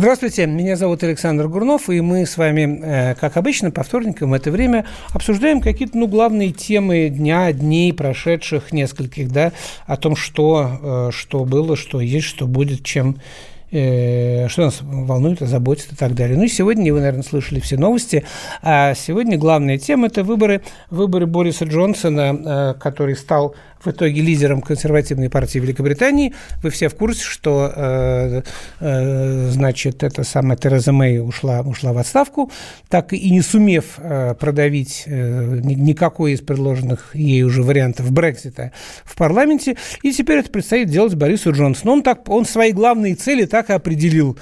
Здравствуйте, 0.00 0.46
меня 0.46 0.76
зовут 0.76 1.02
Александр 1.02 1.46
Гурнов, 1.46 1.90
и 1.90 2.00
мы 2.00 2.24
с 2.24 2.38
вами, 2.38 2.80
э, 2.82 3.14
как 3.16 3.36
обычно, 3.36 3.70
по 3.70 3.82
вторникам 3.82 4.30
в 4.30 4.32
это 4.32 4.50
время 4.50 4.86
обсуждаем 5.12 5.60
какие-то, 5.60 5.98
ну, 5.98 6.08
главные 6.08 6.52
темы 6.52 7.10
дня, 7.10 7.52
дней, 7.52 7.92
прошедших 7.92 8.72
нескольких, 8.72 9.30
да, 9.30 9.52
о 9.84 9.98
том, 9.98 10.16
что, 10.16 11.10
э, 11.10 11.10
что 11.12 11.44
было, 11.44 11.76
что 11.76 12.00
есть, 12.00 12.26
что 12.26 12.46
будет, 12.46 12.82
чем 12.82 13.18
э, 13.72 14.48
что 14.48 14.62
нас 14.62 14.78
волнует, 14.80 15.40
заботит 15.40 15.92
и 15.92 15.96
так 15.96 16.14
далее. 16.14 16.38
Ну 16.38 16.44
и 16.44 16.48
сегодня, 16.48 16.94
вы, 16.94 17.00
наверное, 17.00 17.22
слышали 17.22 17.60
все 17.60 17.76
новости, 17.76 18.24
а 18.62 18.94
сегодня 18.94 19.36
главная 19.36 19.76
тема– 19.76 20.06
это 20.08 20.24
выборы, 20.24 20.62
выборы 20.88 21.26
Бориса 21.26 21.66
Джонсона, 21.66 22.74
который 22.80 23.16
стал 23.16 23.54
в 23.84 23.88
итоге 23.88 24.20
лидером 24.20 24.60
консервативной 24.60 25.30
партии 25.30 25.58
Великобритании. 25.58 26.34
Вы 26.62 26.70
все 26.70 26.88
в 26.88 26.94
курсе, 26.94 27.24
что, 27.24 27.72
э, 27.74 28.42
э, 28.80 29.48
значит, 29.50 30.02
эта 30.02 30.22
самая 30.24 30.56
Тереза 30.56 30.92
Мэй 30.92 31.20
ушла, 31.20 31.60
ушла 31.60 31.92
в 31.92 31.98
отставку, 31.98 32.50
так 32.88 33.12
и 33.12 33.30
не 33.30 33.40
сумев 33.40 33.98
э, 33.98 34.34
продавить 34.34 35.04
никакой 35.06 36.32
из 36.32 36.40
предложенных 36.40 37.14
ей 37.14 37.42
уже 37.42 37.62
вариантов 37.62 38.10
Брексита 38.10 38.72
в 39.04 39.16
парламенте. 39.16 39.76
И 40.02 40.12
теперь 40.12 40.38
это 40.38 40.50
предстоит 40.50 40.88
делать 40.88 41.14
Борису 41.14 41.52
Джонсону. 41.52 41.92
Он, 41.92 42.02
так, 42.02 42.28
он 42.28 42.44
свои 42.44 42.72
главные 42.72 43.14
цели 43.14 43.46
так 43.46 43.70
и 43.70 43.72
определил 43.72 44.38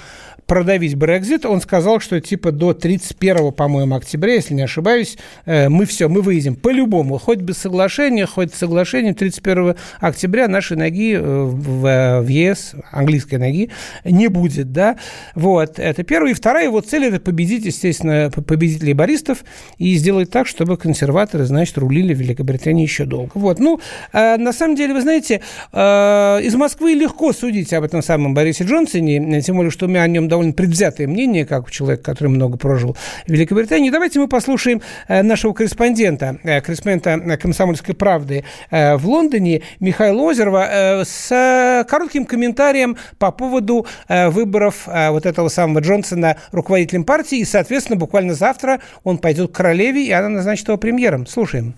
продавить 0.49 0.95
Брекзит. 0.95 1.45
Он 1.45 1.61
сказал, 1.61 1.99
что 2.01 2.19
типа 2.19 2.51
до 2.51 2.73
31, 2.73 3.53
по-моему, 3.53 3.95
октября, 3.95 4.33
если 4.33 4.55
не 4.55 4.63
ошибаюсь, 4.63 5.15
э, 5.45 5.69
мы 5.69 5.85
все, 5.85 6.09
мы 6.09 6.21
выйдем 6.21 6.55
по-любому, 6.55 7.19
хоть 7.19 7.37
без 7.37 7.59
соглашения, 7.59 8.25
хоть 8.25 8.53
с 8.53 8.57
соглашением 8.57 9.13
31 9.13 9.75
октября 9.99 10.47
нашей 10.47 10.75
ноги 10.75 11.13
э, 11.13 11.21
в, 11.21 12.21
в 12.21 12.27
ЕС, 12.27 12.73
английской 12.91 13.35
ноги, 13.35 13.69
не 14.03 14.27
будет, 14.27 14.73
да. 14.73 14.97
Вот, 15.35 15.77
это 15.77 16.03
первая. 16.03 16.31
И 16.31 16.33
вторая 16.33 16.65
его 16.65 16.81
цель– 16.81 17.05
это 17.05 17.19
победить, 17.19 17.65
естественно, 17.65 18.31
победить 18.31 18.81
лейбористов 18.81 19.43
и 19.77 19.93
сделать 19.95 20.31
так, 20.31 20.47
чтобы 20.47 20.77
консерваторы, 20.77 21.45
значит, 21.45 21.77
рулили 21.77 22.15
Великобритании 22.15 22.83
еще 22.83 23.05
долго. 23.05 23.31
Вот, 23.35 23.59
ну, 23.59 23.79
э, 24.13 24.37
на 24.37 24.51
самом 24.51 24.75
деле, 24.75 24.95
вы 24.95 25.01
знаете, 25.01 25.41
из 25.71 26.55
Москвы 26.55 26.93
легко 26.93 27.33
судить 27.33 27.71
об 27.73 27.83
этом 27.83 28.01
самом 28.01 28.33
Борисе 28.33 28.63
Джонсоне, 28.63 29.41
тем 29.41 29.55
более, 29.55 29.69
что 29.69 29.87
мы 29.87 29.99
о 29.99 30.07
нем 30.07 30.27
довольно 30.27 30.38
довольно 30.39 30.53
предвзятое 30.53 31.05
мнение, 31.05 31.45
как 31.45 31.67
у 31.67 31.69
человека, 31.69 32.01
который 32.01 32.29
много 32.29 32.57
прожил 32.57 32.95
в 33.27 33.29
Великобритании. 33.29 33.89
Давайте 33.89 34.19
мы 34.19 34.29
послушаем 34.29 34.81
э, 35.09 35.21
нашего 35.21 35.51
корреспондента, 35.51 36.39
э, 36.43 36.61
корреспондента 36.61 37.37
«Комсомольской 37.37 37.93
правды» 37.93 38.45
э, 38.71 38.95
в 38.95 39.05
Лондоне 39.05 39.63
Михаила 39.81 40.21
Озерова 40.29 41.03
с 41.05 41.85
коротким 41.89 42.25
комментарием 42.25 42.95
по 43.17 43.31
поводу 43.31 43.85
выборов 44.07 44.87
вот 44.87 45.25
этого 45.25 45.49
самого 45.49 45.79
Джонсона 45.79 46.37
руководителем 46.51 47.03
партии. 47.03 47.39
И, 47.39 47.45
соответственно, 47.45 47.97
буквально 47.97 48.33
завтра 48.33 48.79
он 49.03 49.17
пойдет 49.17 49.51
к 49.51 49.55
королеве, 49.55 50.05
и 50.05 50.11
она 50.11 50.29
назначит 50.29 50.67
его 50.67 50.77
премьером. 50.77 51.27
Слушаем. 51.27 51.75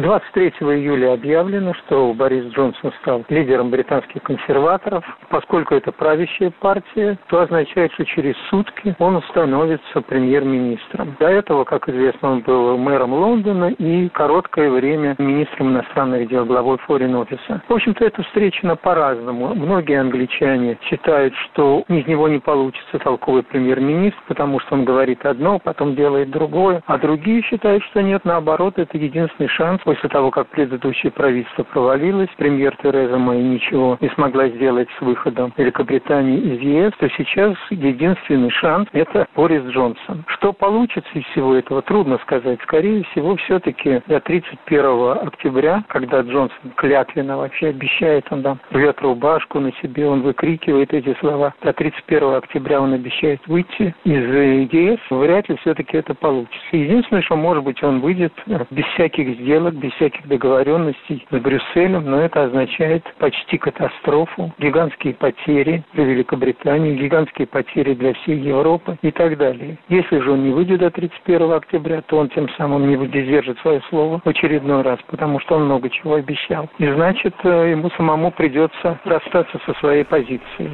23 0.00 0.48
июля 0.74 1.12
объявлено, 1.12 1.72
что 1.74 2.12
Борис 2.14 2.52
Джонсон 2.52 2.92
стал 3.00 3.24
лидером 3.28 3.70
британских 3.70 4.24
консерваторов. 4.24 5.04
Поскольку 5.28 5.76
это 5.76 5.92
правящая 5.92 6.50
партия, 6.50 7.16
то 7.28 7.42
означает, 7.42 7.92
что 7.92 8.04
через 8.04 8.34
сутки 8.50 8.96
он 8.98 9.22
становится 9.30 10.00
премьер-министром. 10.00 11.14
До 11.20 11.28
этого, 11.28 11.62
как 11.62 11.88
известно, 11.88 12.32
он 12.32 12.40
был 12.40 12.76
мэром 12.76 13.12
Лондона 13.12 13.66
и 13.66 14.08
короткое 14.08 14.68
время 14.68 15.14
министром 15.18 15.68
иностранных 15.68 16.28
дел, 16.28 16.44
главой 16.44 16.78
форин 16.78 17.14
офиса. 17.14 17.62
В 17.68 17.72
общем-то, 17.72 18.04
это 18.04 18.20
встречено 18.24 18.74
по-разному. 18.74 19.54
Многие 19.54 20.00
англичане 20.00 20.76
считают, 20.90 21.32
что 21.36 21.84
из 21.86 22.04
него 22.08 22.26
не 22.26 22.40
получится 22.40 22.98
толковый 22.98 23.44
премьер-министр, 23.44 24.18
потому 24.26 24.58
что 24.58 24.74
он 24.74 24.84
говорит 24.84 25.24
одно, 25.24 25.60
потом 25.60 25.94
делает 25.94 26.32
другое. 26.32 26.82
А 26.86 26.98
другие 26.98 27.42
считают, 27.42 27.84
что 27.84 28.02
нет, 28.02 28.24
наоборот, 28.24 28.76
это 28.76 28.98
единственный 28.98 29.46
шанс 29.46 29.83
После 29.84 30.08
того, 30.08 30.30
как 30.30 30.48
предыдущее 30.48 31.12
правительство 31.12 31.62
провалилось, 31.62 32.30
премьер 32.38 32.74
Тереза 32.82 33.18
Мэй 33.18 33.42
ничего 33.42 33.98
не 34.00 34.08
смогла 34.10 34.48
сделать 34.48 34.88
с 34.98 35.00
выходом 35.02 35.52
Великобритании 35.58 36.38
из 36.38 36.60
ЕС, 36.60 36.92
то 36.98 37.08
сейчас 37.10 37.54
единственный 37.68 38.50
шанс– 38.50 38.88
это 38.92 39.28
Борис 39.36 39.62
Джонсон. 39.64 40.24
Что 40.28 40.54
получится 40.54 41.10
из 41.12 41.24
всего 41.26 41.54
этого, 41.54 41.82
трудно 41.82 42.18
сказать. 42.22 42.58
Скорее 42.62 43.04
всего, 43.04 43.36
все-таки 43.36 44.00
до 44.06 44.20
31 44.20 45.26
октября, 45.26 45.84
когда 45.88 46.22
Джонсон 46.22 46.70
клятвенно 46.76 47.36
вообще 47.36 47.68
обещает, 47.68 48.26
он 48.30 48.42
там 48.42 48.60
рвет 48.70 48.98
рубашку 49.02 49.60
на 49.60 49.72
себе, 49.82 50.08
он 50.08 50.22
выкрикивает 50.22 50.94
эти 50.94 51.14
слова, 51.20 51.52
до 51.62 51.74
31 51.74 52.36
октября 52.36 52.80
он 52.80 52.94
обещает 52.94 53.40
выйти 53.46 53.94
из 54.04 54.72
ЕС, 54.72 55.00
вряд 55.10 55.48
ли 55.50 55.56
все-таки 55.56 55.98
это 55.98 56.14
получится. 56.14 56.58
Единственное, 56.72 57.22
что, 57.22 57.36
может 57.36 57.62
быть, 57.62 57.82
он 57.82 58.00
выйдет 58.00 58.32
без 58.70 58.84
всяких 58.94 59.40
сделок, 59.40 59.73
без 59.74 59.92
всяких 59.92 60.26
договоренностей 60.26 61.26
с 61.30 61.34
Брюсселем, 61.34 62.04
но 62.10 62.20
это 62.20 62.44
означает 62.44 63.04
почти 63.18 63.58
катастрофу, 63.58 64.52
гигантские 64.58 65.14
потери 65.14 65.82
для 65.92 66.04
Великобритании, 66.04 66.96
гигантские 66.96 67.46
потери 67.46 67.94
для 67.94 68.14
всей 68.14 68.38
Европы 68.38 68.96
и 69.02 69.10
так 69.10 69.36
далее. 69.36 69.78
Если 69.88 70.18
же 70.18 70.32
он 70.32 70.44
не 70.44 70.50
выйдет 70.50 70.80
до 70.80 70.90
31 70.90 71.52
октября, 71.52 72.02
то 72.02 72.18
он 72.18 72.28
тем 72.30 72.48
самым 72.56 72.88
не 72.88 72.94
держать 73.06 73.58
свое 73.58 73.80
слово 73.88 74.20
в 74.24 74.28
очередной 74.28 74.82
раз, 74.82 74.98
потому 75.06 75.40
что 75.40 75.56
он 75.56 75.64
много 75.64 75.90
чего 75.90 76.14
обещал. 76.14 76.68
И 76.78 76.86
значит, 76.86 77.34
э, 77.44 77.70
ему 77.70 77.90
самому 77.90 78.30
придется 78.30 78.98
расстаться 79.04 79.58
со 79.66 79.74
своей 79.80 80.04
позицией. 80.04 80.70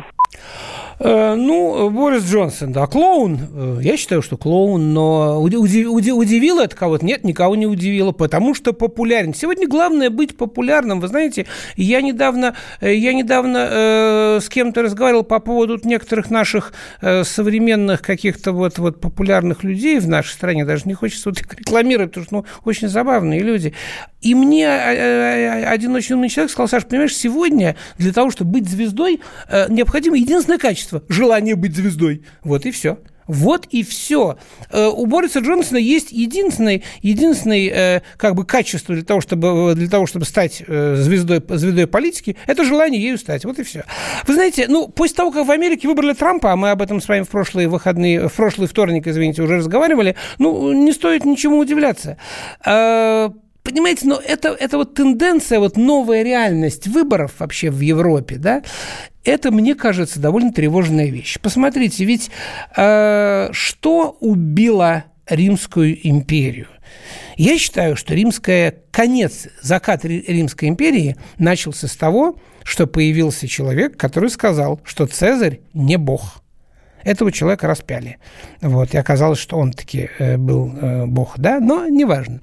Э, 1.03 1.35
ну, 1.35 1.89
Борис 1.89 2.25
Джонсон, 2.25 2.73
да, 2.73 2.87
клоун. 2.87 3.39
Э, 3.55 3.79
я 3.81 3.97
считаю, 3.97 4.21
что 4.21 4.37
клоун, 4.37 4.93
но 4.93 5.41
удив, 5.41 5.61
удив, 5.63 6.15
удивило 6.15 6.63
это 6.63 6.77
кого-то? 6.77 7.07
Нет, 7.07 7.25
никого 7.25 7.57
не 7.57 7.67
удивило, 7.67 8.13
потому 8.13 8.55
что 8.55 8.75
популярен. 8.75 9.33
Сегодня 9.33 9.67
главное 9.67 10.11
быть 10.11 10.37
популярным. 10.37 11.01
Вы 11.01 11.09
знаете, 11.09 11.47
я 11.77 12.03
недавно, 12.03 12.55
э, 12.83 12.95
я 12.95 13.15
недавно 13.15 13.69
э, 13.71 14.39
с 14.43 14.51
кем-то 14.51 14.83
разговаривал 14.83 15.23
по 15.23 15.39
поводу 15.41 15.81
некоторых 15.85 16.29
наших 16.29 16.75
э, 17.01 17.25
современных 17.25 18.03
каких-то 18.03 18.53
вот, 18.53 18.79
вот 18.79 19.01
популярных 19.01 19.65
людей 19.65 20.01
в 20.01 20.09
нашей 20.09 20.33
стране. 20.33 20.67
Даже 20.67 20.83
не 20.85 20.93
хочется 20.93 21.31
вот 21.31 21.41
их 21.41 21.47
рекламировать, 21.55 22.11
потому 22.11 22.27
что 22.27 22.35
ну, 22.35 22.45
очень 22.67 22.89
забавные 22.89 23.41
люди. 23.41 23.73
И 24.21 24.35
мне 24.35 24.69
один 24.69 25.95
очень 25.95 26.17
умный 26.17 26.29
человек 26.29 26.51
сказал, 26.51 26.69
Саша, 26.69 26.87
понимаешь, 26.87 27.17
сегодня 27.17 27.75
для 27.97 28.13
того, 28.13 28.31
чтобы 28.31 28.51
быть 28.51 28.69
звездой, 28.69 29.21
необходимо 29.71 30.19
единственное 30.19 30.59
качество 30.59 30.90
качество– 30.91 31.03
желание 31.09 31.55
быть 31.55 31.75
звездой. 31.75 32.23
Вот 32.43 32.67
и 32.67 32.71
все. 32.71 32.99
Вот 33.27 33.67
и 33.71 33.85
все. 33.85 34.39
Э, 34.73 34.89
у 34.89 35.07
Бориса 35.07 35.39
Джонсона 35.39 35.79
есть 35.79 36.11
единственное, 36.11 36.83
единственное 37.01 37.69
э, 37.69 38.03
как 38.17 38.35
бы 38.35 38.45
качество 38.45 38.93
для 38.93 39.05
того, 39.05 39.21
чтобы, 39.21 39.75
для 39.77 39.89
того, 39.89 40.07
чтобы 40.07 40.25
стать 40.25 40.65
э, 40.67 40.97
звездой, 40.97 41.41
звездой 41.49 41.87
политики, 41.87 42.37
это 42.49 42.65
желание 42.65 43.01
ею 43.01 43.19
стать. 43.19 43.45
Вот 43.45 43.61
и 43.61 43.63
все. 43.63 43.85
Вы 44.27 44.35
знаете, 44.35 44.67
ну, 44.69 44.89
после 44.89 45.15
того, 45.17 45.31
как 45.31 45.47
в 45.47 45.51
Америке 45.51 45.87
выбрали 45.87 46.13
Трампа, 46.13 46.53
а 46.53 46.57
мы 46.57 46.71
об 46.71 46.83
этом 46.83 47.01
с 47.01 47.07
вами 47.07 47.23
в 47.23 47.29
прошлые 47.29 47.69
выходные, 47.69 48.29
в 48.29 48.33
прошлый 48.33 48.67
вторник, 48.67 49.07
извините, 49.07 49.43
уже 49.43 49.59
разговаривали, 49.59 50.17
ну, 50.39 50.73
не 50.73 50.93
стоит 50.93 51.25
ничему 51.25 51.59
удивляться 51.59 52.17
Понимаете, 53.63 54.07
но 54.07 54.17
это, 54.17 54.49
это 54.49 54.79
вот 54.79 54.95
тенденция, 54.95 55.59
вот 55.59 55.77
новая 55.77 56.23
реальность 56.23 56.87
выборов 56.87 57.35
вообще 57.39 57.71
в 57.71 57.81
Европе, 57.81 58.37
да, 58.37 58.63
это, 59.25 59.51
мне 59.51 59.75
кажется, 59.75 60.21
довольно 60.21 60.53
тревожная 60.53 61.07
вещь. 61.07 61.39
Посмотрите, 61.41 62.05
ведь 62.05 62.31
э, 62.77 63.49
что 63.53 64.17
убило 64.21 65.05
Римскую 65.29 65.97
империю? 66.09 66.69
Я 67.37 67.59
считаю, 67.59 67.97
что 67.97 68.15
римская, 68.15 68.75
конец, 68.91 69.49
закат 69.63 70.05
Римской 70.05 70.69
империи 70.69 71.17
начался 71.39 71.89
с 71.89 71.97
того, 71.97 72.37
что 72.65 72.87
появился 72.87 73.49
человек, 73.49 73.97
который 73.97 74.31
сказал, 74.31 74.81
что 74.85 75.07
Цезарь 75.07 75.61
не 75.73 75.97
бог. 75.97 76.43
Этого 77.03 77.33
человека 77.33 77.67
распяли. 77.67 78.19
Вот, 78.61 78.93
и 78.93 78.99
оказалось, 78.99 79.39
что 79.39 79.57
он 79.57 79.73
таки 79.73 80.11
э, 80.19 80.37
был 80.37 80.71
э, 80.77 81.07
бог, 81.07 81.39
да, 81.39 81.61
но 81.61 81.89
неважно. 81.89 82.41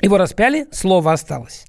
Его 0.00 0.18
распяли, 0.18 0.66
слово 0.70 1.12
осталось. 1.12 1.66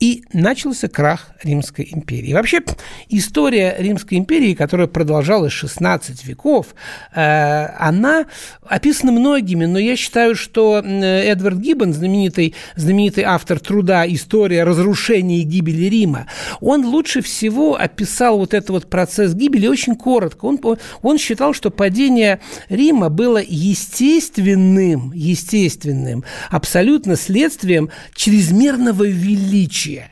И 0.00 0.22
начался 0.32 0.86
крах 0.86 1.32
Римской 1.42 1.88
империи. 1.92 2.32
Вообще, 2.32 2.60
история 3.08 3.74
Римской 3.78 4.18
империи, 4.18 4.54
которая 4.54 4.86
продолжалась 4.86 5.52
16 5.52 6.24
веков, 6.24 6.68
э, 7.12 7.66
она 7.78 8.26
описана 8.62 9.10
многими, 9.10 9.64
но 9.64 9.76
я 9.80 9.96
считаю, 9.96 10.36
что 10.36 10.78
Эдвард 10.78 11.58
Гиббон, 11.58 11.92
знаменитый, 11.92 12.54
знаменитый 12.76 13.24
автор 13.24 13.58
труда 13.58 14.06
«История 14.06 14.62
разрушения 14.62 15.40
и 15.40 15.42
гибели 15.42 15.86
Рима», 15.86 16.28
он 16.60 16.84
лучше 16.86 17.20
всего 17.20 17.74
описал 17.74 18.38
вот 18.38 18.54
этот 18.54 18.70
вот 18.70 18.88
процесс 18.88 19.34
гибели 19.34 19.66
очень 19.66 19.96
коротко. 19.96 20.44
Он, 20.44 20.60
он 21.02 21.18
считал, 21.18 21.54
что 21.54 21.70
падение 21.70 22.38
Рима 22.68 23.08
было 23.08 23.42
естественным, 23.44 25.12
естественным, 25.12 26.22
абсолютно 26.50 27.16
следствием 27.16 27.90
чрезмерного 28.14 29.02
величия 29.02 29.87
величия. 29.88 30.10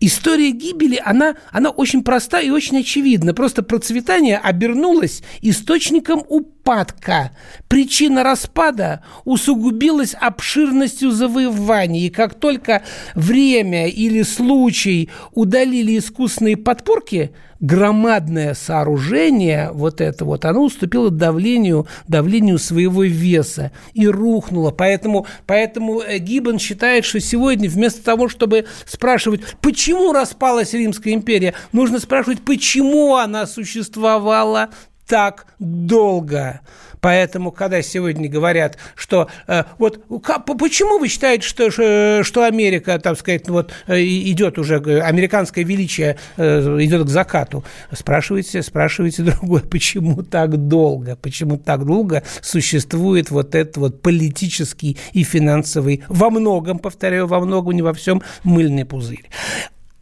История 0.00 0.52
гибели, 0.52 1.00
она, 1.04 1.34
она 1.50 1.70
очень 1.70 2.02
проста 2.02 2.40
и 2.40 2.50
очень 2.50 2.78
очевидна. 2.78 3.34
Просто 3.34 3.62
процветание 3.62 4.38
обернулось 4.38 5.22
источником 5.42 6.22
упадка. 6.28 7.32
Причина 7.66 8.22
распада 8.22 9.02
усугубилась 9.24 10.14
обширностью 10.14 11.10
завоеваний. 11.10 12.06
И 12.06 12.10
как 12.10 12.38
только 12.38 12.82
время 13.14 13.88
или 13.88 14.22
случай 14.22 15.10
удалили 15.32 15.98
искусственные 15.98 16.56
подпорки– 16.56 17.32
громадное 17.60 18.54
сооружение, 18.54 19.70
вот 19.72 20.00
это 20.00 20.24
вот, 20.24 20.44
оно 20.44 20.64
уступило 20.64 21.10
давлению, 21.10 21.86
давлению 22.06 22.58
своего 22.58 23.04
веса 23.04 23.72
и 23.94 24.06
рухнуло. 24.06 24.70
Поэтому, 24.70 25.26
поэтому 25.46 26.00
э, 26.00 26.18
Гиббон 26.18 26.58
считает, 26.58 27.04
что 27.04 27.20
сегодня 27.20 27.68
вместо 27.68 28.02
того, 28.02 28.28
чтобы 28.28 28.66
спрашивать, 28.86 29.40
почему 29.60 30.12
распалась 30.12 30.72
Римская 30.72 31.14
империя, 31.14 31.54
нужно 31.72 31.98
спрашивать, 31.98 32.42
почему 32.42 33.16
она 33.16 33.46
существовала 33.46 34.70
так 35.06 35.46
долго. 35.58 36.60
Поэтому, 37.00 37.52
когда 37.52 37.82
сегодня 37.82 38.28
говорят, 38.28 38.78
что 38.94 39.28
э, 39.46 39.64
вот 39.78 40.02
почему 40.58 40.98
вы 40.98 41.08
считаете, 41.08 41.46
что, 41.46 41.70
что 42.22 42.44
Америка, 42.44 42.98
так 42.98 43.18
сказать, 43.18 43.48
вот 43.48 43.72
э, 43.86 44.00
идет 44.02 44.58
уже, 44.58 44.76
американское 44.76 45.64
величие 45.64 46.18
э, 46.36 46.78
идет 46.80 47.06
к 47.06 47.08
закату? 47.08 47.64
Спрашивайте, 47.92 48.62
спрашивайте 48.62 49.22
другое, 49.38 49.62
почему 49.62 50.22
так 50.22 50.56
долго, 50.68 51.16
почему 51.16 51.56
так 51.56 51.84
долго 51.84 52.22
существует 52.40 53.30
вот 53.30 53.54
этот 53.54 53.76
вот 53.76 54.02
политический 54.02 54.96
и 55.12 55.24
финансовый, 55.24 56.02
во 56.08 56.30
многом, 56.30 56.78
повторяю, 56.78 57.26
во 57.26 57.40
многом, 57.40 57.74
не 57.74 57.82
во 57.82 57.92
всем, 57.92 58.22
мыльный 58.44 58.84
пузырь. 58.84 59.28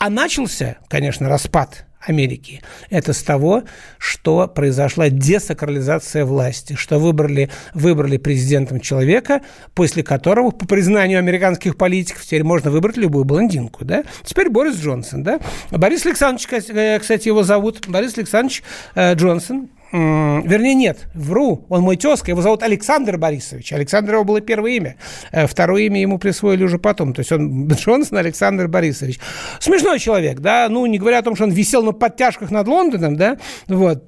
А 0.06 0.08
начался, 0.08 0.76
конечно, 0.86 1.28
распад 1.28 1.84
Америки. 1.98 2.62
Это 2.90 3.12
с 3.12 3.24
того, 3.24 3.64
что 3.98 4.46
произошла 4.46 5.08
десакрализация 5.08 6.24
власти, 6.24 6.74
что 6.74 7.00
выбрали, 7.00 7.50
выбрали 7.74 8.16
президентом 8.16 8.78
человека, 8.78 9.40
после 9.74 10.04
которого, 10.04 10.52
по 10.52 10.64
признанию 10.64 11.18
американских 11.18 11.76
политиков, 11.76 12.24
теперь 12.24 12.44
можно 12.44 12.70
выбрать 12.70 12.96
любую 12.96 13.24
блондинку. 13.24 13.84
Да? 13.84 14.04
Теперь 14.24 14.48
Борис 14.48 14.76
Джонсон. 14.76 15.24
Да? 15.24 15.40
Борис 15.72 16.06
Александрович, 16.06 16.46
э, 16.68 17.00
кстати, 17.00 17.26
его 17.26 17.42
зовут, 17.42 17.88
Борис 17.88 18.16
Александрович 18.16 18.62
э, 18.94 19.14
Джонсон, 19.14 19.70
вернее, 19.96 20.75
нет, 20.75 21.08
вру, 21.14 21.64
он 21.69 21.82
мой 21.82 21.96
тезка, 21.96 22.31
его 22.31 22.43
зовут 22.43 22.62
Александр 22.62 23.16
Борисович. 23.16 23.72
Александр 23.72 24.14
его 24.14 24.25
было 24.25 24.40
первое 24.40 24.72
имя. 24.72 24.96
Э, 25.32 25.46
второе 25.46 25.82
имя 25.82 26.00
ему 26.00 26.19
присвоили 26.19 26.64
уже 26.64 26.78
потом. 26.78 27.14
То 27.14 27.20
есть 27.20 27.32
он 27.32 27.69
Джонсон 27.72 28.19
Александр 28.19 28.69
Борисович. 28.69 29.19
Смешной 29.60 29.98
человек, 29.98 30.40
да, 30.40 30.69
ну, 30.69 30.84
не 30.87 30.98
говоря 30.98 31.19
о 31.19 31.22
том, 31.22 31.34
что 31.34 31.44
он 31.44 31.50
висел 31.50 31.82
на 31.82 31.93
подтяжках 31.93 32.50
над 32.50 32.69
Лондоном, 32.69 33.16
да, 33.16 33.38
вот, 33.69 34.04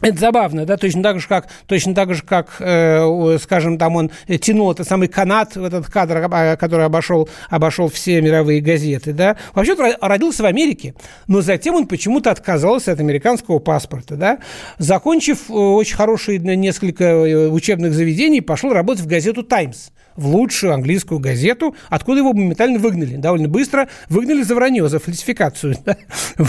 это 0.00 0.18
забавно, 0.18 0.66
да, 0.66 0.76
точно 0.76 1.02
так 1.02 1.20
же, 1.20 1.28
как, 1.28 1.48
точно 1.66 1.94
так 1.94 2.14
же, 2.14 2.22
как 2.22 2.56
э, 2.58 3.38
скажем, 3.40 3.78
там 3.78 3.94
он 3.96 4.10
тянул 4.40 4.72
этот 4.72 4.88
самый 4.88 5.06
канат, 5.06 5.56
этот 5.56 5.86
кадр, 5.86 6.28
а, 6.30 6.56
который 6.56 6.84
обошел, 6.84 7.28
обошел 7.48 7.88
все 7.88 8.20
мировые 8.20 8.60
газеты, 8.60 9.12
да. 9.12 9.36
Вообще-то 9.54 9.96
родился 10.00 10.42
в 10.42 10.46
Америке, 10.46 10.94
но 11.28 11.42
затем 11.42 11.76
он 11.76 11.86
почему-то 11.86 12.32
отказался 12.32 12.92
от 12.92 13.00
американского 13.00 13.60
паспорта, 13.60 14.16
да. 14.16 14.38
Закончив 14.78 15.48
э, 15.48 15.52
очень 15.52 15.96
хорошие 15.96 16.38
несколько 16.38 17.04
э, 17.04 17.48
учебных 17.48 17.94
заведений, 17.94 18.40
пошел 18.40 18.72
работать 18.72 19.04
в 19.04 19.06
газету 19.06 19.44
«Таймс» 19.44 19.90
в 20.16 20.26
лучшую 20.26 20.72
английскую 20.72 21.18
газету, 21.18 21.74
откуда 21.88 22.18
его 22.18 22.32
моментально 22.32 22.78
выгнали. 22.78 23.16
Довольно 23.16 23.48
быстро 23.48 23.88
выгнали 24.08 24.42
за 24.42 24.54
вранье, 24.54 24.88
за 24.88 24.98
фальсификацию. 24.98 25.76
Да? 25.84 25.96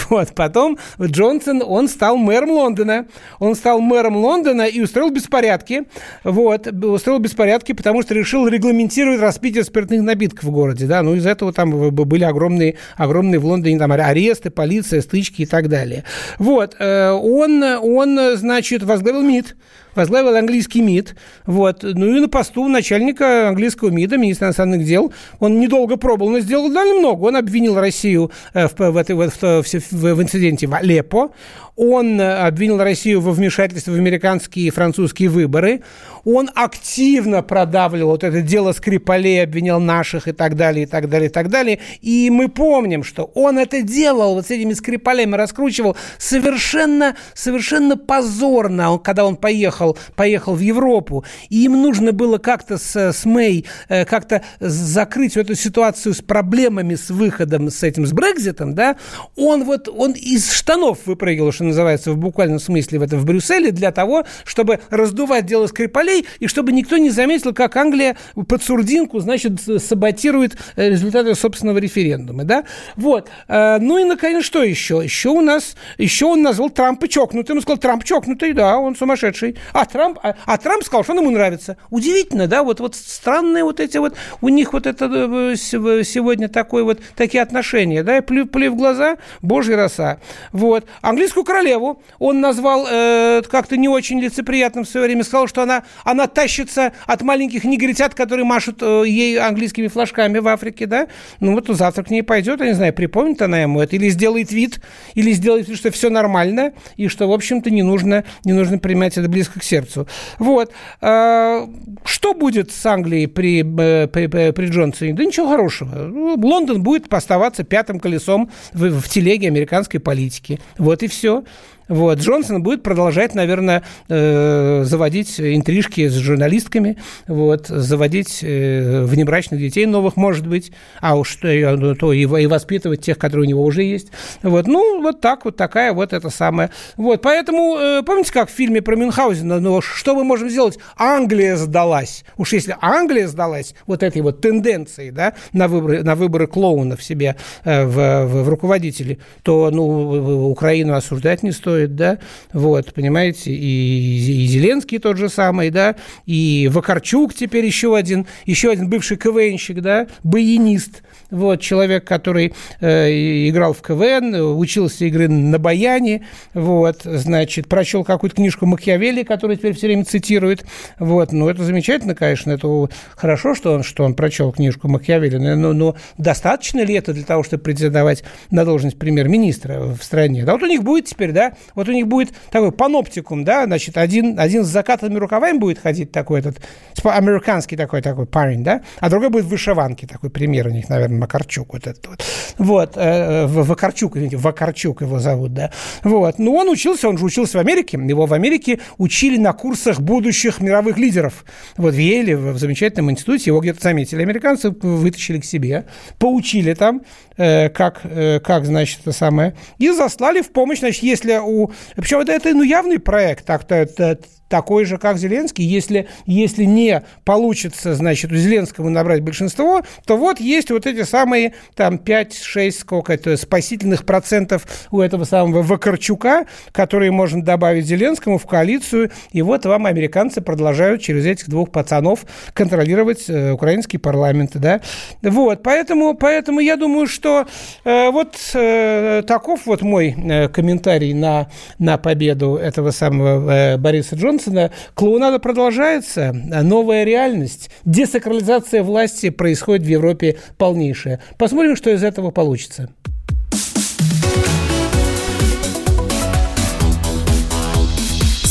Вот. 0.09 0.29
Потом 0.33 0.77
Джонсон, 1.01 1.61
он 1.65 1.89
стал 1.89 2.15
мэром 2.15 2.51
Лондона. 2.51 3.05
Он 3.39 3.55
стал 3.55 3.81
мэром 3.81 4.15
Лондона 4.15 4.61
и 4.61 4.79
устроил 4.79 5.09
беспорядки. 5.09 5.83
Вот. 6.23 6.67
Устроил 6.67 7.19
беспорядки, 7.19 7.73
потому 7.73 8.01
что 8.01 8.13
решил 8.13 8.47
регламентировать 8.47 9.19
распитие 9.19 9.65
спиртных 9.65 10.01
напитков 10.01 10.45
в 10.45 10.51
городе. 10.51 10.85
Да? 10.85 11.01
Ну, 11.01 11.15
из 11.15 11.25
этого 11.25 11.51
там 11.51 11.71
были 11.91 12.23
огромные, 12.23 12.75
огромные 12.95 13.39
в 13.39 13.45
Лондоне 13.45 13.77
там, 13.77 13.91
аресты, 13.91 14.49
полиция, 14.51 15.01
стычки 15.01 15.41
и 15.41 15.45
так 15.45 15.67
далее. 15.67 16.05
Вот. 16.39 16.75
Э, 16.79 17.11
он, 17.11 17.61
он 17.63 18.37
значит, 18.37 18.83
возглавил 18.83 19.21
МИД 19.21 19.55
возглавил 19.95 20.35
английский 20.35 20.81
МИД. 20.81 21.15
Вот. 21.45 21.83
Ну 21.83 22.15
и 22.15 22.19
на 22.19 22.29
посту 22.29 22.67
начальника 22.67 23.49
английского 23.49 23.89
МИДа, 23.89 24.17
министра 24.17 24.47
иностранных 24.47 24.85
дел, 24.85 25.13
он 25.39 25.59
недолго 25.59 25.97
пробовал, 25.97 26.31
но 26.31 26.39
сделал 26.39 26.69
довольно 26.69 26.99
много. 26.99 27.25
Он 27.25 27.35
обвинил 27.35 27.79
Россию 27.79 28.31
э, 28.53 28.67
в, 28.67 28.73
в, 28.77 28.91
в, 28.91 29.31
в, 29.31 29.63
в, 29.63 30.15
в 30.15 30.21
инциденте 30.21 30.67
в 30.67 30.73
Алеппо. 30.73 31.31
Он 31.75 32.19
э, 32.19 32.35
обвинил 32.47 32.77
Россию 32.77 33.21
во 33.21 33.31
вмешательстве 33.31 33.93
в 33.93 33.97
американские 33.97 34.67
и 34.67 34.69
французские 34.69 35.29
выборы. 35.29 35.81
Он 36.25 36.49
активно 36.55 37.43
продавливал 37.43 38.11
вот 38.11 38.23
это 38.23 38.41
дело 38.41 38.71
Скрипалей, 38.71 39.43
обвинял 39.43 39.79
наших 39.79 40.27
и 40.27 40.31
так 40.31 40.55
далее, 40.55 40.83
и 40.83 40.87
так 40.87 41.07
далее, 41.07 41.29
и 41.29 41.31
так 41.31 41.49
далее. 41.49 41.79
И 42.01 42.29
мы 42.31 42.49
помним, 42.49 43.03
что 43.03 43.31
он 43.35 43.59
это 43.59 43.83
делал 43.83 44.33
вот 44.33 44.47
с 44.47 44.51
этими 44.51 44.73
Скрипалями, 44.73 45.35
раскручивал 45.35 45.95
совершенно, 46.17 47.15
совершенно 47.35 47.95
позорно, 47.95 48.97
когда 48.97 49.25
он 49.25 49.37
поехал, 49.37 49.97
поехал 50.15 50.55
в 50.55 50.59
Европу. 50.59 51.23
И 51.49 51.65
им 51.65 51.81
нужно 51.81 52.11
было 52.11 52.39
как-то 52.39 52.79
с, 52.79 52.95
с 52.95 53.25
Мэй, 53.25 53.65
э, 53.87 54.05
как-то 54.05 54.41
закрыть 54.59 55.37
эту 55.37 55.53
ситуацию 55.53 56.15
с 56.15 56.21
проблемами, 56.21 56.95
с 56.95 57.11
выходом, 57.11 57.69
с 57.69 57.83
этим, 57.83 58.07
с 58.07 58.11
Брекзитом, 58.11 58.73
да. 58.73 58.95
Он 59.35 59.63
вот, 59.63 59.87
он 59.87 60.13
из 60.13 60.51
штанов 60.51 61.05
выпрыгивал, 61.05 61.51
что 61.51 61.65
называется, 61.65 62.11
в 62.11 62.17
буквальном 62.17 62.59
смысле 62.59 62.99
в 62.99 63.01
это 63.03 63.17
в 63.17 63.25
Брюсселе 63.25 63.71
для 63.71 63.91
того, 63.91 64.25
чтобы 64.43 64.79
раздувать 64.89 65.45
дело 65.45 65.67
Скрипалей 65.67 66.14
и 66.39 66.47
чтобы 66.47 66.71
никто 66.71 66.97
не 66.97 67.09
заметил, 67.09 67.53
как 67.53 67.75
Англия 67.75 68.15
под 68.47 68.63
сурдинку, 68.63 69.19
значит, 69.19 69.53
саботирует 69.61 70.57
э, 70.75 70.89
результаты 70.89 71.35
собственного 71.35 71.79
референдума, 71.79 72.43
да? 72.43 72.63
Вот. 72.95 73.29
Э, 73.47 73.77
ну 73.79 73.97
и, 73.97 74.03
наконец, 74.03 74.43
что 74.45 74.63
еще? 74.63 75.01
Еще 75.03 75.29
у 75.29 75.41
нас, 75.41 75.75
еще 75.97 76.25
он 76.25 76.41
назвал 76.41 76.69
Трампа 76.69 77.07
чокнутым. 77.07 77.57
Он 77.57 77.61
сказал, 77.61 77.77
Трамп 77.77 78.03
чокнутый, 78.03 78.53
да, 78.53 78.77
он 78.77 78.95
сумасшедший. 78.95 79.57
А 79.73 79.85
Трамп, 79.85 80.19
а, 80.23 80.35
а 80.45 80.57
Трамп 80.57 80.83
сказал, 80.83 81.03
что 81.03 81.13
он 81.13 81.19
ему 81.19 81.31
нравится. 81.31 81.77
Удивительно, 81.89 82.47
да? 82.47 82.63
Вот, 82.63 82.79
вот 82.79 82.95
странные 82.95 83.63
вот 83.63 83.79
эти 83.79 83.97
вот, 83.97 84.15
у 84.41 84.49
них 84.49 84.73
вот 84.73 84.87
это 84.87 85.05
э, 85.05 85.55
сегодня 85.55 86.49
такое 86.49 86.83
вот, 86.83 86.99
такие 87.15 87.41
отношения, 87.41 88.03
да? 88.03 88.17
И 88.17 88.21
плюй, 88.21 88.45
плюй 88.45 88.69
в 88.69 88.75
глаза, 88.75 89.17
божья 89.41 89.75
роса. 89.75 90.19
Вот. 90.51 90.85
Английскую 91.01 91.43
королеву 91.43 92.01
он 92.19 92.41
назвал 92.41 92.85
э, 92.89 93.41
как-то 93.49 93.77
не 93.77 93.87
очень 93.87 94.19
лицеприятным 94.19 94.85
в 94.85 94.89
свое 94.89 95.05
время, 95.05 95.23
сказал, 95.23 95.47
что 95.47 95.61
она, 95.61 95.83
она 96.05 96.27
тащится 96.27 96.93
от 97.05 97.21
маленьких 97.23 97.65
негритят, 97.65 98.15
которые 98.15 98.45
машут 98.45 98.77
э, 98.81 99.03
ей 99.05 99.37
английскими 99.37 99.87
флажками 99.87 100.37
в 100.37 100.47
Африке, 100.47 100.85
да, 100.85 101.07
ну 101.41 101.53
вот 101.53 101.67
завтра 101.67 102.03
к 102.03 102.09
ней 102.09 102.21
пойдет, 102.21 102.61
я 102.61 102.67
не 102.67 102.73
знаю, 102.73 102.93
припомнит 102.93 103.41
она 103.41 103.59
ему 103.59 103.81
это, 103.81 103.97
или 103.97 104.07
сделает 104.09 104.51
вид, 104.51 104.79
или 105.15 105.31
сделает 105.31 105.67
вид, 105.67 105.77
что 105.77 105.91
все 105.91 106.09
нормально, 106.09 106.73
и 106.95 107.09
что, 107.09 107.27
в 107.27 107.33
общем-то, 107.33 107.71
не 107.71 107.83
нужно, 107.83 108.23
не 108.45 108.53
нужно 108.53 108.77
принимать 108.77 109.17
это 109.17 109.27
близко 109.27 109.59
к 109.59 109.63
сердцу. 109.63 110.07
Вот. 110.37 110.71
Э, 111.01 111.65
что 112.05 112.33
будет 112.33 112.71
с 112.71 112.85
Англией 112.85 113.27
при, 113.27 113.61
э, 113.61 114.07
при, 114.07 114.27
при, 114.27 114.51
при 114.51 114.65
Джонсоне? 114.67 115.13
Да 115.13 115.25
ничего 115.25 115.49
хорошего. 115.49 116.35
Лондон 116.37 116.83
будет 116.83 117.11
оставаться 117.11 117.63
пятым 117.63 117.99
колесом 117.99 118.51
в, 118.73 119.01
в 119.01 119.09
телеге 119.09 119.47
американской 119.47 119.99
политики. 119.99 120.59
Вот 120.77 121.01
и 121.01 121.07
все. 121.07 121.43
Вот. 121.87 122.19
Джонсон 122.19 122.63
будет 122.63 122.83
продолжать, 122.83 123.35
наверное, 123.35 123.83
э, 124.09 124.83
заводить 124.85 125.39
интрижки 125.39 126.07
с 126.07 126.15
журналистками, 126.15 126.97
вот, 127.27 127.67
заводить 127.67 128.39
э, 128.41 129.03
внебрачных 129.03 129.59
детей 129.59 129.85
новых, 129.85 130.15
может 130.15 130.47
быть, 130.47 130.71
а 130.99 131.15
уж 131.15 131.35
то, 131.35 131.47
ну, 131.77 131.95
то 131.95 132.11
и, 132.11 132.21
и 132.21 132.47
воспитывать 132.47 133.01
тех, 133.01 133.17
которые 133.17 133.45
у 133.45 133.49
него 133.49 133.63
уже 133.63 133.83
есть. 133.83 134.11
Вот. 134.41 134.67
Ну, 134.67 135.01
вот 135.01 135.21
так 135.21 135.45
вот 135.45 135.57
такая 135.57 135.93
вот 135.93 136.13
это 136.13 136.29
самое. 136.29 136.71
Вот. 136.97 137.21
Поэтому, 137.21 137.77
э, 137.77 138.03
помните, 138.03 138.33
как 138.33 138.49
в 138.49 138.53
фильме 138.53 138.81
про 138.81 138.95
Мюнхгаузена, 138.95 139.59
ну, 139.59 139.81
что 139.81 140.15
мы 140.15 140.23
можем 140.23 140.49
сделать? 140.49 140.79
Англия 140.97 141.55
сдалась. 141.55 142.23
Уж 142.37 142.53
если 142.53 142.75
Англия 142.81 143.27
сдалась 143.27 143.75
вот 143.85 144.01
этой 144.01 144.21
вот 144.21 144.41
тенденцией, 144.41 145.11
да, 145.11 145.33
на 145.53 145.67
выборы, 145.67 146.03
на 146.03 146.15
выборы 146.15 146.47
клоунов 146.47 147.03
себе 147.03 147.35
в, 147.63 147.85
в, 147.85 148.43
в 148.43 148.49
руководители, 148.49 149.19
то, 149.43 149.69
ну, 149.71 150.49
Украину 150.49 150.95
осуждать 150.95 151.43
не 151.43 151.51
стоит 151.51 151.74
стоит, 151.75 151.95
да, 151.95 152.19
вот, 152.53 152.93
понимаете, 152.93 153.51
и, 153.51 154.43
и 154.43 154.45
Зеленский 154.45 154.99
тот 154.99 155.17
же 155.17 155.29
самый, 155.29 155.69
да, 155.71 155.95
и 156.25 156.69
Вакарчук 156.71 157.33
теперь 157.33 157.65
еще 157.65 157.95
один, 157.95 158.27
еще 158.45 158.71
один 158.71 158.89
бывший 158.89 159.17
КВНщик, 159.17 159.81
да, 159.81 160.07
баянист, 160.23 161.03
вот, 161.31 161.59
человек, 161.59 162.05
который 162.05 162.53
э, 162.79 163.49
играл 163.49 163.73
в 163.73 163.81
КВН, 163.81 164.35
учился 164.57 165.05
игры 165.05 165.27
на 165.27 165.59
баяне, 165.59 166.25
вот, 166.53 167.01
значит, 167.03 167.67
прочел 167.67 168.05
какую-то 168.05 168.37
книжку 168.37 168.65
Макиавелли, 168.65 169.23
которую 169.23 169.57
теперь 169.57 169.73
все 169.73 169.87
время 169.87 170.05
цитирует, 170.05 170.65
вот, 170.97 171.33
ну, 171.33 171.49
это 171.49 171.63
замечательно, 171.63 172.15
конечно, 172.15 172.51
это 172.51 172.89
хорошо, 173.15 173.53
что 173.53 173.73
он, 173.73 173.83
что 173.83 174.05
он 174.05 174.13
прочел 174.13 174.51
книжку 174.53 174.87
Макиавелли, 174.87 175.37
но, 175.37 175.73
но 175.73 175.95
достаточно 176.17 176.81
ли 176.81 176.93
это 176.93 177.13
для 177.13 177.23
того, 177.23 177.43
чтобы 177.43 177.63
претендовать 177.63 178.23
на 178.49 178.63
должность 178.63 178.97
премьер-министра 178.97 179.79
в 179.81 180.01
стране? 180.01 180.45
Да 180.45 180.53
вот 180.53 180.63
у 180.63 180.67
них 180.67 180.83
будет 180.83 181.05
теперь, 181.05 181.31
да, 181.31 181.53
вот 181.73 181.89
у 181.89 181.91
них 181.91 182.07
будет 182.07 182.33
такой 182.51 182.71
паноптикум, 182.71 183.43
да, 183.43 183.65
значит, 183.65 183.97
один, 183.97 184.39
один 184.39 184.63
с 184.63 184.67
закатанными 184.67 185.19
рукавами 185.19 185.57
будет 185.57 185.79
ходить 185.79 186.11
такой 186.11 186.39
этот, 186.39 186.57
американский 187.03 187.75
такой, 187.75 188.01
такой 188.01 188.25
парень, 188.25 188.63
да, 188.63 188.81
а 188.99 189.09
другой 189.09 189.29
будет 189.29 189.45
в 189.45 189.49
вышиванке, 189.49 190.07
такой 190.07 190.29
премьер 190.29 190.67
у 190.67 190.71
них, 190.71 190.89
наверное, 190.89 191.19
Макарчук 191.19 191.73
вот 191.73 191.87
этот 191.87 192.07
вот. 192.07 192.23
Вот, 192.57 192.93
э, 192.95 193.45
Вакарчук, 193.47 194.15
извините, 194.15 194.37
Вакарчук 194.37 195.01
его 195.01 195.19
зовут, 195.19 195.53
да. 195.53 195.71
Вот, 196.03 196.39
ну 196.39 196.53
он 196.55 196.69
учился, 196.69 197.09
он 197.09 197.17
же 197.17 197.25
учился 197.25 197.57
в 197.57 197.61
Америке, 197.61 197.97
его 197.97 198.25
в 198.25 198.33
Америке 198.33 198.79
учили 198.97 199.37
на 199.37 199.53
курсах 199.53 199.99
будущих 199.99 200.61
мировых 200.61 200.97
лидеров. 200.97 201.45
Вот 201.77 201.93
в 201.93 201.97
Еле, 201.97 202.37
в 202.37 202.57
замечательном 202.57 203.11
институте, 203.11 203.49
его 203.49 203.59
где-то 203.59 203.81
заметили 203.81 204.21
американцы, 204.21 204.69
вытащили 204.69 205.39
к 205.39 205.45
себе, 205.45 205.85
поучили 206.19 206.73
там, 206.73 207.01
э, 207.37 207.69
как, 207.69 208.01
э, 208.03 208.39
как, 208.39 208.65
значит, 208.65 209.01
это 209.01 209.11
самое, 209.11 209.55
и 209.77 209.89
заслали 209.91 210.41
в 210.41 210.51
помощь, 210.51 210.79
значит, 210.79 211.03
если 211.03 211.39
у... 211.63 211.71
Причем 211.95 212.19
это, 212.19 212.31
это 212.31 212.53
ну, 212.53 212.63
явный 212.63 212.99
проект, 212.99 213.45
так-то 213.45 213.75
это, 213.75 214.19
такой 214.47 214.85
же, 214.85 214.97
как 214.97 215.17
Зеленский. 215.17 215.65
Если, 215.65 216.07
если 216.25 216.63
не 216.63 217.03
получится, 217.23 217.95
значит, 217.95 218.31
у 218.31 218.35
Зеленского 218.35 218.89
набрать 218.89 219.21
большинство, 219.21 219.81
то 220.05 220.17
вот 220.17 220.39
есть 220.39 220.71
вот 220.71 220.85
эти 220.85 221.03
самые 221.03 221.53
там 221.75 221.95
5-6, 221.95 222.71
сколько 222.71 223.13
это, 223.13 223.37
спасительных 223.37 224.05
процентов 224.05 224.65
у 224.91 225.01
этого 225.01 225.23
самого 225.23 225.61
Вакарчука, 225.61 226.45
которые 226.71 227.11
можно 227.11 227.43
добавить 227.43 227.85
Зеленскому 227.85 228.37
в 228.37 228.45
коалицию. 228.45 229.11
И 229.31 229.41
вот 229.41 229.65
вам 229.65 229.85
американцы 229.85 230.41
продолжают 230.41 231.01
через 231.01 231.25
этих 231.25 231.49
двух 231.49 231.71
пацанов 231.71 232.25
контролировать 232.53 233.29
э, 233.29 233.51
украинский 233.51 233.97
парламент. 233.97 234.51
Да? 234.55 234.81
Вот, 235.21 235.63
поэтому, 235.63 236.13
поэтому 236.15 236.59
я 236.59 236.75
думаю, 236.77 237.07
что 237.07 237.45
э, 237.83 238.09
вот 238.11 238.35
э, 238.53 239.23
таков 239.27 239.65
вот 239.65 239.81
мой 239.81 240.15
э, 240.17 240.47
комментарий 240.49 241.13
на, 241.13 241.49
на 241.79 241.97
победу 241.97 242.55
этого 242.55 242.91
самого 242.91 243.51
э, 243.51 243.77
Бориса 243.77 244.15
Джонсона. 244.15 244.34
Джонсона, 244.35 244.71
клоунада 244.95 245.39
продолжается, 245.39 246.33
новая 246.33 247.03
реальность, 247.05 247.69
десакрализация 247.85 248.83
власти 248.83 249.29
происходит 249.29 249.85
в 249.85 249.89
Европе 249.89 250.37
полнейшая. 250.57 251.21
Посмотрим, 251.37 251.75
что 251.75 251.89
из 251.89 252.03
этого 252.03 252.31
получится. 252.31 252.89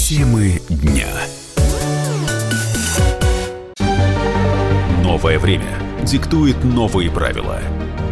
Темы 0.08 0.60
дня. 0.70 1.08
Новое 5.02 5.38
время 5.38 5.76
диктует 6.02 6.62
новые 6.64 7.10
правила. 7.10 7.60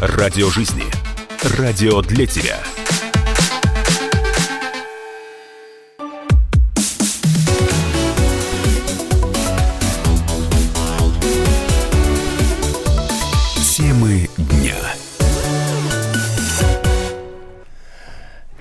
Радио 0.00 0.48
жизни. 0.48 0.84
Радио 1.58 2.00
для 2.00 2.24
тебя. 2.26 2.56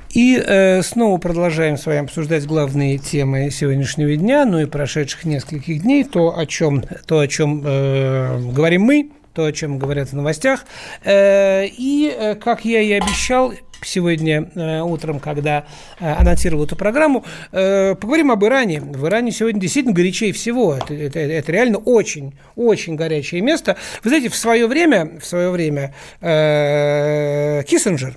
И 0.10 0.43
э, 0.46 0.81
снова 0.81 1.17
продолжаем 1.19 1.77
с 1.77 1.86
вами 1.86 2.00
обсуждать 2.00 2.46
главные 2.46 2.98
темы 2.98 3.50
сегодняшнего 3.50 4.13
дня, 4.17 4.43
ну 4.43 4.60
и 4.60 4.65
прошедших 4.65 5.24
нескольких 5.24 5.84
дней, 5.84 6.03
то, 6.03 6.38
о 6.38 6.46
чем, 6.46 6.84
то, 7.08 7.19
о 7.19 7.27
чем 7.27 7.63
э, 7.63 8.41
говорим 8.51 8.81
мы, 8.81 9.12
то, 9.39 9.46
о 9.46 9.53
чем 9.53 9.79
говорят 9.79 10.10
в 10.10 10.13
новостях. 10.13 10.65
Э, 11.05 11.65
и, 11.65 12.13
э, 12.13 12.36
как 12.36 12.65
я 12.65 12.81
и 12.81 12.91
обещал, 12.91 13.53
сегодня 13.81 14.51
э, 14.55 14.81
утром, 14.81 15.22
когда 15.22 15.63
анонсировал 16.00 16.65
эту 16.65 16.75
программу. 16.75 17.24
Поговорим 17.51 18.29
об 18.29 18.43
Иране. 18.43 18.81
В 18.81 19.08
Иране 19.08 19.31
сегодня 19.31 19.62
действительно 19.62 19.96
горячее 19.96 20.34
всего. 20.34 20.74
Это, 20.74 20.93
это, 20.93 21.19
это 21.19 21.50
реально 21.53 21.77
очень, 21.77 22.34
очень 22.58 22.98
горячее 22.98 23.39
место. 23.39 23.77
Вы 24.03 24.10
знаете, 24.10 24.27
в 24.27 24.36
свое 24.36 24.67
время, 24.67 25.17
в 25.22 25.25
свое 25.25 25.50
время 25.50 25.93
Киссинджер 26.19 28.15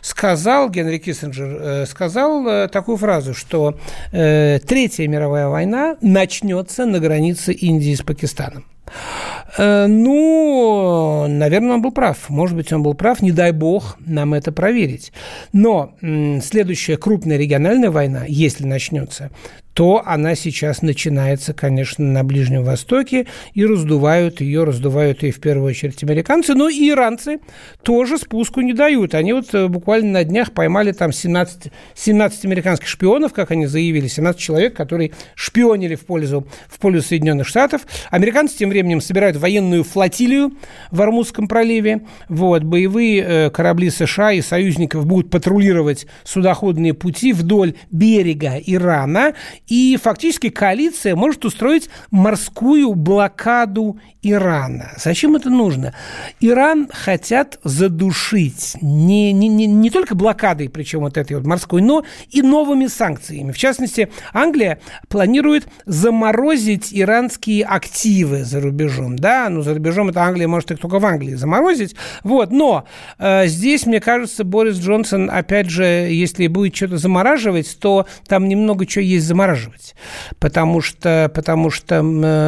сказал, 0.00 0.68
Генри 0.68 0.98
Киссинджер 0.98 1.86
сказал 1.86 2.68
такую 2.68 2.96
фразу, 2.96 3.34
что 3.34 3.78
Третья 4.10 5.06
мировая 5.06 5.46
война 5.46 5.96
начнется 6.00 6.86
на 6.86 6.98
границе 6.98 7.52
Индии 7.52 7.94
с 7.94 8.02
Пакистаном. 8.02 8.64
Э, 9.56 9.86
ну, 9.86 11.26
наверное, 11.28 11.74
он 11.74 11.82
был 11.82 11.92
прав. 11.92 12.28
Может 12.28 12.56
быть, 12.56 12.72
он 12.72 12.82
был 12.82 12.94
прав. 12.94 13.22
Не 13.22 13.32
дай 13.32 13.52
бог 13.52 13.96
нам 14.00 14.34
это 14.34 14.52
проверить. 14.52 15.12
Но 15.52 15.94
следующая 16.00 16.96
крупная 16.96 17.36
региональная 17.36 17.90
война, 17.90 18.24
если 18.26 18.66
начнется, 18.66 19.30
то 19.74 20.02
она 20.06 20.36
сейчас 20.36 20.82
начинается, 20.82 21.52
конечно, 21.52 22.04
на 22.04 22.22
Ближнем 22.22 22.62
Востоке, 22.62 23.26
и 23.52 23.66
раздувают 23.66 24.40
ее, 24.40 24.64
раздувают 24.64 25.22
ее 25.24 25.32
в 25.32 25.40
первую 25.40 25.70
очередь 25.70 26.02
американцы, 26.02 26.54
но 26.54 26.68
и 26.68 26.90
иранцы 26.90 27.40
тоже 27.82 28.16
спуску 28.16 28.60
не 28.60 28.72
дают. 28.72 29.14
Они 29.14 29.32
вот 29.32 29.52
э, 29.52 29.66
буквально 29.66 30.12
на 30.12 30.24
днях 30.24 30.52
поймали 30.52 30.92
там 30.92 31.12
17, 31.12 31.72
17 31.94 32.44
американских 32.44 32.86
шпионов, 32.86 33.32
как 33.32 33.50
они 33.50 33.66
заявили, 33.66 34.06
17 34.06 34.40
человек, 34.40 34.76
которые 34.76 35.10
шпионили 35.34 35.96
в 35.96 36.06
пользу, 36.06 36.46
в 36.68 36.78
пользу 36.78 37.02
Соединенных 37.02 37.48
Штатов. 37.48 37.82
Американцы 38.10 38.56
тем 38.56 38.70
временем 38.70 39.00
собирают 39.00 39.36
военную 39.36 39.82
флотилию 39.82 40.52
в 40.92 41.02
Армузском 41.02 41.48
проливе. 41.48 42.02
Вот, 42.28 42.62
боевые 42.62 43.22
э, 43.22 43.50
корабли 43.50 43.90
США 43.90 44.32
и 44.32 44.40
союзников 44.40 45.04
будут 45.04 45.30
патрулировать 45.30 46.06
судоходные 46.22 46.94
пути 46.94 47.32
вдоль 47.32 47.74
берега 47.90 48.54
Ирана 48.64 49.34
и 49.66 49.98
фактически 50.02 50.50
коалиция 50.50 51.16
может 51.16 51.44
устроить 51.44 51.88
морскую 52.10 52.94
блокаду 52.94 53.98
Ирана. 54.22 54.92
Зачем 54.96 55.36
это 55.36 55.50
нужно? 55.50 55.94
Иран 56.40 56.88
хотят 56.92 57.58
задушить 57.64 58.76
не, 58.80 59.32
не, 59.32 59.48
не, 59.48 59.66
не 59.66 59.90
только 59.90 60.14
блокадой, 60.14 60.68
причем 60.68 61.00
вот 61.00 61.16
этой 61.16 61.36
вот 61.36 61.46
морской, 61.46 61.82
но 61.82 62.04
и 62.30 62.42
новыми 62.42 62.86
санкциями. 62.86 63.52
В 63.52 63.58
частности, 63.58 64.10
Англия 64.32 64.80
планирует 65.08 65.66
заморозить 65.86 66.88
иранские 66.92 67.64
активы 67.64 68.44
за 68.44 68.60
рубежом. 68.60 69.16
Да, 69.16 69.48
ну 69.48 69.62
за 69.62 69.74
рубежом 69.74 70.08
это 70.10 70.22
Англия 70.22 70.48
может 70.48 70.70
их 70.70 70.78
только 70.78 70.98
в 70.98 71.06
Англии 71.06 71.34
заморозить. 71.34 71.94
Вот, 72.22 72.50
но 72.50 72.84
э, 73.18 73.46
здесь, 73.46 73.86
мне 73.86 74.00
кажется, 74.00 74.44
Борис 74.44 74.78
Джонсон, 74.78 75.30
опять 75.30 75.68
же, 75.68 75.84
если 75.84 76.46
будет 76.48 76.76
что-то 76.76 76.98
замораживать, 76.98 77.78
то 77.80 78.06
там 78.26 78.48
немного 78.48 78.86
чего 78.86 79.02
есть 79.02 79.26
замораживать. 79.26 79.53
Потому 80.38 80.80
что, 80.80 81.30
потому 81.34 81.70
что 81.70 81.96
э, 81.96 82.00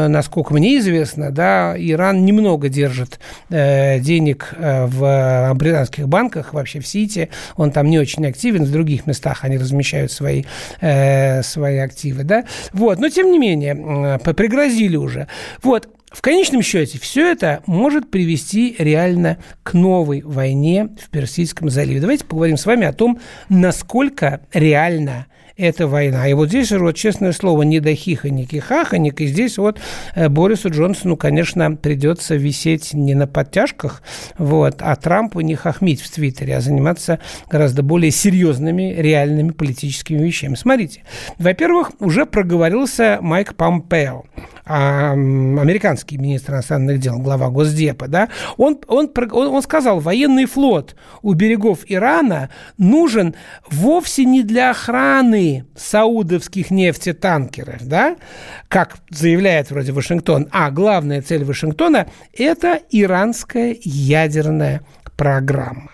насколько 0.09 0.53
мне 0.55 0.79
известно, 0.79 1.31
да, 1.31 1.75
Иран 1.79 2.25
немного 2.25 2.69
держит 2.69 3.19
э, 3.51 4.01
денег 4.01 4.55
э, 4.57 4.87
в 4.87 5.53
британских 5.55 6.09
банках, 6.09 6.53
вообще 6.53 6.81
в 6.81 6.87
Сити. 6.87 7.31
Он 7.57 7.71
там 7.71 7.89
не 7.89 7.99
очень 7.99 8.27
активен, 8.27 8.65
в 8.65 8.71
других 8.71 9.07
местах 9.07 9.45
они 9.45 9.59
размещают 9.59 10.13
свои, 10.13 10.45
э, 10.81 11.43
свои 11.43 11.79
активы, 11.79 12.25
да. 12.25 12.45
Вот, 12.73 12.99
но 12.99 13.09
тем 13.09 13.31
не 13.31 13.39
менее, 13.39 14.19
э, 14.25 14.33
пригрозили 14.35 14.97
уже. 14.97 15.29
Вот, 15.63 15.89
в 16.11 16.23
конечном 16.23 16.63
счете 16.63 16.99
все 16.99 17.33
это 17.33 17.63
может 17.67 18.11
привести 18.11 18.75
реально 18.79 19.39
к 19.63 19.75
новой 19.75 20.23
войне 20.23 20.89
в 20.99 21.11
Персидском 21.11 21.69
заливе. 21.69 22.01
Давайте 22.01 22.25
поговорим 22.25 22.57
с 22.57 22.65
вами 22.65 22.87
о 22.87 22.93
том, 22.93 23.19
насколько 23.49 24.41
реально 24.53 25.27
эта 25.57 25.87
война. 25.87 26.29
И 26.29 26.35
вот 26.35 26.49
здесь 26.49 26.71
вот, 26.73 26.97
честное 26.97 27.33
слово, 27.33 27.63
не 27.63 27.81
до 27.81 27.95
хихоньки 27.95 28.59
хахонек. 28.59 29.21
И 29.21 29.27
здесь 29.27 29.59
вот 29.59 29.81
э, 30.15 30.29
Борису 30.29 30.71
Джонсону, 30.71 31.17
конечно, 31.17 31.75
придется 31.77 32.37
висеть 32.37 32.93
не 32.93 33.15
на 33.15 33.27
подтяжках, 33.27 34.03
вот, 34.39 34.77
а 34.81 34.95
Трампу 34.97 35.41
не 35.41 35.55
хохмить 35.55 36.03
в 36.03 36.11
Твиттере, 36.11 36.57
а 36.57 36.61
заниматься 36.61 37.21
гораздо 37.51 37.83
более 37.83 38.11
серьезными, 38.11 38.95
реальными 38.97 39.51
политическими 39.51 40.23
вещами. 40.23 40.55
Смотрите, 40.55 41.03
во-первых, 41.39 41.93
уже 42.01 42.27
проговорился 42.27 43.19
Майк 43.21 43.55
Помпео 43.55 44.25
американский 44.67 46.19
министр 46.19 46.55
иностранных 46.55 46.99
дел, 46.99 47.19
глава 47.19 47.51
Госдепа, 47.51 48.09
да, 48.09 48.29
он, 48.57 48.79
он, 48.89 49.09
он, 49.15 49.47
он 49.47 49.63
сказал, 49.63 50.01
военный 50.01 50.47
флот 50.47 50.97
у 51.23 51.35
берегов 51.35 51.81
Ирана 51.87 52.51
нужен 52.77 53.37
вовсе 53.71 54.25
не 54.25 54.43
для 54.43 54.71
охраны 54.71 55.46
саудовских 55.77 56.71
нефтетанкеров, 56.71 57.87
да, 57.87 58.17
как 58.69 58.97
заявляет 59.11 59.71
вроде 59.71 59.93
Вашингтон, 59.93 60.49
а 60.51 60.71
главная 60.71 61.23
цель 61.23 61.45
Вашингтона– 61.45 62.07
это 62.37 62.81
иранская 62.91 63.77
ядерная 63.83 64.83
программа. 65.17 65.91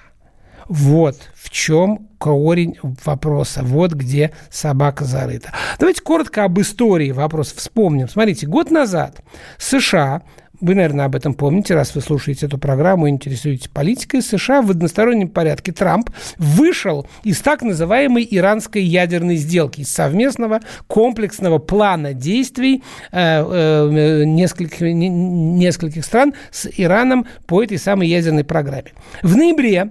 Вот 0.69 1.17
в 1.35 1.51
чем 1.51 2.09
корень 2.19 2.79
вопроса. 3.05 3.63
Вот 3.63 3.93
где 3.93 4.31
собака 4.49 5.05
зарыта. 5.05 5.53
Давайте 5.79 6.03
коротко 6.03 6.45
об 6.45 6.61
истории 6.61 7.11
вопрос 7.11 7.53
вспомним. 7.53 8.09
Смотрите, 8.09 8.47
год 8.47 8.71
назад 8.71 9.21
США 9.59 10.23
вы, 10.63 10.77
наверное, 10.77 11.07
об 11.07 11.17
этом 11.17 11.35
помните, 11.35 11.75
раз 11.75 11.95
вы 11.95 12.01
слушаете 12.01 12.47
эту 12.47 12.57
программу 12.57 13.09
и 13.09 13.11
интересуетесь 13.11 13.69
политикой, 13.69 14.23
США 14.23 14.63
в 14.63 14.71
одностороннем 14.71 15.29
порядке 15.29 15.73
Трамп 15.73 16.11
вышел 16.39 17.07
из 17.25 17.41
так 17.41 17.63
называемой 17.63 18.27
иранской 18.31 18.83
ядерной 18.83 19.37
сделки, 19.37 19.81
из 19.81 19.91
совместного 19.91 20.61
комплексного 20.87 21.59
плана 21.59 22.15
действий 22.15 22.83
э, 23.11 23.45
э, 23.45 24.25
нескольких, 24.25 24.81
не, 24.81 25.09
нескольких 25.09 26.05
стран 26.05 26.33
с 26.53 26.69
Ираном 26.77 27.27
по 27.47 27.63
этой 27.63 27.79
самой 27.79 28.09
ядерной 28.09 28.45
программе. 28.45 28.93
В 29.23 29.37
ноябре 29.37 29.91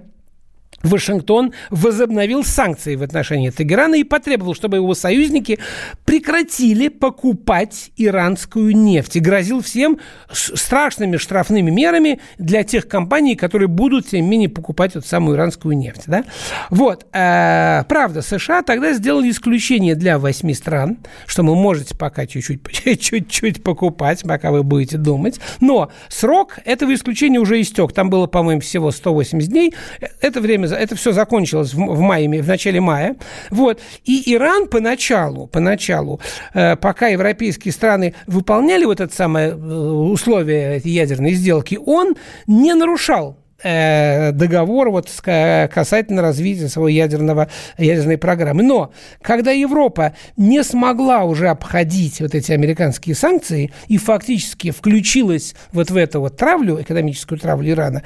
Вашингтон 0.82 1.52
возобновил 1.70 2.44
санкции 2.44 2.96
в 2.96 3.02
отношении 3.02 3.50
Тегерана 3.50 3.96
и 3.96 4.04
потребовал, 4.04 4.54
чтобы 4.54 4.76
его 4.76 4.94
союзники 4.94 5.58
прекратили 6.04 6.88
покупать 6.88 7.90
иранскую 7.96 8.76
нефть 8.76 9.16
и 9.16 9.20
грозил 9.20 9.62
всем 9.62 9.98
страшными 10.32 11.16
штрафными 11.16 11.70
мерами 11.70 12.20
для 12.38 12.64
тех 12.64 12.88
компаний, 12.88 13.36
которые 13.36 13.68
будут, 13.68 14.08
тем 14.08 14.22
не 14.22 14.28
менее, 14.28 14.48
покупать 14.48 14.96
эту 14.96 15.06
самую 15.06 15.36
иранскую 15.36 15.76
нефть. 15.76 16.02
Да? 16.06 16.24
Вот. 16.70 17.06
Э, 17.12 17.84
правда, 17.88 18.22
США 18.22 18.62
тогда 18.62 18.92
сделали 18.92 19.30
исключение 19.30 19.94
для 19.94 20.18
восьми 20.18 20.54
стран, 20.54 20.98
что 21.26 21.42
вы 21.42 21.54
можете 21.54 21.96
пока 21.96 22.26
чуть-чуть, 22.26 22.60
чуть-чуть 23.00 23.62
покупать, 23.62 24.22
пока 24.22 24.50
вы 24.50 24.62
будете 24.62 24.98
думать. 24.98 25.40
Но 25.60 25.90
срок 26.08 26.58
этого 26.64 26.94
исключения 26.94 27.38
уже 27.38 27.60
истек. 27.60 27.92
Там 27.92 28.10
было, 28.10 28.26
по-моему, 28.26 28.60
всего 28.60 28.90
180 28.90 29.48
дней. 29.48 29.74
Это 30.20 30.40
время 30.40 30.68
это 30.76 30.96
все 30.96 31.12
закончилось 31.12 31.74
в, 31.74 31.78
в 31.78 32.00
мае, 32.00 32.42
в 32.42 32.48
начале 32.48 32.80
мая. 32.80 33.16
Вот. 33.50 33.80
И 34.04 34.34
Иран 34.34 34.68
поначалу, 34.68 35.46
поначалу, 35.46 36.20
э, 36.54 36.76
пока 36.76 37.08
европейские 37.08 37.72
страны 37.72 38.14
выполняли 38.26 38.84
вот 38.84 39.00
это 39.00 39.14
самое 39.14 39.50
э, 39.50 39.54
условие 39.54 40.80
ядерной 40.84 41.32
сделки, 41.32 41.78
он 41.84 42.16
не 42.46 42.74
нарушал 42.74 43.38
э, 43.62 44.32
договор 44.32 44.90
вот 44.90 45.08
касательно 45.22 46.22
развития 46.22 46.68
своей 46.68 46.96
ядерного, 46.96 47.48
ядерной 47.78 48.18
программы. 48.18 48.62
Но 48.62 48.92
когда 49.20 49.52
Европа 49.52 50.14
не 50.36 50.62
смогла 50.64 51.24
уже 51.24 51.48
обходить 51.48 52.20
вот 52.20 52.34
эти 52.34 52.52
американские 52.52 53.14
санкции 53.14 53.72
и 53.88 53.98
фактически 53.98 54.70
включилась 54.70 55.54
вот 55.72 55.90
в 55.90 55.96
эту 55.96 56.20
вот 56.20 56.36
травлю, 56.36 56.80
экономическую 56.80 57.38
травлю 57.38 57.70
Ирана, 57.70 58.02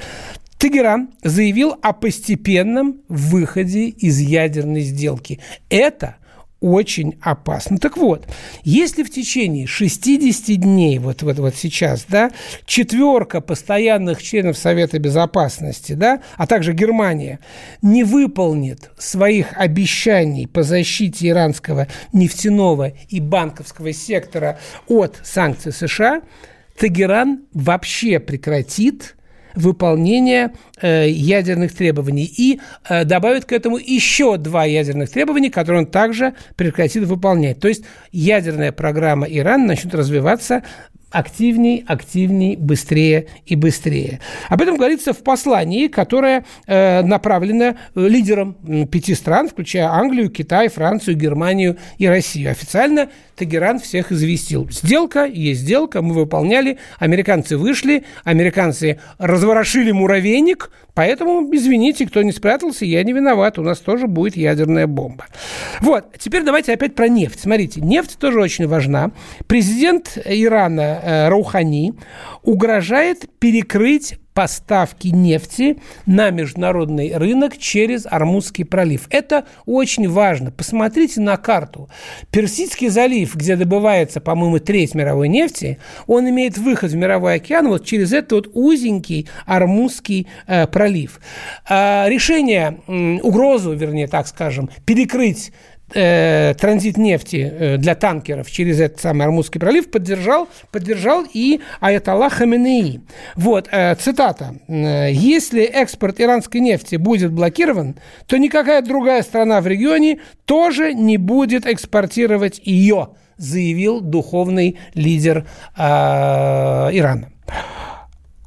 Тегеран 0.58 1.10
заявил 1.22 1.76
о 1.82 1.92
постепенном 1.92 3.02
выходе 3.08 3.88
из 3.88 4.18
ядерной 4.20 4.80
сделки. 4.80 5.40
Это 5.68 6.16
очень 6.60 7.18
опасно. 7.20 7.78
Так 7.78 7.98
вот, 7.98 8.26
если 8.62 9.02
в 9.02 9.10
течение 9.10 9.66
60 9.66 10.58
дней, 10.58 10.98
вот, 10.98 11.22
вот, 11.22 11.38
вот 11.38 11.54
сейчас, 11.54 12.06
да, 12.08 12.30
четверка 12.64 13.42
постоянных 13.42 14.22
членов 14.22 14.56
Совета 14.56 14.98
Безопасности, 14.98 15.92
да, 15.92 16.22
а 16.36 16.46
также 16.46 16.72
Германия, 16.72 17.40
не 17.82 18.04
выполнит 18.04 18.90
своих 18.96 19.52
обещаний 19.52 20.48
по 20.48 20.62
защите 20.62 21.28
иранского 21.28 21.88
нефтяного 22.12 22.92
и 23.10 23.20
банковского 23.20 23.92
сектора 23.92 24.58
от 24.88 25.20
санкций 25.22 25.72
США, 25.72 26.22
Тегеран 26.78 27.42
вообще 27.52 28.18
прекратит 28.18 29.14
выполнения 29.56 30.52
э, 30.80 31.08
ядерных 31.08 31.74
требований. 31.74 32.24
И 32.24 32.60
э, 32.88 33.04
добавит 33.04 33.44
к 33.44 33.52
этому 33.52 33.78
еще 33.78 34.36
два 34.36 34.64
ядерных 34.64 35.10
требования, 35.10 35.50
которые 35.50 35.80
он 35.82 35.86
также 35.86 36.34
прекратит 36.56 37.04
выполнять. 37.04 37.58
То 37.58 37.68
есть 37.68 37.84
ядерная 38.12 38.72
программа 38.72 39.26
Ирана 39.26 39.66
начнет 39.66 39.94
развиваться 39.94 40.62
активней, 41.10 41.84
активней, 41.86 42.56
быстрее 42.56 43.26
и 43.46 43.56
быстрее. 43.56 44.20
Об 44.48 44.60
этом 44.60 44.76
говорится 44.76 45.12
в 45.12 45.22
послании, 45.22 45.88
которое 45.88 46.44
э, 46.66 47.02
направлено 47.02 47.76
лидерам 47.94 48.54
пяти 48.86 49.14
стран, 49.14 49.48
включая 49.48 49.86
Англию, 49.86 50.30
Китай, 50.30 50.68
Францию, 50.68 51.16
Германию 51.16 51.76
и 51.98 52.06
Россию. 52.06 52.50
Официально 52.50 53.08
Тегеран 53.36 53.78
всех 53.78 54.12
известил. 54.12 54.68
Сделка 54.70 55.24
есть 55.26 55.60
сделка, 55.60 56.02
мы 56.02 56.14
выполняли, 56.14 56.78
американцы 56.98 57.56
вышли, 57.56 58.04
американцы 58.24 58.98
разворошили 59.18 59.92
муравейник, 59.92 60.70
поэтому, 60.94 61.54
извините, 61.54 62.06
кто 62.06 62.22
не 62.22 62.32
спрятался, 62.32 62.84
я 62.84 63.04
не 63.04 63.12
виноват, 63.12 63.58
у 63.58 63.62
нас 63.62 63.78
тоже 63.78 64.06
будет 64.06 64.36
ядерная 64.36 64.86
бомба. 64.86 65.26
Вот, 65.80 66.06
теперь 66.18 66.42
давайте 66.42 66.72
опять 66.72 66.94
про 66.94 67.08
нефть. 67.08 67.40
Смотрите, 67.40 67.80
нефть 67.80 68.18
тоже 68.18 68.40
очень 68.40 68.66
важна. 68.66 69.10
Президент 69.46 70.18
Ирана 70.24 70.95
э, 71.02 71.28
Раухани 71.28 71.94
угрожает 72.42 73.26
перекрыть 73.38 74.18
поставки 74.36 75.08
нефти 75.08 75.78
на 76.04 76.28
международный 76.28 77.16
рынок 77.16 77.56
через 77.56 78.06
Армузский 78.06 78.64
пролив. 78.64 79.06
Это 79.08 79.46
очень 79.64 80.10
важно. 80.10 80.50
Посмотрите 80.50 81.22
на 81.22 81.38
карту. 81.38 81.88
Персидский 82.30 82.88
залив, 82.88 83.34
где 83.34 83.56
добывается, 83.56 84.20
по-моему, 84.20 84.58
треть 84.58 84.94
мировой 84.94 85.30
нефти, 85.30 85.78
он 86.06 86.28
имеет 86.28 86.58
выход 86.58 86.92
в 86.92 86.96
мировой 86.96 87.36
океан 87.36 87.66
вот 87.68 87.86
через 87.86 88.12
этот 88.12 88.32
вот 88.32 88.50
узенький 88.52 89.26
Армузский 89.46 90.28
э, 90.46 90.66
пролив. 90.66 91.18
Э, 91.66 92.06
решение, 92.06 92.80
э, 92.86 92.92
угрозу, 93.22 93.72
вернее, 93.72 94.06
так 94.06 94.28
скажем, 94.28 94.68
перекрыть 94.84 95.50
э, 95.94 96.54
транзит 96.58 96.96
нефти 96.96 97.52
э, 97.52 97.76
для 97.76 97.94
танкеров 97.94 98.50
через 98.50 98.80
этот 98.80 99.00
самый 99.00 99.24
Армузский 99.24 99.60
пролив 99.60 99.90
поддержал, 99.90 100.48
поддержал 100.70 101.24
и 101.32 101.60
Аятолла 101.80 102.30
Хаменеи. 102.30 103.00
Вот, 103.34 103.68
э, 103.70 103.94
цитата. 103.96 104.56
«Э, 104.68 105.10
«Если 105.12 105.62
экспорт 105.62 106.20
иранской 106.20 106.60
нефти 106.60 106.96
будет 106.96 107.32
блокирован, 107.32 107.96
то 108.26 108.36
никакая 108.36 108.82
другая 108.82 109.22
страна 109.22 109.60
в 109.60 109.66
регионе 109.66 110.20
тоже 110.44 110.94
не 110.94 111.16
будет 111.16 111.66
экспортировать 111.66 112.60
ее», 112.64 113.08
заявил 113.36 114.00
духовный 114.00 114.78
лидер 114.94 115.46
э, 115.76 115.82
Ирана. 115.82 117.30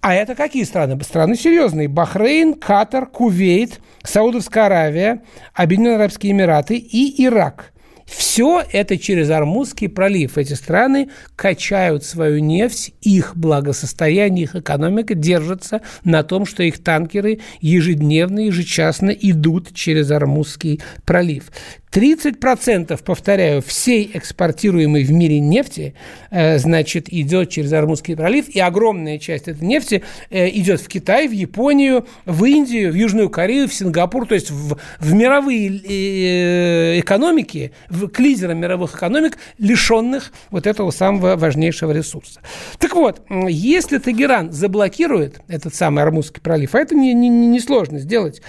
А 0.01 0.13
это 0.13 0.33
какие 0.35 0.63
страны? 0.63 1.01
Страны 1.03 1.35
серьезные. 1.35 1.87
Бахрейн, 1.87 2.53
Катар, 2.53 3.05
Кувейт, 3.05 3.81
Саудовская 4.03 4.65
Аравия, 4.65 5.21
Объединенные 5.53 5.95
Арабские 5.95 6.31
Эмираты 6.31 6.75
и 6.77 7.23
Ирак. 7.25 7.73
Все 8.09 8.63
это 8.71 8.97
через 8.97 9.29
Армузский 9.29 9.87
пролив. 9.87 10.37
Эти 10.37 10.53
страны 10.53 11.09
качают 11.35 12.03
свою 12.03 12.39
нефть, 12.39 12.93
их 13.01 13.37
благосостояние, 13.37 14.45
их 14.45 14.55
экономика 14.55 15.13
держится 15.13 15.81
на 16.03 16.23
том, 16.23 16.45
что 16.47 16.63
их 16.63 16.83
танкеры 16.83 17.39
ежедневно, 17.61 18.39
ежечасно 18.39 19.11
идут 19.11 19.73
через 19.75 20.09
Армузский 20.09 20.81
пролив. 21.05 21.51
30%, 21.91 23.01
повторяю, 23.03 23.61
всей 23.63 24.11
экспортируемой 24.13 25.03
в 25.03 25.11
мире 25.11 25.39
нефти, 25.39 25.95
э, 26.29 26.59
значит, 26.59 27.11
идет 27.11 27.49
через 27.49 27.73
Армузский 27.73 28.15
пролив, 28.15 28.47
и 28.49 28.59
огромная 28.59 29.17
часть 29.17 29.47
этой 29.47 29.65
нефти 29.65 30.03
э, 30.29 30.49
идет 30.49 30.81
в 30.81 30.87
Китай, 30.87 31.27
в 31.27 31.31
Японию, 31.31 32.05
в 32.25 32.45
Индию, 32.45 32.91
в 32.91 32.95
Южную 32.95 33.29
Корею, 33.29 33.67
в 33.67 33.73
Сингапур, 33.73 34.27
то 34.27 34.35
есть 34.35 34.51
в, 34.51 34.77
в 34.99 35.13
мировые 35.13 35.81
э, 35.83 36.99
экономики, 36.99 37.71
в, 37.89 38.07
к 38.07 38.19
лидерам 38.19 38.59
мировых 38.59 38.95
экономик, 38.95 39.39
лишенных 39.57 40.31
вот 40.51 40.67
этого 40.67 40.91
самого 40.91 41.37
важнейшего 41.37 41.91
ресурса. 41.91 42.41
Так 42.77 42.93
вот, 42.93 43.21
если 43.47 43.97
Тегеран 43.97 44.51
заблокирует 44.51 45.41
этот 45.47 45.73
самый 45.73 46.03
Армузский 46.03 46.39
пролив, 46.39 46.75
а 46.75 46.79
это 46.79 46.93
не, 46.93 47.15
не, 47.15 47.29
не 47.29 47.59
сложно 47.59 47.97
сделать, 47.97 48.41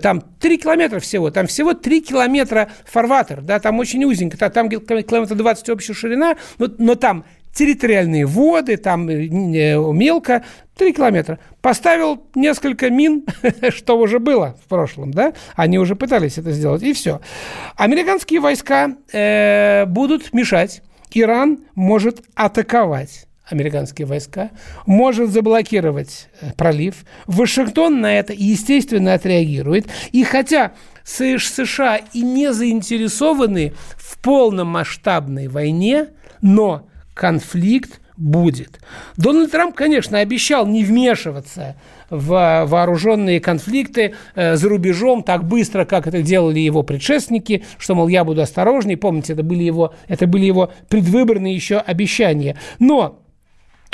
там 0.00 0.22
3 0.40 0.58
километра 0.58 0.98
всего, 0.98 1.30
там 1.30 1.46
всего 1.46 1.74
3 1.74 2.00
километра 2.00 2.70
фарватер, 2.86 3.42
да, 3.42 3.58
там 3.60 3.78
очень 3.78 4.04
узенько, 4.04 4.36
там 4.50 4.68
километр 4.68 5.34
20 5.34 5.68
общая 5.70 5.94
ширина, 5.94 6.36
но, 6.58 6.68
но 6.78 6.94
там 6.94 7.24
территориальные 7.56 8.26
воды, 8.26 8.76
там 8.76 9.08
э, 9.08 9.28
мелко, 9.28 10.44
3 10.76 10.92
километра. 10.92 11.38
Поставил 11.62 12.22
несколько 12.34 12.90
мин, 12.90 13.24
что 13.70 13.98
уже 13.98 14.18
было 14.18 14.56
в 14.62 14.68
прошлом, 14.68 15.10
да? 15.10 15.32
Они 15.54 15.78
уже 15.78 15.96
пытались 15.96 16.36
это 16.38 16.52
сделать, 16.52 16.82
и 16.82 16.92
все. 16.92 17.20
Американские 17.76 18.40
войска 18.40 18.90
э, 19.12 19.86
будут 19.86 20.34
мешать. 20.34 20.82
Иран 21.12 21.60
может 21.74 22.22
атаковать 22.34 23.26
американские 23.46 24.06
войска, 24.06 24.50
может 24.86 25.30
заблокировать 25.30 26.28
э, 26.40 26.52
пролив. 26.56 27.04
Вашингтон 27.26 28.00
на 28.00 28.18
это, 28.18 28.32
естественно, 28.32 29.14
отреагирует. 29.14 29.86
И 30.12 30.24
хотя 30.24 30.72
США 31.04 32.00
и 32.12 32.22
не 32.22 32.52
заинтересованы 32.52 33.72
в 33.96 34.18
полномасштабной 34.18 35.46
войне, 35.48 36.08
но 36.42 36.88
конфликт 37.14 38.00
будет. 38.16 38.80
Дональд 39.16 39.50
Трамп, 39.50 39.74
конечно, 39.74 40.18
обещал 40.18 40.66
не 40.66 40.84
вмешиваться 40.84 41.76
в 42.08 42.64
вооруженные 42.66 43.40
конфликты 43.40 44.14
э, 44.34 44.56
за 44.56 44.68
рубежом 44.68 45.22
так 45.22 45.44
быстро, 45.44 45.84
как 45.84 46.06
это 46.06 46.22
делали 46.22 46.60
его 46.60 46.82
предшественники, 46.82 47.64
что, 47.78 47.94
мол, 47.94 48.08
я 48.08 48.24
буду 48.24 48.42
осторожней. 48.42 48.96
Помните, 48.96 49.34
это 49.34 49.42
были 49.42 49.64
его, 49.64 49.94
это 50.08 50.26
были 50.26 50.46
его 50.46 50.72
предвыборные 50.88 51.54
еще 51.54 51.78
обещания. 51.78 52.56
Но 52.78 53.18
э, 53.20 53.25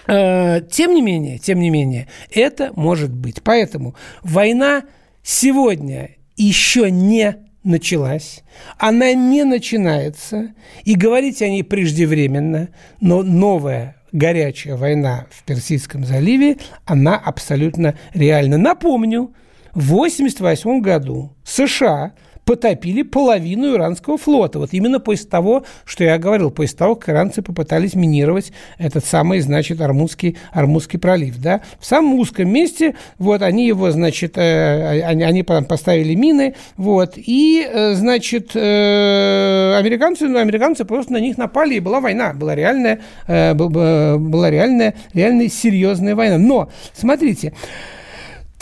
тем 0.06 0.94
не 0.94 1.02
менее, 1.02 1.38
тем 1.38 1.60
не 1.60 1.70
менее, 1.70 2.08
это 2.30 2.72
может 2.74 3.12
быть. 3.12 3.42
Поэтому 3.42 3.94
война 4.22 4.84
сегодня 5.22 6.16
еще 6.36 6.90
не 6.90 7.36
началась, 7.64 8.42
она 8.78 9.14
не 9.14 9.44
начинается, 9.44 10.54
и 10.84 10.94
говорить 10.94 11.42
о 11.42 11.48
ней 11.48 11.62
преждевременно, 11.62 12.70
но 13.00 13.22
новая 13.22 13.96
горячая 14.10 14.76
война 14.76 15.26
в 15.30 15.44
Персидском 15.44 16.04
заливе, 16.04 16.56
она 16.84 17.16
абсолютно 17.16 17.96
реальна. 18.14 18.58
Напомню, 18.58 19.32
в 19.72 19.94
1988 19.94 20.80
году 20.80 21.36
США 21.44 22.12
потопили 22.52 23.00
половину 23.00 23.74
иранского 23.74 24.18
флота. 24.18 24.58
Вот 24.58 24.74
именно 24.74 25.00
после 25.00 25.26
того, 25.26 25.64
что 25.86 26.04
я 26.04 26.18
говорил, 26.18 26.50
после 26.50 26.76
того, 26.76 26.96
как 26.96 27.08
иранцы 27.08 27.40
попытались 27.40 27.94
минировать 27.94 28.52
этот 28.76 29.06
самый, 29.06 29.40
значит, 29.40 29.80
Армузский, 29.80 30.36
Армузский 30.52 30.98
пролив. 30.98 31.38
Да? 31.38 31.62
В 31.80 31.86
самом 31.86 32.16
узком 32.16 32.50
месте, 32.50 32.94
вот, 33.18 33.40
они 33.40 33.66
его, 33.66 33.90
значит, 33.90 34.36
э, 34.36 35.00
они, 35.02 35.22
они 35.22 35.42
поставили 35.42 36.14
мины, 36.14 36.54
вот, 36.76 37.14
и, 37.16 37.66
э, 37.66 37.94
значит, 37.94 38.50
э, 38.54 39.74
американцы, 39.78 40.28
ну, 40.28 40.38
американцы 40.38 40.84
просто 40.84 41.14
на 41.14 41.20
них 41.20 41.38
напали, 41.38 41.76
и 41.76 41.80
была 41.80 42.00
война, 42.00 42.34
была 42.34 42.54
реальная, 42.54 43.00
э, 43.28 43.54
была 43.54 44.50
реальная, 44.50 44.94
реальная 45.14 45.48
серьезная 45.48 46.14
война. 46.14 46.36
Но, 46.36 46.70
смотрите, 46.92 47.54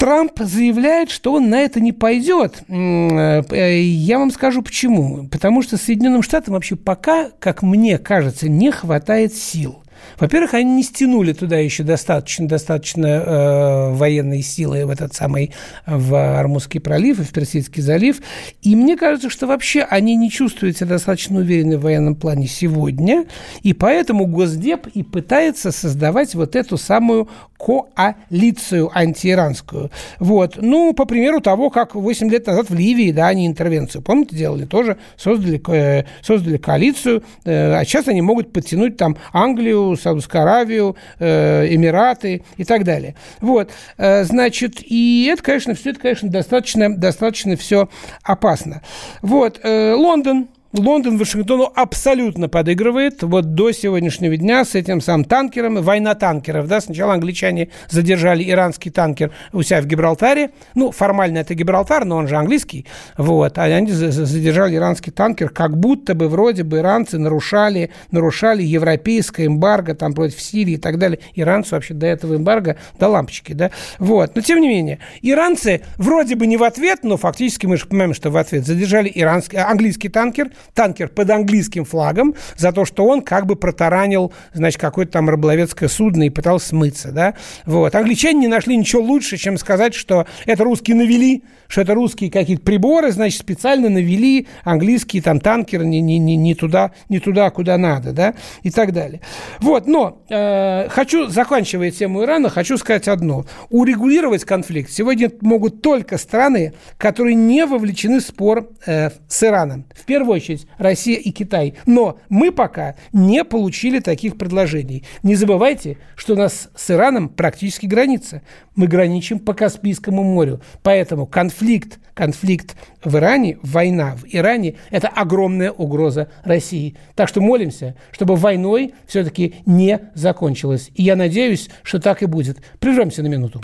Трамп 0.00 0.32
заявляет, 0.38 1.10
что 1.10 1.34
он 1.34 1.50
на 1.50 1.60
это 1.60 1.78
не 1.78 1.92
пойдет. 1.92 2.62
Э, 2.68 3.82
я 3.82 4.18
вам 4.18 4.30
скажу 4.30 4.62
почему. 4.62 5.28
Потому 5.28 5.60
что 5.60 5.76
Соединенным 5.76 6.22
Штатам 6.22 6.54
вообще 6.54 6.74
пока, 6.74 7.28
как 7.38 7.62
мне 7.62 7.98
кажется, 7.98 8.48
не 8.48 8.70
хватает 8.70 9.34
сил. 9.34 9.79
Во-первых, 10.18 10.54
они 10.54 10.72
не 10.76 10.82
стянули 10.82 11.32
туда 11.32 11.56
еще 11.56 11.82
достаточно, 11.82 12.48
достаточно 12.48 13.06
э, 13.06 13.92
военной 13.94 14.42
силы 14.42 14.86
в 14.86 14.90
этот 14.90 15.14
самый 15.14 15.52
в 15.86 16.14
Армузский 16.14 16.80
пролив 16.80 17.20
и 17.20 17.22
в 17.22 17.32
Персидский 17.32 17.82
залив. 17.82 18.20
И 18.62 18.76
мне 18.76 18.96
кажется, 18.96 19.30
что 19.30 19.46
вообще 19.46 19.82
они 19.82 20.16
не 20.16 20.30
чувствуют 20.30 20.76
себя 20.76 20.90
достаточно 20.90 21.38
уверены 21.38 21.78
в 21.78 21.82
военном 21.82 22.14
плане 22.14 22.46
сегодня, 22.46 23.26
и 23.62 23.72
поэтому 23.72 24.26
Госдеп 24.26 24.86
и 24.88 25.02
пытается 25.02 25.72
создавать 25.72 26.34
вот 26.34 26.56
эту 26.56 26.76
самую 26.76 27.28
коалицию 27.60 28.90
антииранскую. 28.94 29.90
Вот. 30.18 30.58
Ну, 30.60 30.94
по 30.94 31.04
примеру 31.04 31.40
того, 31.40 31.68
как 31.70 31.94
8 31.94 32.30
лет 32.30 32.46
назад 32.46 32.70
в 32.70 32.74
Ливии, 32.74 33.12
да, 33.12 33.28
они 33.28 33.46
интервенцию, 33.46 34.02
помните, 34.02 34.34
делали 34.34 34.64
тоже, 34.64 34.96
создали, 35.16 35.60
э, 35.68 36.04
создали 36.22 36.56
коалицию, 36.56 37.22
э, 37.44 37.74
а 37.74 37.84
сейчас 37.84 38.08
они 38.08 38.22
могут 38.22 38.52
подтянуть 38.52 38.96
там 38.96 39.16
Англию, 39.32 39.89
Саудовскую 39.96 40.42
Аравию, 40.42 40.96
э, 41.18 41.74
Эмираты 41.74 42.42
и 42.56 42.64
так 42.64 42.84
далее. 42.84 43.14
Вот, 43.40 43.70
э, 43.98 44.24
значит, 44.24 44.76
и 44.80 45.28
это, 45.32 45.42
конечно, 45.42 45.74
все 45.74 45.90
это, 45.90 46.00
конечно, 46.00 46.28
достаточно, 46.28 46.94
достаточно 46.94 47.56
все 47.56 47.88
опасно. 48.22 48.82
Вот, 49.22 49.60
э, 49.62 49.94
Лондон, 49.94 50.48
Лондон 50.72 51.18
Вашингтону 51.18 51.72
абсолютно 51.74 52.48
подыгрывает. 52.48 53.24
Вот 53.24 53.54
до 53.54 53.72
сегодняшнего 53.72 54.36
дня 54.36 54.64
с 54.64 54.76
этим 54.76 55.00
самым 55.00 55.24
танкером, 55.24 55.82
война 55.82 56.14
танкеров, 56.14 56.68
да, 56.68 56.80
сначала 56.80 57.14
англичане 57.14 57.70
задержали 57.88 58.48
иранский 58.48 58.92
танкер 58.92 59.32
у 59.52 59.62
себя 59.62 59.82
в 59.82 59.86
Гибралтаре, 59.86 60.50
ну, 60.76 60.92
формально 60.92 61.38
это 61.38 61.54
Гибралтар, 61.54 62.04
но 62.04 62.16
он 62.16 62.28
же 62.28 62.36
английский, 62.36 62.86
вот, 63.16 63.58
а 63.58 63.64
они 63.64 63.90
задержали 63.90 64.76
иранский 64.76 65.10
танкер, 65.10 65.48
как 65.48 65.76
будто 65.76 66.14
бы 66.14 66.28
вроде 66.28 66.62
бы 66.62 66.78
иранцы 66.78 67.18
нарушали, 67.18 67.90
нарушали 68.12 68.62
европейское 68.62 69.48
эмбарго 69.48 69.96
там 69.96 70.14
против 70.14 70.40
Сирии 70.40 70.74
и 70.74 70.78
так 70.78 70.98
далее, 70.98 71.18
иранцы 71.34 71.74
вообще 71.74 71.94
до 71.94 72.06
этого 72.06 72.36
эмбарго 72.36 72.76
до 72.96 73.08
лампочки, 73.08 73.54
да, 73.54 73.72
вот, 73.98 74.36
но 74.36 74.42
тем 74.42 74.60
не 74.60 74.68
менее, 74.68 75.00
иранцы 75.20 75.82
вроде 75.96 76.36
бы 76.36 76.46
не 76.46 76.56
в 76.56 76.62
ответ, 76.62 77.00
но 77.02 77.16
фактически 77.16 77.66
мы 77.66 77.76
же 77.76 77.86
понимаем, 77.86 78.14
что 78.14 78.30
в 78.30 78.36
ответ 78.36 78.64
задержали 78.64 79.10
иранский, 79.12 79.58
английский 79.58 80.08
танкер, 80.08 80.50
танкер 80.74 81.08
под 81.08 81.30
английским 81.30 81.84
флагом 81.84 82.34
за 82.56 82.72
то, 82.72 82.84
что 82.84 83.06
он 83.06 83.22
как 83.22 83.46
бы 83.46 83.56
протаранил, 83.56 84.32
значит, 84.52 84.80
какое-то 84.80 85.12
там 85.12 85.28
рыболовецкое 85.28 85.88
судно 85.88 86.24
и 86.24 86.30
пытался 86.30 86.68
смыться, 86.68 87.12
да. 87.12 87.34
Вот. 87.66 87.94
Англичане 87.94 88.40
не 88.40 88.48
нашли 88.48 88.76
ничего 88.76 89.02
лучше, 89.02 89.36
чем 89.36 89.58
сказать, 89.58 89.94
что 89.94 90.26
это 90.46 90.64
русские 90.64 90.96
навели, 90.96 91.44
что 91.70 91.82
это 91.82 91.94
русские 91.94 92.30
какие-то 92.30 92.62
приборы, 92.62 93.12
значит, 93.12 93.40
специально 93.40 93.88
навели 93.88 94.48
английские 94.64 95.22
там 95.22 95.40
танкеры 95.40 95.86
не, 95.86 96.00
не, 96.00 96.18
не, 96.18 96.36
не, 96.36 96.54
туда, 96.54 96.90
не 97.08 97.20
туда, 97.20 97.50
куда 97.50 97.78
надо, 97.78 98.12
да, 98.12 98.34
и 98.62 98.70
так 98.70 98.92
далее. 98.92 99.20
Вот, 99.60 99.86
но 99.86 100.22
э, 100.28 100.88
хочу, 100.88 101.28
заканчивая 101.28 101.90
тему 101.92 102.24
Ирана, 102.24 102.50
хочу 102.50 102.76
сказать 102.76 103.06
одно. 103.06 103.46
Урегулировать 103.68 104.44
конфликт 104.44 104.90
сегодня 104.90 105.30
могут 105.40 105.80
только 105.80 106.18
страны, 106.18 106.74
которые 106.98 107.36
не 107.36 107.64
вовлечены 107.64 108.18
в 108.18 108.24
спор 108.24 108.68
э, 108.86 109.10
с 109.28 109.42
Ираном. 109.42 109.84
В 109.94 110.04
первую 110.04 110.36
очередь 110.36 110.49
очередь 110.50 110.66
Россия 110.78 111.18
и 111.18 111.30
Китай. 111.30 111.74
Но 111.86 112.18
мы 112.28 112.52
пока 112.52 112.96
не 113.12 113.44
получили 113.44 114.00
таких 114.00 114.36
предложений. 114.36 115.04
Не 115.22 115.34
забывайте, 115.34 115.98
что 116.16 116.34
у 116.34 116.36
нас 116.36 116.68
с 116.74 116.90
Ираном 116.90 117.28
практически 117.28 117.86
граница. 117.86 118.42
Мы 118.74 118.86
граничим 118.86 119.38
по 119.38 119.54
Каспийскому 119.54 120.22
морю. 120.22 120.60
Поэтому 120.82 121.26
конфликт, 121.26 121.98
конфликт 122.14 122.76
в 123.04 123.16
Иране, 123.16 123.58
война 123.62 124.16
в 124.16 124.24
Иране– 124.26 124.76
это 124.90 125.08
огромная 125.08 125.70
угроза 125.70 126.28
России. 126.44 126.96
Так 127.14 127.28
что 127.28 127.40
молимся, 127.40 127.96
чтобы 128.12 128.36
войной 128.36 128.94
все-таки 129.06 129.54
не 129.66 130.00
закончилось. 130.14 130.90
И 130.94 131.02
я 131.02 131.16
надеюсь, 131.16 131.68
что 131.82 132.00
так 132.00 132.22
и 132.22 132.26
будет. 132.26 132.58
Прервемся 132.78 133.22
на 133.22 133.28
минуту. 133.28 133.60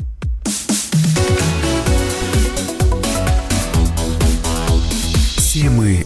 Темы 5.57 6.06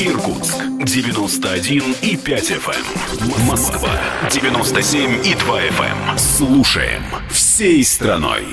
Иркутск 0.00 0.56
91 0.80 1.96
и 2.02 2.16
5 2.16 2.50
FM. 2.50 2.84
Эм. 3.20 3.46
Москва 3.46 3.90
97 4.30 5.24
и 5.24 5.34
2 5.34 5.60
FM. 5.60 6.10
Эм. 6.10 6.18
Слушаем 6.18 7.02
всей 7.30 7.84
страной. 7.84 8.44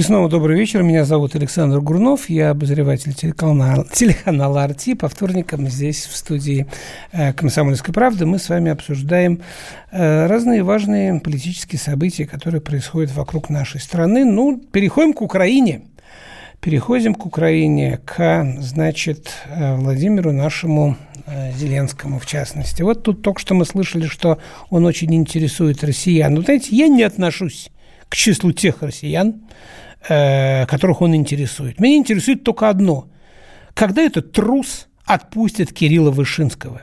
И 0.00 0.02
снова 0.02 0.30
добрый 0.30 0.58
вечер. 0.58 0.82
Меня 0.82 1.04
зовут 1.04 1.36
Александр 1.36 1.82
Гурнов. 1.82 2.30
Я 2.30 2.52
обозреватель 2.52 3.12
телеканала, 3.12 3.86
телеканала 3.92 4.64
«Арти». 4.64 4.94
По 4.94 5.10
вторникам 5.10 5.68
здесь, 5.68 6.06
в 6.06 6.16
студии 6.16 6.66
э, 7.12 7.34
«Комсомольской 7.34 7.92
правды», 7.92 8.24
мы 8.24 8.38
с 8.38 8.48
вами 8.48 8.70
обсуждаем 8.70 9.42
э, 9.92 10.26
разные 10.26 10.62
важные 10.62 11.20
политические 11.20 11.78
события, 11.78 12.24
которые 12.24 12.62
происходят 12.62 13.14
вокруг 13.14 13.50
нашей 13.50 13.78
страны. 13.78 14.24
Ну, 14.24 14.56
переходим 14.72 15.12
к 15.12 15.20
Украине. 15.20 15.82
Переходим 16.62 17.14
к 17.14 17.26
Украине, 17.26 18.00
к, 18.02 18.56
значит, 18.58 19.30
э, 19.50 19.76
Владимиру 19.76 20.32
нашему 20.32 20.96
Зеленскому, 21.58 22.18
в 22.18 22.24
частности. 22.24 22.80
Вот 22.80 23.02
тут 23.02 23.20
только 23.20 23.38
что 23.38 23.54
мы 23.54 23.66
слышали, 23.66 24.06
что 24.06 24.38
он 24.70 24.86
очень 24.86 25.14
интересует 25.14 25.84
россиян. 25.84 26.32
Ну, 26.32 26.40
знаете, 26.40 26.74
я 26.74 26.88
не 26.88 27.02
отношусь 27.02 27.70
к 28.08 28.16
числу 28.16 28.52
тех 28.52 28.82
россиян, 28.82 29.42
э, 30.08 30.66
которых 30.66 31.00
он 31.02 31.14
интересует. 31.14 31.80
Меня 31.80 31.96
интересует 31.96 32.44
только 32.44 32.68
одно. 32.68 33.08
Когда 33.74 34.02
этот 34.02 34.32
трус 34.32 34.88
отпустит 35.04 35.72
Кирилла 35.72 36.10
Вышинского, 36.10 36.82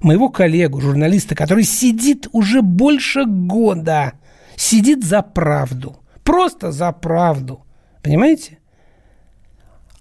моего 0.00 0.28
коллегу, 0.28 0.80
журналиста, 0.80 1.34
который 1.34 1.64
сидит 1.64 2.28
уже 2.32 2.62
больше 2.62 3.24
года, 3.24 4.14
сидит 4.56 5.04
за 5.04 5.22
правду, 5.22 5.98
просто 6.24 6.72
за 6.72 6.92
правду, 6.92 7.64
понимаете? 8.02 8.57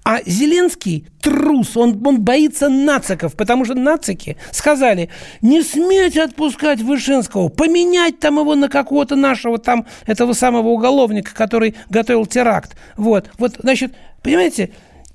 А 0.10 0.22
Зеленский 0.26 1.06
трус, 1.22 1.76
он, 1.76 2.02
он 2.08 2.22
боится 2.22 2.70
нациков, 2.70 3.36
потому 3.36 3.66
что 3.66 3.76
нацики 3.76 4.38
сказали, 4.54 5.10
не 5.42 5.62
смейте 5.62 6.24
отпускать 6.24 6.80
Вышинского, 6.80 7.50
поменять 7.50 8.18
там 8.18 8.40
его 8.40 8.56
на 8.56 8.70
какого-то 8.70 9.18
нашего 9.18 9.58
там, 9.58 9.86
этого 10.06 10.32
самого 10.32 10.70
уголовника, 10.70 11.36
который 11.36 11.76
готовил 11.90 12.26
теракт. 12.26 12.78
Вот, 12.96 13.30
вот, 13.38 13.58
значит, 13.60 13.96
понимаете, 14.24 14.70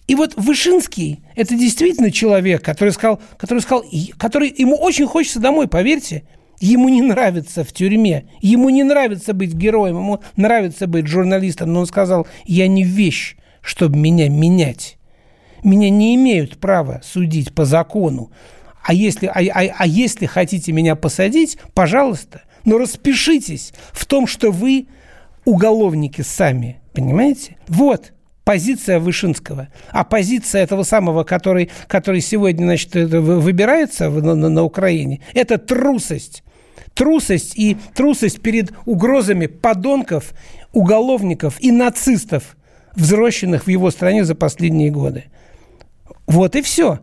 и 0.09 0.15
вот 0.15 0.35
Вышинский– 0.37 1.21
это 1.37 1.55
действительно 1.55 2.11
человек, 2.11 2.63
который 2.63 2.91
сказал, 2.91 3.19
который 3.39 3.61
сказал, 3.61 3.87
который 4.19 4.55
ему 4.55 4.77
очень 4.77 5.07
хочется 5.07 5.41
домой, 5.41 5.69
поверьте. 5.69 6.25
Ему 6.61 6.91
не 6.91 7.01
нравится 7.01 7.65
в 7.65 7.73
тюрьме, 7.73 8.27
ему 8.43 8.69
не 8.69 8.83
нравится 8.83 9.33
быть 9.33 9.55
героем, 9.55 9.97
ему 9.97 10.23
нравится 10.37 10.87
быть 10.87 11.07
журналистом, 11.07 11.73
но 11.73 11.81
он 11.81 11.87
сказал, 11.87 12.27
я 12.45 12.69
не 12.69 12.85
вещь, 12.85 13.37
чтобы 13.63 13.97
меня 13.97 14.29
менять. 14.29 14.99
Меня 15.63 15.89
не 15.91 16.17
имеют 16.17 16.59
права 16.59 17.01
судить 17.05 17.55
по 17.55 17.65
закону. 17.65 18.31
А 18.85 18.93
если, 18.93 19.27
а, 19.27 19.39
а, 19.39 19.75
а 19.79 19.87
если 19.87 20.27
хотите 20.27 20.73
меня 20.73 20.97
посадить, 20.97 21.57
пожалуйста, 21.73 22.43
но 22.65 22.79
распишитесь 22.79 23.73
в 23.93 24.05
том, 24.07 24.27
что 24.27 24.51
вы 24.51 24.89
уголовники 25.45 26.23
сами. 26.23 26.81
Понимаете? 26.93 27.57
Вот 27.69 28.13
позиция 28.45 28.99
Вышинского. 28.99 29.69
А 29.91 30.03
позиция 30.03 30.65
этого 30.65 30.83
самого, 30.83 31.23
который, 31.23 31.71
который 31.87 32.21
сегодня 32.21 32.65
значит, 32.65 32.93
выбирается 32.95 34.11
на, 34.11 34.35
на, 34.35 34.49
на 34.49 34.65
Украине, 34.65 35.21
это 35.33 35.59
трусость. 35.59 36.43
Трусость 36.95 37.57
и 37.57 37.77
трусость 37.95 38.43
перед 38.43 38.73
угрозами 38.85 39.47
подонков, 39.47 40.33
уголовников 40.73 41.55
и 41.61 41.71
нацистов– 41.71 42.57
взросшенных 42.95 43.67
в 43.67 43.69
его 43.69 43.91
стране 43.91 44.25
за 44.25 44.35
последние 44.35 44.91
годы. 44.91 45.25
Вот 46.27 46.57
и 46.57 46.63
все. 46.63 47.01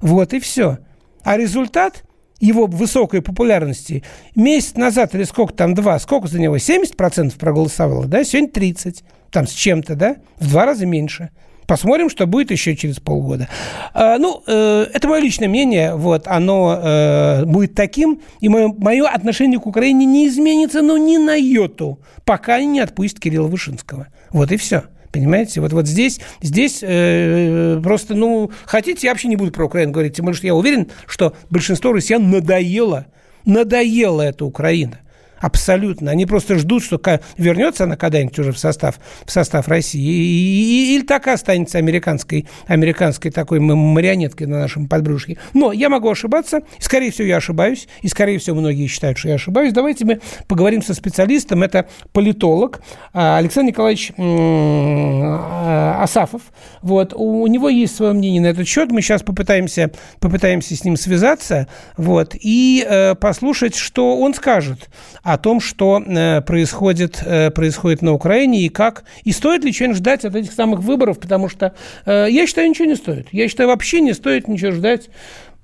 Вот 0.00 0.32
и 0.32 0.40
все. 0.40 0.78
А 1.22 1.36
результат 1.36 2.04
его 2.40 2.66
высокой 2.66 3.22
популярности 3.22 4.02
месяц 4.34 4.74
назад 4.74 5.14
или 5.14 5.24
сколько 5.24 5.54
там, 5.54 5.74
два, 5.74 5.98
сколько 5.98 6.28
за 6.28 6.40
него? 6.40 6.56
70% 6.56 7.38
проголосовало, 7.38 8.06
да? 8.06 8.24
Сегодня 8.24 8.50
30. 8.50 9.04
Там 9.30 9.46
с 9.46 9.52
чем-то, 9.52 9.96
да? 9.96 10.16
В 10.38 10.50
два 10.50 10.66
раза 10.66 10.86
меньше. 10.86 11.30
Посмотрим, 11.66 12.10
что 12.10 12.26
будет 12.26 12.50
еще 12.50 12.76
через 12.76 13.00
полгода. 13.00 13.48
А, 13.94 14.18
ну, 14.18 14.42
э, 14.46 14.86
это 14.92 15.08
мое 15.08 15.20
личное 15.20 15.48
мнение. 15.48 15.94
Вот, 15.94 16.26
оно 16.26 16.78
э, 16.82 17.44
будет 17.46 17.74
таким, 17.74 18.20
и 18.40 18.48
мое, 18.50 18.68
мое 18.76 19.06
отношение 19.06 19.58
к 19.58 19.66
Украине 19.66 20.04
не 20.04 20.28
изменится, 20.28 20.82
но 20.82 20.98
ни 20.98 21.16
на 21.16 21.34
йоту, 21.34 22.00
пока 22.24 22.60
не 22.62 22.80
отпустят 22.80 23.20
Кирилла 23.20 23.48
Вышинского. 23.48 24.08
Вот 24.30 24.52
и 24.52 24.56
все. 24.58 24.84
Понимаете? 25.14 25.60
Вот, 25.60 25.72
вот 25.72 25.86
здесь, 25.86 26.18
здесь 26.42 26.80
э, 26.82 27.80
просто, 27.80 28.16
ну, 28.16 28.50
хотите, 28.64 29.06
я 29.06 29.12
вообще 29.12 29.28
не 29.28 29.36
буду 29.36 29.52
про 29.52 29.66
Украину 29.66 29.92
говорить, 29.92 30.16
тем 30.16 30.24
более, 30.24 30.36
что 30.36 30.48
я 30.48 30.56
уверен, 30.56 30.90
что 31.06 31.36
большинство 31.50 31.92
россиян 31.92 32.28
надоело, 32.28 33.06
надоела 33.44 34.22
эта 34.22 34.44
Украина. 34.44 34.98
Абсолютно. 35.44 36.10
Они 36.10 36.24
просто 36.24 36.58
ждут, 36.58 36.82
что 36.82 36.98
вернется 37.36 37.84
она 37.84 37.96
когда-нибудь 37.96 38.38
уже 38.38 38.52
в 38.52 38.58
состав, 38.58 38.98
в 39.26 39.30
состав 39.30 39.68
России. 39.68 40.94
Или 40.94 41.02
так 41.02 41.26
и 41.26 41.30
останется 41.30 41.76
американской, 41.76 42.46
американской 42.66 43.30
такой 43.30 43.60
марионеткой 43.60 44.46
на 44.46 44.60
нашем 44.60 44.88
подбрюшке. 44.88 45.36
Но 45.52 45.70
я 45.72 45.90
могу 45.90 46.08
ошибаться. 46.08 46.62
Скорее 46.78 47.10
всего, 47.10 47.28
я 47.28 47.36
ошибаюсь. 47.36 47.88
И, 48.00 48.08
скорее 48.08 48.38
всего, 48.38 48.56
многие 48.56 48.86
считают, 48.86 49.18
что 49.18 49.28
я 49.28 49.34
ошибаюсь. 49.34 49.74
Давайте 49.74 50.06
мы 50.06 50.22
поговорим 50.48 50.82
со 50.82 50.94
специалистом. 50.94 51.62
Это 51.62 51.90
политолог 52.12 52.80
а, 53.12 53.36
Александр 53.36 53.72
Николаевич 53.72 54.12
а, 54.16 56.02
Асафов. 56.02 56.40
Вот. 56.80 57.12
У 57.14 57.46
него 57.48 57.68
есть 57.68 57.94
свое 57.94 58.14
мнение 58.14 58.40
на 58.40 58.46
этот 58.46 58.66
счет. 58.66 58.90
Мы 58.90 59.02
сейчас 59.02 59.22
попытаемся, 59.22 59.90
попытаемся 60.20 60.74
с 60.74 60.84
ним 60.84 60.96
связаться 60.96 61.68
вот, 61.98 62.34
и 62.34 62.82
э, 62.88 63.14
послушать, 63.14 63.74
что 63.74 64.16
он 64.16 64.32
скажет 64.32 64.88
о 65.22 65.33
том, 65.38 65.60
что 65.60 66.02
э, 66.04 66.40
происходит, 66.42 67.22
э, 67.24 67.50
происходит 67.50 68.02
на 68.02 68.12
Украине 68.12 68.62
и 68.62 68.68
как, 68.68 69.04
и 69.24 69.32
стоит 69.32 69.64
ли 69.64 69.72
что-нибудь 69.72 69.98
ждать 69.98 70.24
от 70.24 70.34
этих 70.34 70.52
самых 70.52 70.80
выборов, 70.80 71.18
потому 71.18 71.48
что 71.48 71.74
э, 72.06 72.26
я 72.30 72.46
считаю, 72.46 72.68
ничего 72.68 72.86
не 72.86 72.96
стоит. 72.96 73.28
Я 73.32 73.48
считаю, 73.48 73.68
вообще 73.68 74.00
не 74.00 74.12
стоит 74.12 74.48
ничего 74.48 74.72
ждать. 74.72 75.08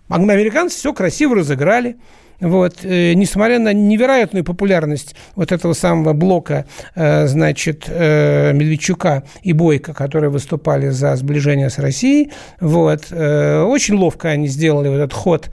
Американцы 0.09 0.77
все 0.77 0.93
красиво 0.93 1.37
разыграли. 1.37 1.97
Вот, 2.41 2.85
э, 2.85 3.13
несмотря 3.15 3.59
на 3.59 3.73
невероятную 3.73 4.45
популярность 4.45 5.15
вот 5.35 5.53
этого 5.53 5.75
самого 5.75 6.13
блока, 6.15 6.65
э, 6.95 7.27
значит, 7.27 7.85
э, 7.89 8.53
Медведчука 8.53 9.25
и 9.43 9.53
Бойко, 9.53 9.93
которые 9.93 10.31
выступали 10.31 10.89
за 10.89 11.15
сближение 11.17 11.71
с 11.71 11.79
Россией, 11.79 12.33
вот, 12.61 13.13
очень 13.13 13.95
ловко 13.95 14.29
они 14.29 14.49
сделали 14.49 14.89
вот 14.89 14.97
этот 14.97 15.13
ход, 15.13 15.51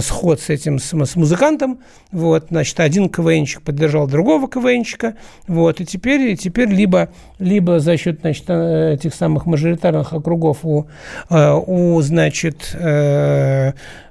сход 0.00 0.40
с 0.40 0.50
этим, 0.50 0.78
с, 0.78 0.92
музыкантом, 1.16 1.80
вот, 2.12 2.46
значит, 2.50 2.78
один 2.80 3.08
КВНчик 3.08 3.62
поддержал 3.62 4.06
другого 4.06 4.48
КВНчика, 4.48 5.14
вот, 5.46 5.80
и 5.80 5.86
теперь, 5.86 6.32
и 6.32 6.36
теперь 6.36 6.68
либо, 6.68 7.10
либо 7.38 7.78
за 7.80 7.96
счет, 7.96 8.20
значит, 8.20 8.48
этих 8.48 9.14
самых 9.14 9.46
мажоритарных 9.46 10.12
округов 10.12 10.58
у, 10.64 10.86
у 11.30 12.00
значит, 12.02 12.76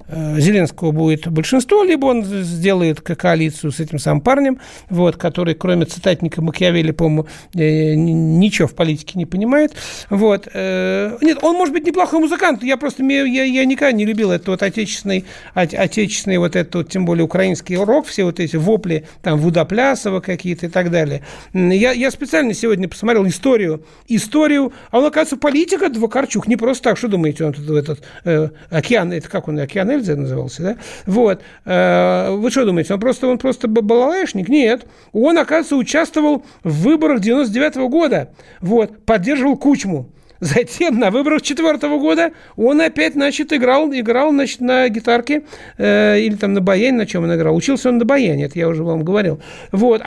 Зеленского 0.08 0.92
будет 0.92 1.26
большинство, 1.28 1.82
либо 1.82 2.06
он 2.06 2.24
сделает 2.24 3.00
коалицию 3.00 3.72
с 3.72 3.80
этим 3.80 3.98
самым 3.98 4.20
парнем, 4.20 4.60
вот, 4.88 5.16
который, 5.16 5.54
кроме 5.54 5.84
цитатника 5.86 6.42
Макиавелли, 6.42 6.92
по-моему, 6.92 7.26
э, 7.54 7.94
ничего 7.94 8.68
в 8.68 8.74
политике 8.74 9.18
не 9.18 9.26
понимает. 9.26 9.72
Вот. 10.10 10.48
Э, 10.52 11.16
нет, 11.20 11.38
он 11.42 11.56
может 11.56 11.74
быть 11.74 11.86
неплохой 11.86 12.20
музыкант, 12.20 12.62
я 12.62 12.76
просто 12.76 13.02
я, 13.04 13.44
я 13.44 13.64
никогда 13.64 13.92
не 13.92 14.04
любил 14.04 14.30
этот 14.30 14.48
вот 14.48 14.62
отечественный, 14.62 15.24
отечественный 15.54 16.38
вот 16.38 16.56
этот 16.56 16.74
вот, 16.74 16.88
тем 16.88 17.04
более 17.04 17.24
украинский 17.24 17.76
рок, 17.76 18.06
все 18.06 18.24
вот 18.24 18.40
эти 18.40 18.56
вопли, 18.56 19.06
там, 19.22 19.38
Вудоплясова 19.38 20.20
какие-то 20.20 20.66
и 20.66 20.68
так 20.68 20.90
далее. 20.90 21.22
Я, 21.52 21.92
я 21.92 22.10
специально 22.10 22.54
сегодня 22.54 22.88
посмотрел 22.88 23.26
историю, 23.26 23.84
историю, 24.08 24.72
а 24.90 24.98
он, 24.98 25.04
оказывается, 25.04 25.36
политика 25.36 25.88
Двокарчук, 25.88 26.46
не 26.46 26.56
просто 26.56 26.84
так, 26.84 26.98
что 26.98 27.08
думаете, 27.08 27.44
он 27.44 27.52
тут 27.52 27.68
этот 27.70 28.02
э, 28.24 28.50
океан, 28.70 29.12
это 29.12 29.28
как 29.28 29.48
он, 29.48 29.58
океан 29.58 29.95
Эльза 29.96 30.16
назывался, 30.16 30.62
да? 30.62 30.76
Вот. 31.06 31.42
Э, 31.64 32.30
вы 32.30 32.50
что 32.50 32.64
думаете, 32.64 32.94
он 32.94 33.00
просто, 33.00 33.26
он 33.26 33.38
просто 33.38 33.68
балалайшник? 33.68 34.48
Нет. 34.48 34.86
Он, 35.12 35.38
оказывается, 35.38 35.76
участвовал 35.76 36.44
в 36.62 36.82
выборах 36.82 37.20
99 37.20 37.76
-го 37.76 37.88
года. 37.88 38.30
Вот. 38.60 39.04
Поддерживал 39.04 39.56
Кучму. 39.56 40.10
Затем 40.40 40.98
на 40.98 41.10
выборах 41.10 41.42
четвертого 41.42 41.98
года 41.98 42.32
он 42.56 42.80
опять, 42.80 43.14
значит, 43.14 43.52
играл, 43.52 43.90
играл, 43.92 44.30
значит, 44.32 44.60
на 44.60 44.88
гитарке 44.88 45.44
э, 45.78 46.20
или 46.20 46.34
там 46.34 46.52
на 46.52 46.60
баяне, 46.60 46.98
на 46.98 47.06
чем 47.06 47.24
он 47.24 47.34
играл. 47.34 47.56
Учился 47.56 47.88
он 47.88 47.98
на 47.98 48.04
баяне, 48.04 48.44
это 48.44 48.58
я 48.58 48.68
уже 48.68 48.84
вам 48.84 49.02
говорил. 49.02 49.40
Вот, 49.72 50.02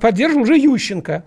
поддерживал 0.00 0.42
уже 0.42 0.56
Ющенко. 0.56 1.24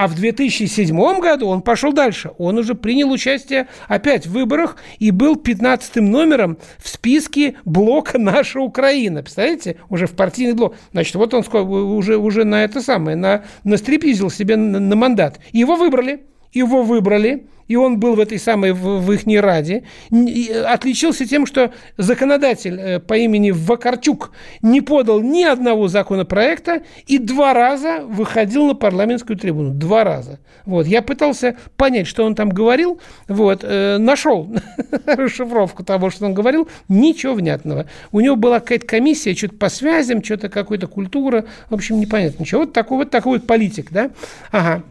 А 0.00 0.08
в 0.08 0.14
2007 0.14 1.20
году 1.20 1.48
он 1.48 1.60
пошел 1.60 1.92
дальше. 1.92 2.30
Он 2.38 2.56
уже 2.56 2.74
принял 2.74 3.10
участие 3.12 3.68
опять 3.86 4.26
в 4.26 4.32
выборах 4.32 4.76
и 4.98 5.10
был 5.10 5.36
15-м 5.36 6.10
номером 6.10 6.56
в 6.78 6.88
списке 6.88 7.56
блока 7.66 8.16
«Наша 8.16 8.60
Украина». 8.60 9.22
Представляете? 9.22 9.76
Уже 9.90 10.06
в 10.06 10.12
партийный 10.12 10.54
блок. 10.54 10.74
Значит, 10.92 11.16
вот 11.16 11.34
он 11.34 11.44
уже, 11.44 12.16
уже 12.16 12.44
на 12.44 12.64
это 12.64 12.80
самое, 12.80 13.14
на, 13.14 13.44
настрепизил 13.62 14.30
себе 14.30 14.56
на, 14.56 14.80
на 14.80 14.96
мандат. 14.96 15.38
Его 15.52 15.76
выбрали. 15.76 16.29
Его 16.52 16.82
выбрали 16.82 17.46
и 17.70 17.76
он 17.76 18.00
был 18.00 18.16
в 18.16 18.20
этой 18.20 18.40
самой, 18.40 18.72
в, 18.72 18.98
в 18.98 19.12
их 19.12 19.40
раде, 19.40 19.84
отличился 20.10 21.24
тем, 21.24 21.46
что 21.46 21.72
законодатель 21.96 22.76
э, 22.76 22.98
по 22.98 23.14
имени 23.14 23.52
Вакарчук 23.52 24.32
не 24.60 24.80
подал 24.80 25.20
ни 25.20 25.44
одного 25.44 25.86
законопроекта 25.86 26.82
и 27.06 27.18
два 27.18 27.54
раза 27.54 28.00
выходил 28.04 28.66
на 28.66 28.74
парламентскую 28.74 29.38
трибуну. 29.38 29.70
Два 29.70 30.02
раза. 30.02 30.40
Вот. 30.66 30.88
Я 30.88 31.00
пытался 31.00 31.56
понять, 31.76 32.08
что 32.08 32.24
он 32.24 32.34
там 32.34 32.48
говорил, 32.48 33.00
вот, 33.28 33.60
э, 33.62 33.98
нашел 33.98 34.52
расшифровку 35.06 35.84
того, 35.84 36.10
что 36.10 36.26
он 36.26 36.34
говорил, 36.34 36.68
ничего 36.88 37.34
внятного. 37.34 37.86
У 38.10 38.18
него 38.18 38.34
была 38.34 38.58
какая-то 38.58 38.86
комиссия, 38.88 39.36
что-то 39.36 39.54
по 39.54 39.68
связям, 39.68 40.24
что-то 40.24 40.48
какой-то 40.48 40.88
культура, 40.88 41.44
в 41.68 41.74
общем, 41.74 42.00
непонятно 42.00 42.42
ничего. 42.42 42.62
Вот 42.62 42.72
такой 42.72 42.98
вот 42.98 43.10
такой 43.10 43.38
вот 43.38 43.46
политик, 43.46 43.92
да? 43.92 44.10
Ага. 44.50 44.82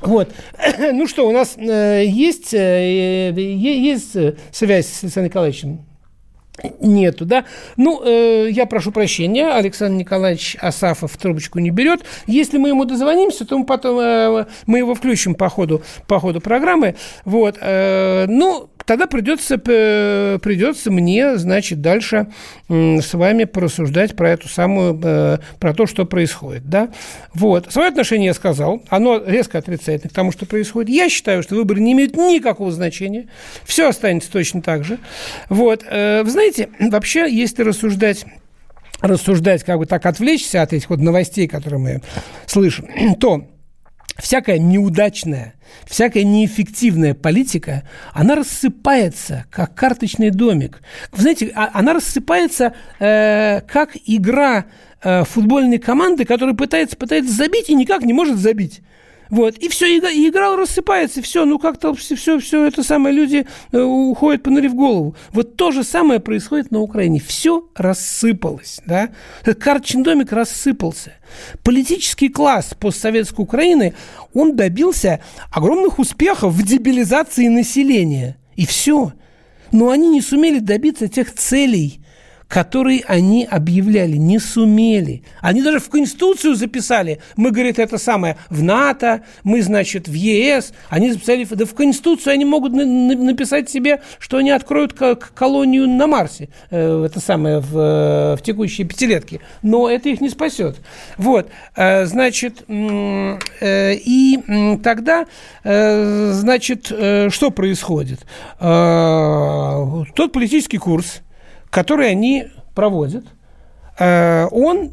Вот. 0.00 0.32
Ну 0.92 1.06
что, 1.06 1.28
у 1.28 1.32
нас 1.32 1.56
э, 1.56 2.04
есть, 2.06 2.54
э, 2.54 3.32
есть 3.36 4.16
связь 4.52 4.86
с 4.86 5.04
Александром 5.04 5.24
Николаевичем? 5.24 5.86
Нету, 6.80 7.26
да? 7.26 7.44
Ну, 7.76 8.02
э, 8.04 8.48
я 8.50 8.66
прошу 8.66 8.90
прощения, 8.90 9.48
Александр 9.48 9.98
Николаевич 9.98 10.56
Асафов 10.60 11.16
трубочку 11.16 11.58
не 11.58 11.70
берет. 11.70 12.02
Если 12.26 12.56
мы 12.56 12.70
ему 12.70 12.84
дозвонимся, 12.84 13.44
то 13.44 13.58
мы 13.58 13.66
потом 13.66 14.00
э, 14.00 14.46
мы 14.66 14.78
его 14.78 14.94
включим 14.94 15.34
по 15.34 15.48
ходу, 15.48 15.82
по 16.06 16.18
ходу 16.18 16.40
программы. 16.40 16.96
Вот. 17.24 17.58
Э, 17.60 18.26
ну, 18.26 18.70
тогда 18.86 19.06
придется, 19.06 19.58
придется 19.58 20.90
мне, 20.90 21.36
значит, 21.36 21.82
дальше 21.82 22.28
с 22.68 23.12
вами 23.12 23.44
порассуждать 23.44 24.16
про 24.16 24.30
эту 24.30 24.48
самую, 24.48 24.98
э, 25.02 25.38
про 25.58 25.74
то, 25.74 25.86
что 25.86 26.06
происходит, 26.06 26.68
да. 26.68 26.88
Вот. 27.34 27.70
Свое 27.72 27.88
отношение 27.88 28.28
я 28.28 28.34
сказал, 28.34 28.82
оно 28.88 29.22
резко 29.24 29.58
отрицательно 29.58 30.10
к 30.10 30.12
тому, 30.12 30.32
что 30.32 30.46
происходит. 30.46 30.88
Я 30.88 31.08
считаю, 31.08 31.42
что 31.42 31.54
выборы 31.54 31.80
не 31.80 31.92
имеют 31.92 32.16
никакого 32.16 32.70
значения, 32.70 33.28
все 33.64 33.88
останется 33.88 34.30
точно 34.30 34.62
так 34.62 34.84
же. 34.84 34.98
Вот. 35.48 35.84
Э, 35.88 36.22
вы 36.22 36.30
знаете, 36.52 36.68
вообще, 36.90 37.30
если 37.30 37.62
рассуждать 37.62 38.24
рассуждать, 39.02 39.62
как 39.62 39.78
бы 39.78 39.84
так 39.84 40.06
отвлечься 40.06 40.62
от 40.62 40.72
этих 40.72 40.88
вот 40.88 41.00
новостей, 41.00 41.46
которые 41.46 41.78
мы 41.78 42.02
слышим, 42.46 42.88
то 43.20 43.46
всякая 44.16 44.58
неудачная, 44.58 45.54
всякая 45.86 46.24
неэффективная 46.24 47.12
политика, 47.12 47.82
она 48.14 48.36
рассыпается, 48.36 49.44
как 49.50 49.74
карточный 49.74 50.30
домик. 50.30 50.80
Вы 51.12 51.22
знаете, 51.22 51.52
а, 51.54 51.70
она 51.74 51.92
рассыпается, 51.92 52.74
э, 52.98 53.60
как 53.68 53.90
игра 54.06 54.64
э, 55.02 55.24
футбольной 55.24 55.78
команды, 55.78 56.24
которая 56.24 56.54
пытается, 56.54 56.96
пытается 56.96 57.34
забить 57.34 57.68
и 57.68 57.74
никак 57.74 58.02
не 58.02 58.14
может 58.14 58.38
забить. 58.38 58.80
Вот. 59.30 59.56
И 59.58 59.68
все, 59.68 59.86
и 59.86 60.28
игра 60.28 60.56
рассыпается, 60.56 61.22
все, 61.22 61.44
ну 61.44 61.58
как-то 61.58 61.94
все, 61.94 62.38
все 62.38 62.64
это 62.64 62.82
самое, 62.82 63.14
люди 63.14 63.46
э, 63.72 63.80
уходят, 63.80 64.42
понурив 64.42 64.74
голову. 64.74 65.16
Вот 65.32 65.56
то 65.56 65.72
же 65.72 65.84
самое 65.84 66.20
происходит 66.20 66.70
на 66.70 66.80
Украине. 66.80 67.20
Все 67.24 67.68
рассыпалось, 67.74 68.80
да. 68.86 69.10
Карточный 69.44 70.02
домик 70.02 70.32
рассыпался. 70.32 71.12
Политический 71.62 72.28
класс 72.28 72.74
постсоветской 72.78 73.42
Украины, 73.42 73.94
он 74.32 74.54
добился 74.56 75.20
огромных 75.50 75.98
успехов 75.98 76.52
в 76.52 76.62
дебилизации 76.62 77.48
населения. 77.48 78.36
И 78.54 78.64
все. 78.66 79.12
Но 79.72 79.90
они 79.90 80.08
не 80.08 80.20
сумели 80.20 80.60
добиться 80.60 81.08
тех 81.08 81.34
целей, 81.34 82.00
который 82.48 83.04
они 83.08 83.46
объявляли, 83.50 84.16
не 84.16 84.38
сумели. 84.38 85.22
Они 85.40 85.62
даже 85.62 85.80
в 85.80 85.90
Конституцию 85.90 86.54
записали. 86.54 87.20
Мы, 87.36 87.50
говорит, 87.50 87.78
это 87.78 87.98
самое, 87.98 88.36
в 88.50 88.62
НАТО, 88.62 89.22
мы, 89.42 89.62
значит, 89.62 90.08
в 90.08 90.12
ЕС. 90.12 90.72
Они 90.88 91.10
записали, 91.10 91.44
да 91.44 91.64
в 91.64 91.74
Конституцию 91.74 92.34
они 92.34 92.44
могут 92.44 92.72
написать 92.72 93.68
себе, 93.68 94.00
что 94.18 94.36
они 94.36 94.50
откроют 94.50 94.92
колонию 94.92 95.88
на 95.88 96.06
Марсе, 96.06 96.48
э, 96.70 97.04
это 97.04 97.20
самое, 97.20 97.58
в, 97.58 97.76
э, 97.76 98.36
в 98.36 98.42
текущей 98.42 98.84
пятилетке. 98.84 99.40
Но 99.62 99.90
это 99.90 100.08
их 100.08 100.20
не 100.20 100.28
спасет. 100.28 100.76
Вот, 101.16 101.48
э, 101.74 102.06
значит, 102.06 102.64
и 102.68 104.38
тогда, 104.82 105.26
значит, 105.64 106.86
что 106.86 107.50
происходит? 107.50 108.20
Тот 108.58 110.32
политический 110.32 110.78
курс, 110.78 111.22
который 111.70 112.10
они 112.10 112.46
проводят, 112.74 113.24
э, 113.98 114.46
он 114.50 114.90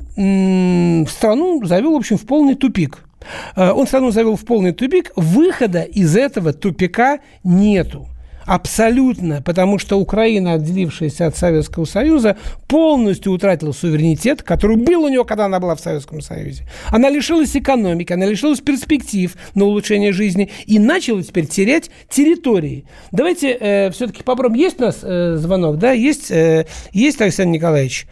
страну 1.08 1.64
завел, 1.66 1.94
в 1.94 1.98
общем, 1.98 2.18
в 2.18 2.26
полный 2.26 2.56
тупик. 2.56 3.04
Э, 3.56 3.72
он 3.72 3.88
страну 3.88 4.12
завел 4.12 4.36
в 4.36 4.46
полный 4.46 4.72
тупик, 4.72 5.12
выхода 5.16 5.84
из 5.84 6.16
этого 6.16 6.54
тупика 6.54 7.20
нету. 7.44 8.08
Абсолютно, 8.46 9.42
потому 9.42 9.80
что 9.80 9.98
Украина, 9.98 10.54
отделившаяся 10.54 11.28
от 11.28 11.38
Советского 11.38 11.86
Союза, 11.86 12.38
полностью 12.68 13.32
утратила 13.32 13.72
суверенитет, 13.72 14.44
который 14.44 14.78
был 14.78 15.04
у 15.04 15.10
нее, 15.10 15.24
когда 15.26 15.46
она 15.46 15.60
была 15.60 15.76
в 15.76 15.80
Советском 15.80 16.22
Союзе. 16.22 16.64
Она 16.90 17.10
лишилась 17.10 17.56
экономики, 17.56 18.12
она 18.14 18.26
лишилась 18.26 18.60
перспектив 18.60 19.36
на 19.56 19.66
улучшение 19.66 20.12
жизни 20.12 20.50
и 20.66 20.80
начала 20.80 21.24
теперь 21.24 21.48
терять 21.48 21.90
территории. 22.10 22.86
Давайте 23.12 23.58
э, 23.60 23.92
все-таки 23.92 24.24
попробуем. 24.24 24.62
Есть 24.62 24.80
у 24.80 24.86
нас 24.86 25.00
э, 25.04 25.36
звонок, 25.38 25.78
да? 25.78 25.92
Есть, 25.92 26.32
э, 26.32 26.66
есть 26.92 27.22
Александр 27.22 27.52
Николаевич? 27.52 28.08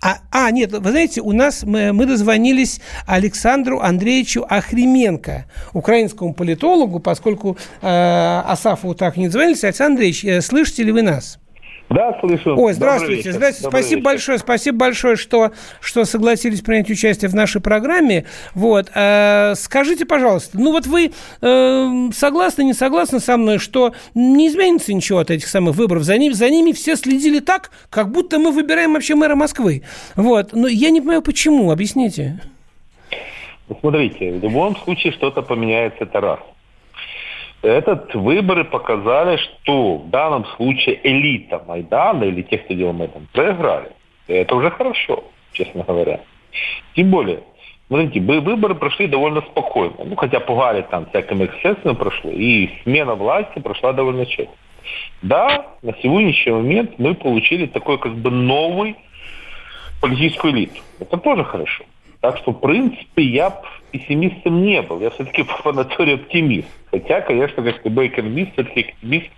А, 0.00 0.18
а, 0.30 0.50
нет, 0.50 0.72
вы 0.72 0.90
знаете, 0.90 1.20
у 1.20 1.32
нас 1.32 1.64
мы, 1.64 1.92
мы 1.92 2.06
дозвонились 2.06 2.80
Александру 3.06 3.80
Андреевичу 3.80 4.46
Ахременко, 4.48 5.46
украинскому 5.72 6.34
политологу, 6.34 7.00
поскольку 7.00 7.58
э, 7.82 8.42
Асафу 8.46 8.94
так 8.94 9.16
не 9.16 9.26
дозвонились. 9.26 9.64
Александр 9.64 9.92
Андреевич, 9.94 10.24
э, 10.24 10.40
слышите 10.40 10.84
ли 10.84 10.92
вы 10.92 11.02
нас? 11.02 11.38
Да, 11.90 12.18
слышу. 12.20 12.54
Ой, 12.56 12.74
здравствуйте. 12.74 13.32
здравствуйте. 13.32 13.62
Добрый 13.62 13.82
спасибо 13.82 13.98
вечер. 13.98 14.04
большое. 14.04 14.38
Спасибо 14.38 14.78
большое, 14.78 15.16
что, 15.16 15.52
что 15.80 16.04
согласились 16.04 16.60
принять 16.60 16.90
участие 16.90 17.30
в 17.30 17.34
нашей 17.34 17.62
программе. 17.62 18.26
Вот. 18.54 18.90
Э, 18.94 19.54
скажите, 19.56 20.04
пожалуйста, 20.04 20.58
ну 20.58 20.72
вот 20.72 20.86
вы 20.86 21.12
э, 21.40 22.10
согласны, 22.12 22.62
не 22.62 22.74
согласны 22.74 23.20
со 23.20 23.38
мной, 23.38 23.58
что 23.58 23.94
не 24.14 24.48
изменится 24.48 24.92
ничего 24.92 25.20
от 25.20 25.30
этих 25.30 25.48
самых 25.48 25.76
выборов? 25.76 26.02
За, 26.02 26.18
ним, 26.18 26.34
за 26.34 26.50
ними 26.50 26.72
все 26.72 26.94
следили 26.94 27.38
так, 27.38 27.70
как 27.88 28.10
будто 28.10 28.38
мы 28.38 28.52
выбираем 28.52 28.92
вообще 28.92 29.14
мэра 29.14 29.34
Москвы. 29.34 29.82
Вот. 30.14 30.52
Но 30.52 30.68
я 30.68 30.90
не 30.90 31.00
понимаю, 31.00 31.22
почему. 31.22 31.70
Объясните. 31.70 32.40
Смотрите, 33.80 34.32
в 34.32 34.42
любом 34.42 34.76
случае 34.76 35.12
что-то 35.12 35.40
поменяется, 35.40 36.04
это 36.04 36.20
раз 36.20 36.40
этот 37.62 38.14
выборы 38.14 38.64
показали, 38.64 39.36
что 39.36 39.96
в 39.96 40.10
данном 40.10 40.44
случае 40.56 41.00
элита 41.02 41.62
Майдана 41.66 42.24
или 42.24 42.42
тех, 42.42 42.64
кто 42.64 42.74
делал 42.74 42.92
Майдан, 42.92 43.26
проиграли. 43.32 43.90
И 44.28 44.34
это 44.34 44.54
уже 44.54 44.70
хорошо, 44.70 45.24
честно 45.52 45.82
говоря. 45.82 46.20
Тем 46.94 47.10
более, 47.10 47.40
смотрите, 47.88 48.20
выборы 48.20 48.74
прошли 48.74 49.06
довольно 49.06 49.40
спокойно. 49.42 49.96
Ну, 50.04 50.16
хотя 50.16 50.40
пугали 50.40 50.82
там 50.82 51.06
всякими 51.06 51.46
эксцессами 51.46 51.94
прошло, 51.94 52.30
и 52.30 52.70
смена 52.82 53.14
власти 53.14 53.58
прошла 53.58 53.92
довольно 53.92 54.26
четко. 54.26 54.54
Да, 55.22 55.66
на 55.82 55.94
сегодняшний 56.00 56.52
момент 56.52 56.98
мы 56.98 57.14
получили 57.14 57.66
такой 57.66 57.98
как 57.98 58.14
бы 58.14 58.30
новый 58.30 58.96
политическую 60.00 60.54
элиту. 60.54 60.80
Это 61.00 61.16
тоже 61.18 61.44
хорошо. 61.44 61.84
Так 62.20 62.38
что, 62.38 62.52
в 62.52 62.60
принципе, 62.60 63.22
я 63.22 63.60
пессимистом 63.90 64.62
не 64.62 64.82
был. 64.82 65.00
Я 65.00 65.10
все-таки 65.10 65.44
по 65.64 65.72
натуре 65.72 66.14
оптимист. 66.14 66.68
Хотя, 66.90 67.20
конечно, 67.20 67.62
как 67.62 67.84
любой 67.84 68.08
экономист, 68.08 68.52
все-таки 68.52 68.90
оптимист 68.90 69.30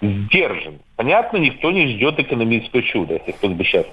сдержан. 0.00 0.78
Понятно, 0.96 1.38
никто 1.38 1.70
не 1.70 1.86
ждет 1.88 2.18
экономического 2.18 2.82
чуда, 2.82 3.14
если 3.14 3.32
кто-то 3.32 3.54
бы 3.54 3.64
сейчас. 3.64 3.86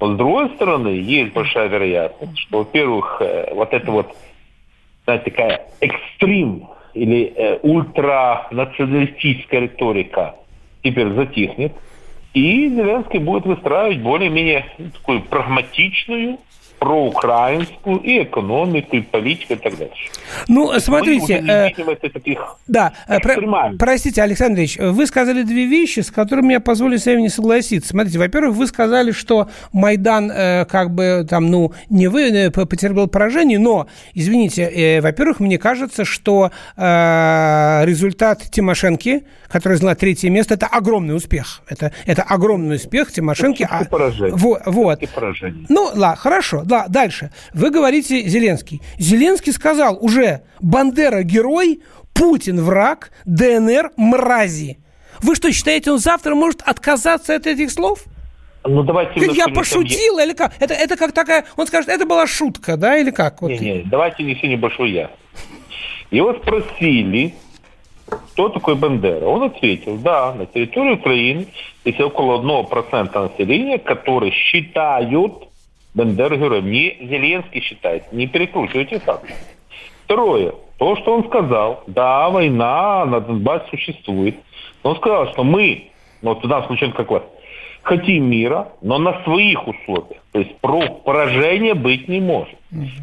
Но 0.00 0.14
с 0.14 0.16
другой 0.16 0.50
стороны, 0.50 0.88
есть 0.88 1.32
большая 1.32 1.68
вероятность, 1.68 2.38
что, 2.38 2.58
во-первых, 2.58 3.16
э, 3.20 3.54
вот 3.54 3.72
это 3.72 3.90
вот, 3.90 4.14
знаете, 5.04 5.30
такая 5.30 5.66
экстрим 5.80 6.68
или 6.92 7.32
э, 7.34 7.58
ультранационалистическая 7.62 9.60
риторика 9.60 10.34
теперь 10.82 11.08
затихнет. 11.12 11.72
И 12.34 12.68
Зеленский 12.68 13.18
будет 13.18 13.46
выстраивать 13.46 14.02
более-менее 14.02 14.66
такую 14.94 15.22
прагматичную 15.22 16.38
проукраинскую 16.78 17.98
и 17.98 18.22
экономику, 18.22 18.96
и 18.96 19.00
политику 19.00 19.54
и 19.54 19.56
так 19.56 19.76
дальше. 19.76 20.10
Ну, 20.48 20.78
смотрите, 20.78 21.34
э, 21.46 21.70
таких 22.08 22.56
да, 22.66 22.92
э, 23.08 23.18
про, 23.20 23.72
простите, 23.78 24.22
Александр 24.22 24.60
Ильич, 24.60 24.76
вы 24.78 25.06
сказали 25.06 25.42
две 25.42 25.66
вещи, 25.66 26.00
с 26.00 26.10
которыми 26.10 26.52
я 26.52 26.60
позволю 26.60 26.98
с 26.98 27.06
вами 27.06 27.22
не 27.22 27.28
согласиться. 27.28 27.90
Смотрите, 27.90 28.18
во-первых, 28.18 28.56
вы 28.56 28.66
сказали, 28.66 29.12
что 29.12 29.48
Майдан 29.72 30.30
э, 30.30 30.64
как 30.66 30.94
бы 30.94 31.26
там, 31.28 31.50
ну, 31.50 31.72
не 31.88 32.08
вы 32.08 32.30
э, 32.30 32.50
потерпел 32.50 33.06
поражение, 33.06 33.58
но, 33.58 33.86
извините, 34.14 34.62
э, 34.62 35.00
во-первых, 35.00 35.40
мне 35.40 35.58
кажется, 35.58 36.04
что 36.04 36.50
э, 36.76 37.82
результат 37.84 38.42
Тимошенки, 38.50 39.24
который 39.48 39.74
заняла 39.74 39.94
третье 39.94 40.30
место, 40.30 40.54
это 40.54 40.66
огромный 40.66 41.16
успех. 41.16 41.62
Это, 41.68 41.92
это 42.04 42.22
огромный 42.22 42.76
успех 42.76 43.12
Тимошенки. 43.12 43.64
Это 43.64 43.78
а, 43.78 43.84
поражение. 43.84 44.34
Вот. 44.36 44.62
вот. 44.66 45.00
Ну, 45.68 45.90
ладно, 45.94 46.16
хорошо. 46.16 46.62
Да, 46.64 46.86
дальше. 46.88 47.30
Вы 47.54 47.70
говорите 47.70 48.26
Зеленский. 48.28 48.82
Зеленский 48.98 49.52
сказал 49.52 49.98
уже, 50.00 50.42
Бандера 50.60 51.22
герой, 51.22 51.80
Путин 52.14 52.60
враг, 52.62 53.10
ДНР 53.24 53.92
мрази. 53.96 54.78
Вы 55.22 55.34
что, 55.34 55.52
считаете, 55.52 55.90
он 55.92 55.98
завтра 55.98 56.34
может 56.34 56.62
отказаться 56.62 57.34
от 57.34 57.46
этих 57.46 57.70
слов? 57.70 58.04
Ну, 58.64 58.82
давайте 58.82 59.20
я 59.32 59.48
пошутил, 59.48 60.18
или 60.18 60.32
как? 60.32 60.52
Это, 60.58 60.74
это 60.74 60.96
как 60.96 61.12
такая... 61.12 61.44
Он 61.56 61.66
скажет, 61.66 61.88
это 61.88 62.04
была 62.04 62.26
шутка, 62.26 62.76
да, 62.76 62.96
или 62.96 63.10
как? 63.10 63.40
Вот. 63.42 63.50
Не, 63.50 63.58
не, 63.58 63.82
давайте 63.82 64.24
не 64.24 64.34
сильно 64.36 64.56
большой 64.56 64.90
я. 64.90 65.10
Его 66.10 66.34
спросили, 66.34 67.34
кто 68.06 68.48
такой 68.48 68.74
Бандера. 68.76 69.24
Он 69.26 69.42
ответил, 69.44 69.96
да, 69.96 70.34
на 70.34 70.46
территории 70.46 70.94
Украины 70.94 71.46
есть 71.84 72.00
около 72.00 72.40
1% 72.40 73.30
населения, 73.30 73.78
которые 73.78 74.32
считают 74.32 75.48
Бендер 75.94 76.36
героем. 76.36 76.70
Не 76.70 76.96
Зеленский 77.00 77.62
считает. 77.62 78.12
Не 78.12 78.26
перекручивайте 78.26 78.98
так. 78.98 79.22
Второе. 80.04 80.52
То, 80.78 80.94
что 80.96 81.14
он 81.14 81.24
сказал. 81.24 81.82
Да, 81.86 82.28
война 82.28 83.06
на 83.06 83.20
Донбассе 83.20 83.66
существует. 83.70 84.36
Но 84.84 84.90
он 84.90 84.96
сказал, 84.96 85.32
что 85.32 85.42
мы, 85.42 85.90
ну, 86.20 86.34
вот 86.34 86.44
в 86.44 86.48
данном 86.48 86.66
случае 86.66 86.92
как 86.92 87.10
вас, 87.10 87.22
хотим 87.82 88.28
мира, 88.28 88.68
но 88.82 88.98
на 88.98 89.22
своих 89.24 89.66
условиях. 89.66 90.20
То 90.32 90.40
есть 90.40 90.56
про 90.58 90.82
поражение 90.82 91.74
быть 91.74 92.08
не 92.08 92.20
может. 92.20 92.58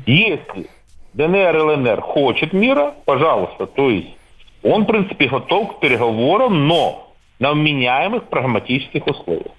Если 0.05 0.67
ДНР, 1.13 1.57
ЛНР 1.57 2.01
хочет 2.01 2.53
мира, 2.53 2.93
пожалуйста, 3.05 3.65
то 3.65 3.89
есть 3.89 4.15
он, 4.63 4.83
в 4.83 4.87
принципе, 4.87 5.27
готов 5.27 5.77
к 5.77 5.79
переговорам, 5.79 6.67
но 6.67 7.13
на 7.39 7.51
вменяемых 7.51 8.29
прагматических 8.29 9.05
условиях. 9.05 9.51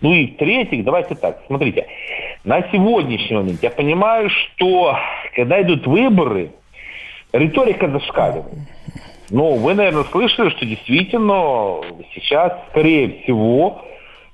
Ну 0.00 0.12
и 0.12 0.26
в-третьих, 0.26 0.84
давайте 0.84 1.14
так, 1.14 1.42
смотрите, 1.46 1.86
на 2.44 2.62
сегодняшний 2.70 3.36
момент 3.36 3.62
я 3.62 3.70
понимаю, 3.70 4.28
что 4.30 4.96
когда 5.34 5.60
идут 5.62 5.86
выборы, 5.86 6.50
риторика 7.32 7.88
зашкаливает. 7.88 8.68
Ну, 9.30 9.54
вы, 9.56 9.74
наверное, 9.74 10.04
слышали, 10.04 10.50
что 10.50 10.64
действительно 10.64 11.80
сейчас, 12.14 12.52
скорее 12.70 13.22
всего, 13.22 13.84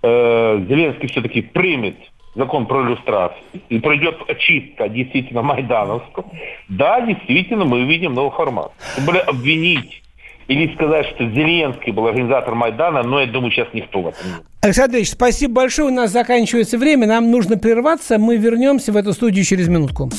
э, 0.02 0.64
Зеленский 0.68 1.08
все-таки 1.08 1.40
примет 1.40 1.96
закон 2.34 2.66
про 2.66 2.86
иллюстрацию 2.86 3.42
и 3.68 3.78
пройдет 3.78 4.16
очистка 4.28 4.88
действительно 4.88 5.42
майдановскую. 5.42 6.26
Да, 6.68 7.00
действительно, 7.00 7.64
мы 7.64 7.82
увидим 7.82 8.14
новый 8.14 8.32
формат. 8.32 8.72
Тем 8.96 9.04
более 9.04 9.22
обвинить 9.22 10.02
или 10.48 10.72
сказать, 10.74 11.06
что 11.06 11.24
Зеленский 11.28 11.92
был 11.92 12.06
организатор 12.06 12.54
Майдана, 12.54 13.02
но 13.02 13.20
я 13.20 13.26
думаю, 13.26 13.52
сейчас 13.52 13.68
никто 13.72 14.02
в 14.02 14.08
этом 14.08 14.26
не 14.26 14.34
Александр 14.60 14.96
Ильич, 14.96 15.10
спасибо 15.10 15.54
большое. 15.54 15.88
У 15.88 15.92
нас 15.92 16.12
заканчивается 16.12 16.78
время. 16.78 17.06
Нам 17.06 17.30
нужно 17.30 17.58
прерваться. 17.58 18.18
Мы 18.18 18.36
вернемся 18.36 18.92
в 18.92 18.96
эту 18.96 19.12
студию 19.12 19.44
через 19.44 19.68
минутку. 19.68 20.10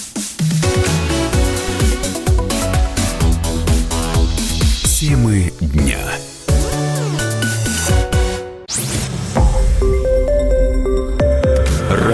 Темы 5.00 5.52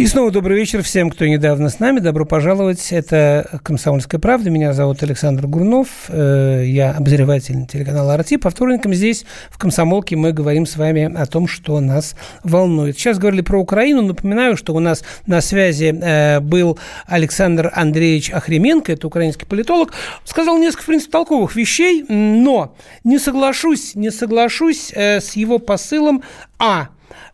И 0.00 0.06
снова 0.06 0.30
добрый 0.30 0.56
вечер 0.56 0.82
всем, 0.82 1.10
кто 1.10 1.26
недавно 1.26 1.68
с 1.68 1.78
нами. 1.78 2.00
Добро 2.00 2.24
пожаловать. 2.24 2.90
Это 2.90 3.60
«Комсомольская 3.62 4.18
правда». 4.18 4.48
Меня 4.48 4.72
зовут 4.72 5.02
Александр 5.02 5.46
Гурнов. 5.46 5.88
Э, 6.08 6.62
я 6.64 6.92
обозреватель 6.92 7.66
телеканала 7.66 8.14
«Арти». 8.14 8.38
По 8.38 8.48
вторникам 8.48 8.94
здесь, 8.94 9.26
в 9.50 9.58
«Комсомолке», 9.58 10.16
мы 10.16 10.32
говорим 10.32 10.64
с 10.64 10.78
вами 10.78 11.14
о 11.14 11.26
том, 11.26 11.46
что 11.46 11.78
нас 11.80 12.16
волнует. 12.42 12.96
Сейчас 12.96 13.18
говорили 13.18 13.42
про 13.42 13.60
Украину. 13.60 14.00
Напоминаю, 14.00 14.56
что 14.56 14.74
у 14.74 14.78
нас 14.78 15.04
на 15.26 15.42
связи 15.42 15.94
э, 15.94 16.40
был 16.40 16.78
Александр 17.06 17.70
Андреевич 17.74 18.30
Охременко, 18.30 18.92
это 18.92 19.06
украинский 19.06 19.46
политолог. 19.46 19.92
Сказал 20.24 20.56
несколько, 20.56 20.84
в 20.84 20.86
принципе, 20.86 21.12
толковых 21.12 21.54
вещей, 21.56 22.06
но 22.08 22.74
не 23.04 23.18
соглашусь, 23.18 23.94
не 23.96 24.10
соглашусь 24.10 24.92
э, 24.94 25.20
с 25.20 25.36
его 25.36 25.58
посылом 25.58 26.22
«А» 26.58 26.88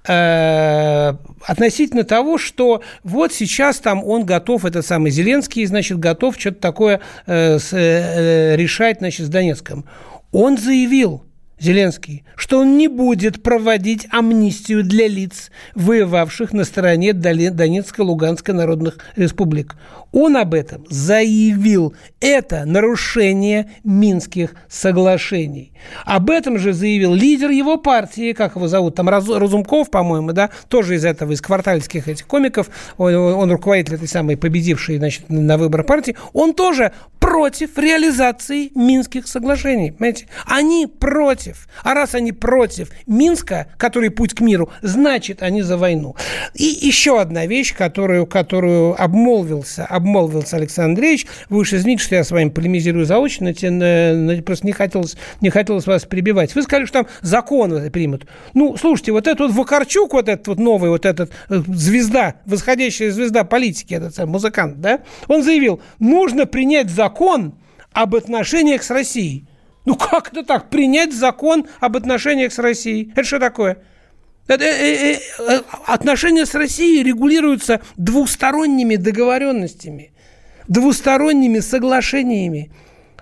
Э, 0.08 1.14
относительно 1.46 2.04
того, 2.04 2.38
что 2.38 2.82
вот 3.02 3.32
сейчас 3.32 3.78
там 3.78 4.04
он 4.04 4.24
готов, 4.24 4.64
этот 4.64 4.86
самый 4.86 5.10
Зеленский, 5.10 5.64
значит, 5.66 5.98
готов 5.98 6.36
что-то 6.38 6.60
такое 6.60 7.00
э, 7.26 7.58
с, 7.58 7.72
э, 7.72 8.56
решать, 8.56 8.98
значит, 8.98 9.26
с 9.26 9.28
Донецком. 9.28 9.84
Он 10.32 10.58
заявил, 10.58 11.24
Зеленский, 11.58 12.24
что 12.36 12.60
он 12.60 12.76
не 12.76 12.86
будет 12.86 13.42
проводить 13.42 14.06
амнистию 14.10 14.84
для 14.84 15.08
лиц, 15.08 15.50
воевавших 15.74 16.52
на 16.52 16.64
стороне 16.64 17.14
Донецкой 17.14 18.04
и 18.04 18.08
Луганской 18.08 18.52
народных 18.52 18.98
республик. 19.16 19.74
Он 20.12 20.36
об 20.36 20.54
этом 20.54 20.84
заявил. 20.88 21.94
Это 22.20 22.64
нарушение 22.64 23.70
Минских 23.84 24.54
соглашений. 24.68 25.72
Об 26.04 26.30
этом 26.30 26.58
же 26.58 26.72
заявил 26.72 27.14
лидер 27.14 27.50
его 27.50 27.76
партии, 27.76 28.32
как 28.32 28.56
его 28.56 28.68
зовут, 28.68 28.94
там 28.94 29.08
Разумков, 29.08 29.90
по-моему, 29.90 30.32
да, 30.32 30.50
тоже 30.68 30.96
из 30.96 31.04
этого, 31.04 31.32
из 31.32 31.40
квартальских 31.40 32.08
этих 32.08 32.26
комиков, 32.26 32.68
он, 32.96 33.14
он 33.14 33.50
руководитель 33.50 33.94
этой 33.94 34.08
самой 34.08 34.36
победившей, 34.36 34.98
значит, 34.98 35.28
на 35.28 35.56
выбор 35.58 35.84
партии, 35.84 36.16
он 36.32 36.54
тоже 36.54 36.92
против 37.18 37.76
реализации 37.78 38.70
Минских 38.74 39.26
соглашений, 39.26 39.90
понимаете? 39.90 40.26
Они 40.46 40.86
против. 40.86 41.45
А 41.82 41.94
раз 41.94 42.14
они 42.14 42.32
против 42.32 42.90
Минска, 43.06 43.68
который 43.76 44.10
путь 44.10 44.34
к 44.34 44.40
миру, 44.40 44.70
значит, 44.82 45.42
они 45.42 45.62
за 45.62 45.76
войну. 45.76 46.16
И 46.54 46.64
еще 46.64 47.20
одна 47.20 47.46
вещь, 47.46 47.74
которую, 47.76 48.26
которую 48.26 49.00
обмолвился, 49.00 49.84
обмолвился 49.84 50.56
Александр 50.56 50.96
Андреевич, 50.96 51.26
вы 51.50 51.58
уж 51.58 51.72
извините, 51.74 52.02
что 52.02 52.14
я 52.14 52.24
с 52.24 52.30
вами 52.30 52.48
полемизирую 52.48 53.04
заочно, 53.04 53.52
но 53.60 54.42
просто 54.42 54.66
не 54.66 54.72
хотелось, 54.72 55.16
не 55.40 55.50
хотелось 55.50 55.86
вас 55.86 56.04
прибивать. 56.04 56.54
Вы 56.54 56.62
сказали, 56.62 56.86
что 56.86 57.02
там 57.02 57.06
закон 57.20 57.90
примут. 57.90 58.26
Ну, 58.54 58.76
слушайте, 58.76 59.12
вот 59.12 59.26
этот 59.26 59.40
вот 59.40 59.52
Вакарчук, 59.52 60.14
вот 60.14 60.28
этот 60.28 60.48
вот 60.48 60.58
новый, 60.58 60.90
вот 60.90 61.04
этот 61.04 61.30
э, 61.50 61.62
звезда, 61.68 62.36
восходящая 62.46 63.10
звезда 63.10 63.44
политики, 63.44 63.94
этот 63.94 64.14
самый 64.14 64.32
музыкант, 64.32 64.80
да, 64.80 65.00
он 65.28 65.42
заявил, 65.42 65.80
нужно 65.98 66.46
принять 66.46 66.90
закон 66.90 67.54
об 67.92 68.14
отношениях 68.14 68.82
с 68.82 68.90
Россией. 68.90 69.46
Ну 69.86 69.94
как 69.94 70.32
это 70.32 70.42
так? 70.42 70.68
Принять 70.68 71.14
закон 71.14 71.66
об 71.80 71.96
отношениях 71.96 72.52
с 72.52 72.58
Россией. 72.58 73.12
Это 73.12 73.24
что 73.24 73.38
такое? 73.38 73.78
Э, 74.48 74.54
э, 74.54 75.18
э, 75.38 75.60
отношения 75.86 76.44
с 76.44 76.54
Россией 76.54 77.02
регулируются 77.02 77.80
двусторонними 77.96 78.96
договоренностями, 78.96 80.12
двусторонними 80.68 81.60
соглашениями. 81.60 82.70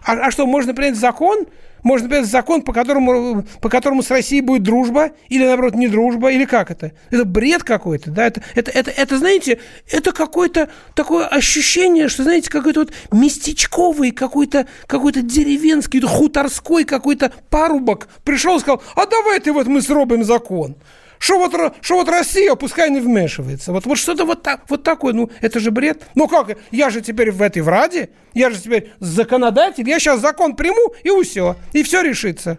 А, 0.05 0.13
а 0.15 0.31
что, 0.31 0.47
можно 0.47 0.75
принять 0.75 0.97
закон? 0.97 1.47
Можно 1.85 2.09
принять 2.09 2.27
закон, 2.27 2.63
по 2.63 2.73
которому, 2.73 3.45
по 3.61 3.69
которому 3.69 4.03
с 4.03 4.11
Россией 4.11 4.41
будет 4.41 4.63
дружба, 4.63 5.13
или, 5.29 5.45
наоборот, 5.45 5.75
не 5.75 5.87
дружба, 5.87 6.33
или 6.33 6.47
как 6.47 6.71
это? 6.71 6.93
Это 7.11 7.25
бред 7.25 7.63
какой-то, 7.63 8.11
да? 8.11 8.27
Это, 8.27 8.43
это, 8.55 8.71
это, 8.71 8.91
это 8.91 9.19
знаете, 9.19 9.61
это 9.91 10.13
какое-то 10.13 10.71
такое 10.95 11.27
ощущение, 11.27 12.09
что, 12.09 12.23
знаете, 12.23 12.51
какой-то 12.51 12.81
вот 12.81 12.93
местечковый, 13.13 14.11
какой-то 14.11 14.67
какой 14.87 15.13
деревенский, 15.13 16.01
хуторской 16.01 16.85
какой-то 16.85 17.33
парубок 17.51 18.09
пришел 18.25 18.57
и 18.57 18.61
сказал, 18.61 18.83
а 18.97 19.07
давайте 19.07 19.53
вот 19.53 19.67
мы 19.67 19.83
срубим 19.83 20.25
закон. 20.25 20.77
Что 21.19 21.39
вот, 21.39 21.55
что 21.81 21.95
вот 21.95 22.09
Россия, 22.09 22.55
пускай 22.55 22.91
не 22.91 23.01
вмешивается. 23.01 23.73
Вот, 23.73 23.87
вот 23.87 23.99
что-то 23.99 24.25
вот, 24.25 24.43
так, 24.43 24.63
вот 24.69 24.83
такое, 24.83 25.13
ну, 25.13 25.31
это 25.41 25.61
же 25.61 25.71
бред. 25.71 26.07
Ну 26.15 26.29
как, 26.29 26.57
я 26.71 26.91
же 26.91 27.01
теперь 27.01 27.31
в 27.31 27.41
этой 27.41 27.63
в 27.63 27.69
Раде, 27.69 28.11
я 28.35 28.51
же 28.51 28.61
теперь 28.61 28.93
законодатель, 29.01 29.89
я 29.89 29.99
сейчас 29.99 30.21
закон 30.21 30.57
приму, 30.57 30.95
и 31.03 31.23
все, 31.23 31.57
и 31.73 31.83
все 31.83 32.03
решится. 32.03 32.59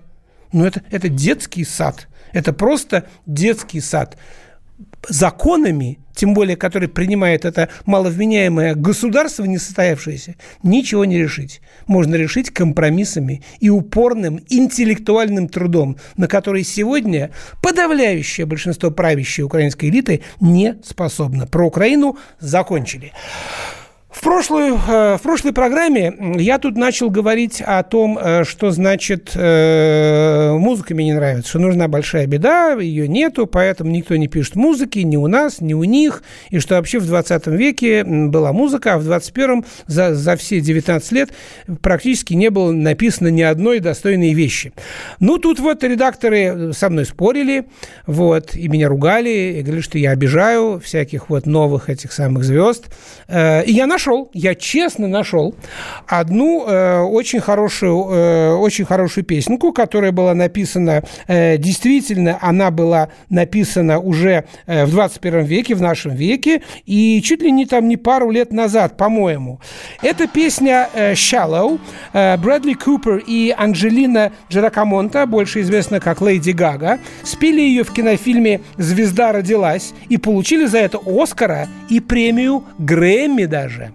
Ну, 0.51 0.65
это, 0.65 0.83
это 0.89 1.09
детский 1.09 1.63
сад. 1.63 2.07
Это 2.31 2.53
просто 2.53 3.07
детский 3.25 3.81
сад 3.81 4.17
законами, 5.09 5.99
тем 6.15 6.33
более, 6.33 6.55
которые 6.55 6.89
принимает 6.89 7.45
это 7.45 7.69
маловменяемое 7.85 8.75
государство 8.75 9.43
несостоявшееся, 9.43 10.35
ничего 10.63 11.05
не 11.05 11.17
решить. 11.17 11.61
Можно 11.87 12.15
решить 12.15 12.51
компромиссами 12.51 13.43
и 13.59 13.69
упорным 13.69 14.39
интеллектуальным 14.49 15.49
трудом, 15.49 15.97
на 16.15 16.27
который 16.27 16.63
сегодня 16.63 17.31
подавляющее 17.61 18.45
большинство 18.45 18.91
правящей 18.91 19.43
украинской 19.43 19.89
элиты 19.89 20.21
не 20.39 20.77
способно. 20.83 21.47
Про 21.47 21.67
Украину 21.67 22.17
закончили. 22.39 23.11
В, 24.15 24.21
прошлую, 24.21 24.79
э, 24.87 25.17
в 25.17 25.21
прошлой 25.21 25.51
программе 25.51 26.15
я 26.37 26.57
тут 26.57 26.77
начал 26.77 27.09
говорить 27.09 27.61
о 27.61 27.83
том, 27.83 28.17
э, 28.17 28.45
что 28.45 28.71
значит 28.71 29.33
э, 29.35 30.53
музыка 30.53 30.95
мне 30.95 31.07
не 31.07 31.13
нравится, 31.13 31.49
что 31.49 31.59
нужна 31.59 31.89
большая 31.89 32.25
беда, 32.25 32.75
ее 32.79 33.09
нету, 33.09 33.45
поэтому 33.45 33.91
никто 33.91 34.15
не 34.15 34.29
пишет 34.29 34.55
музыки 34.55 34.99
ни 34.99 35.17
у 35.17 35.27
нас, 35.27 35.59
ни 35.59 35.73
у 35.73 35.83
них, 35.83 36.23
и 36.49 36.59
что 36.59 36.75
вообще 36.75 36.99
в 36.99 37.05
20 37.05 37.47
веке 37.47 38.05
была 38.05 38.53
музыка, 38.53 38.93
а 38.93 38.99
в 38.99 39.07
21-м 39.07 39.65
за, 39.85 40.15
за 40.15 40.37
все 40.37 40.61
19 40.61 41.11
лет 41.11 41.31
практически 41.81 42.33
не 42.35 42.49
было 42.49 42.71
написано 42.71 43.27
ни 43.27 43.41
одной 43.41 43.79
достойной 43.79 44.33
вещи. 44.33 44.71
Ну, 45.19 45.39
тут 45.39 45.59
вот 45.59 45.83
редакторы 45.83 46.71
со 46.71 46.89
мной 46.89 47.05
спорили, 47.05 47.65
вот, 48.07 48.55
и 48.55 48.69
меня 48.69 48.87
ругали, 48.87 49.57
и 49.59 49.61
говорили, 49.61 49.81
что 49.81 49.97
я 49.97 50.11
обижаю 50.11 50.79
всяких 50.79 51.29
вот 51.29 51.45
новых 51.45 51.89
этих 51.89 52.13
самых 52.13 52.45
звезд. 52.45 52.85
И 53.29 53.71
я 53.71 53.87
нашел 53.87 54.04
нашел, 54.05 54.29
я 54.33 54.55
честно 54.55 55.07
нашел 55.07 55.55
одну 56.07 56.65
э, 56.67 57.01
очень 57.01 57.39
хорошую, 57.39 58.07
э, 58.11 58.53
очень 58.53 58.85
хорошую 58.85 59.23
песенку, 59.23 59.73
которая 59.73 60.11
была 60.11 60.35
написана, 60.35 61.03
э, 61.27 61.57
действительно, 61.57 62.37
она 62.41 62.69
была 62.69 63.09
написана 63.29 63.99
уже 63.99 64.45
э, 64.67 64.85
в 64.85 64.91
21 64.91 65.45
веке, 65.45 65.75
в 65.75 65.81
нашем 65.81 66.13
веке, 66.13 66.61
и 66.85 67.21
чуть 67.23 67.41
ли 67.41 67.51
не 67.51 67.65
там 67.65 67.87
не 67.87 67.97
пару 67.97 68.29
лет 68.29 68.53
назад, 68.53 68.95
по-моему. 68.97 69.59
Это 70.03 70.27
песня 70.27 70.87
э, 70.93 71.13
«Shallow». 71.13 71.79
Э, 72.13 72.37
Брэдли 72.37 72.73
Купер 72.73 73.23
и 73.25 73.53
Анджелина 73.57 74.31
Джеракамонта, 74.51 75.25
больше 75.25 75.61
известна 75.61 75.99
как 75.99 76.21
Леди 76.21 76.51
Гага, 76.51 76.99
спели 77.23 77.61
ее 77.61 77.83
в 77.83 77.91
кинофильме 77.91 78.61
«Звезда 78.77 79.31
родилась» 79.31 79.93
и 80.09 80.17
получили 80.17 80.65
за 80.65 80.77
это 80.77 80.99
Оскара 81.05 81.67
и 81.89 81.99
премию 81.99 82.63
Грэмми 82.77 83.45
даже. 83.45 83.94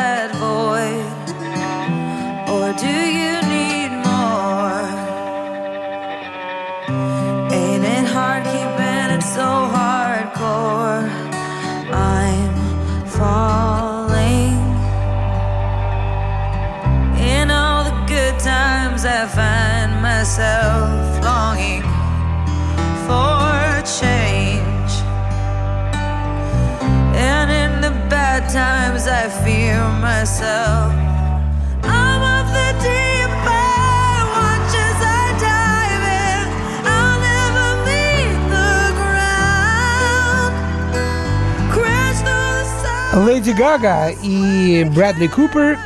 Леди 43.25 43.51
Гага 43.51 44.09
и 44.21 44.87
Брэдли 44.95 45.25
Купер. 45.25 45.79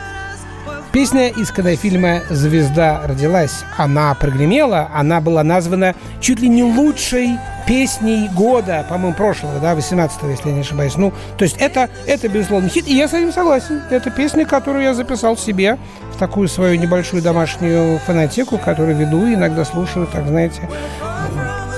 Песня 0.91 1.29
из 1.29 1.51
кинофильма 1.51 2.21
«Звезда 2.29 3.03
родилась». 3.07 3.63
Она 3.77 4.13
прогремела, 4.15 4.89
она 4.93 5.21
была 5.21 5.43
названа 5.43 5.95
чуть 6.19 6.41
ли 6.41 6.49
не 6.49 6.63
лучшей 6.63 7.38
песней 7.68 8.30
года, 8.30 8.86
по-моему, 8.88 9.16
прошлого, 9.16 9.59
да, 9.59 9.76
18 9.76 10.24
если 10.24 10.49
я 10.49 10.55
не 10.55 10.61
ошибаюсь. 10.61 10.95
Ну, 10.97 11.13
то 11.38 11.43
есть 11.43 11.57
это, 11.57 11.89
это, 12.05 12.28
безусловно, 12.28 12.70
хит, 12.70 12.88
и 12.88 12.95
я 12.95 13.07
с 13.07 13.13
этим 13.13 13.32
согласен. 13.32 13.82
Это 13.89 14.11
песня, 14.11 14.45
которую 14.45 14.84
я 14.84 14.93
записал 14.93 15.38
себе 15.38 15.78
в 16.13 16.18
такую 16.18 16.47
свою 16.47 16.80
небольшую 16.80 17.22
домашнюю 17.22 17.99
фонотеку, 17.99 18.57
которую 18.57 18.95
веду, 18.95 19.26
иногда 19.26 19.66
слушаю, 19.66 20.07
так, 20.07 20.28
знаете, 20.28 20.61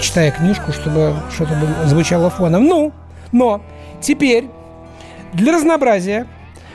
читая 0.01 0.31
книжку, 0.31 0.71
чтобы 0.71 1.15
что-то 1.33 1.55
звучало 1.85 2.29
фоном. 2.29 2.65
Ну, 2.65 2.91
но 3.31 3.61
теперь 4.01 4.49
для 5.33 5.53
разнообразия 5.53 6.27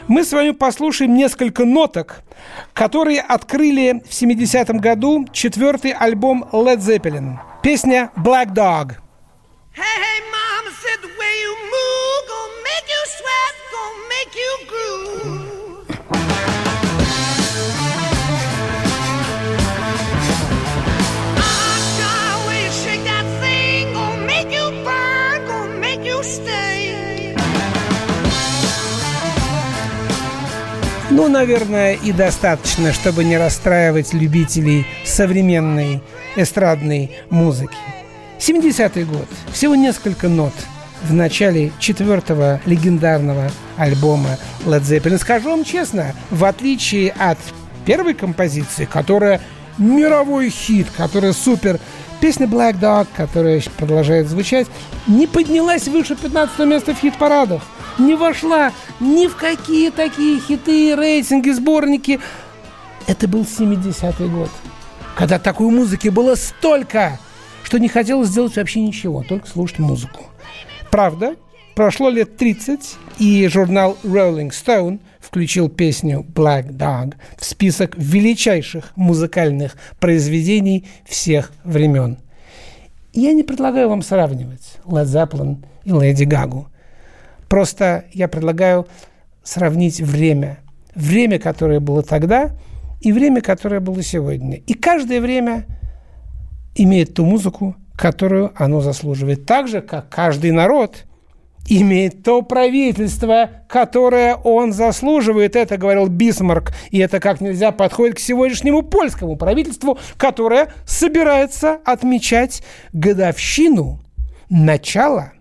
мы 0.09 0.25
с 0.25 0.33
вами 0.33 0.51
послушаем 0.51 1.15
несколько 1.15 1.65
ноток, 1.65 2.23
которые 2.73 3.21
открыли 3.21 4.03
в 4.05 4.11
70-м 4.11 4.79
году 4.79 5.27
четвертый 5.33 5.93
альбом 5.93 6.45
Led 6.53 6.79
Zeppelin. 6.79 7.37
Песня 7.63 8.11
«Black 8.17 8.53
Dog». 8.53 9.02
Ну, 31.11 31.29
наверное, 31.29 31.95
и 31.95 32.12
достаточно, 32.12 32.93
чтобы 32.93 33.25
не 33.25 33.39
расстраивать 33.39 34.12
любителей 34.12 34.87
современной 35.05 36.03
эстрадной 36.37 37.11
музыки. 37.31 38.02
70-й 38.43 39.05
год. 39.05 39.28
Всего 39.53 39.76
несколько 39.76 40.28
нот 40.28 40.53
в 41.05 41.12
начале 41.12 41.72
четвертого 41.78 42.61
легендарного 42.66 43.53
альбома 43.76 44.36
Led 44.64 44.82
Zeppelin. 44.82 45.18
Скажу 45.18 45.51
вам 45.51 45.64
честно, 45.64 46.12
в 46.30 46.45
отличие 46.45 47.12
от 47.12 47.38
первой 47.86 48.14
композиции, 48.14 48.84
которая 48.84 49.40
мировой 49.78 50.51
хит, 50.51 50.88
который 50.97 51.34
супер. 51.34 51.78
Песня 52.20 52.47
Black 52.47 52.80
Dog, 52.80 53.07
которая 53.16 53.62
продолжает 53.76 54.28
звучать, 54.28 54.66
не 55.07 55.28
поднялась 55.28 55.86
выше 55.86 56.16
15 56.16 56.59
места 56.66 56.95
в 56.95 56.99
хит-парадах. 56.99 57.62
Не 57.99 58.16
вошла 58.16 58.72
ни 58.99 59.28
в 59.28 59.36
какие 59.36 59.90
такие 59.90 60.40
хиты, 60.40 60.97
рейтинги, 60.97 61.51
сборники. 61.51 62.18
Это 63.07 63.28
был 63.28 63.43
70-й 63.43 64.28
год, 64.28 64.51
когда 65.16 65.38
такой 65.38 65.68
музыки 65.70 66.09
было 66.09 66.34
столько, 66.34 67.18
что 67.73 67.79
не 67.79 67.89
хотелось 67.89 68.29
сделать 68.29 68.55
вообще 68.57 68.83
ничего, 68.83 69.23
только 69.23 69.49
слушать 69.49 69.79
музыку. 69.79 70.27
Правда, 70.91 71.37
прошло 71.75 72.11
лет 72.11 72.37
30, 72.37 72.97
и 73.18 73.49
журнал 73.49 73.97
Rolling 74.03 74.51
Stone 74.51 75.01
включил 75.20 75.70
песню 75.70 76.20
Black 76.35 76.68
Dog 76.68 77.14
в 77.39 77.47
список 77.47 77.95
величайших 77.97 78.93
музыкальных 78.95 79.79
произведений 79.99 80.87
всех 81.07 81.51
времен. 81.64 82.18
Я 83.14 83.33
не 83.33 83.43
предлагаю 83.43 83.89
вам 83.89 84.03
сравнивать 84.03 84.77
Led 84.85 85.07
Zeppelin 85.07 85.64
и 85.85 85.93
Lady 85.93 86.29
Gaga. 86.29 86.66
Просто 87.49 88.05
я 88.12 88.29
предлагаю 88.29 88.87
сравнить 89.43 89.99
время. 89.99 90.59
Время, 90.95 91.39
которое 91.39 91.81
было 91.81 92.03
тогда, 92.03 92.51
и 93.01 93.12
время, 93.12 93.41
которое 93.41 93.81
было 93.81 94.03
сегодня. 94.03 94.59
И 94.59 94.75
каждое 94.75 95.23
время 95.23 95.64
имеет 96.75 97.14
ту 97.14 97.25
музыку, 97.25 97.77
которую 97.97 98.53
оно 98.57 98.81
заслуживает. 98.81 99.47
Так 99.47 99.68
же, 99.68 99.81
как 99.81 100.09
каждый 100.09 100.51
народ 100.51 101.05
имеет 101.68 102.23
то 102.23 102.43
правительство, 102.43 103.51
которое 103.68 104.35
он 104.37 104.73
заслуживает. 104.73 105.57
Это 105.57 105.77
говорил 105.77 106.09
Бисмарк. 106.09 106.73
И 106.91 106.99
это 106.99 107.20
как 107.20 107.41
нельзя 107.41 107.73
подходит 107.73 108.16
к 108.16 108.20
сегодняшнему 108.20 108.83
польскому 108.83 109.37
правительству, 109.37 109.99
которое 110.16 110.73
собирается 110.87 111.79
отмечать 111.85 112.62
годовщину 112.93 114.01
начала 114.49 115.33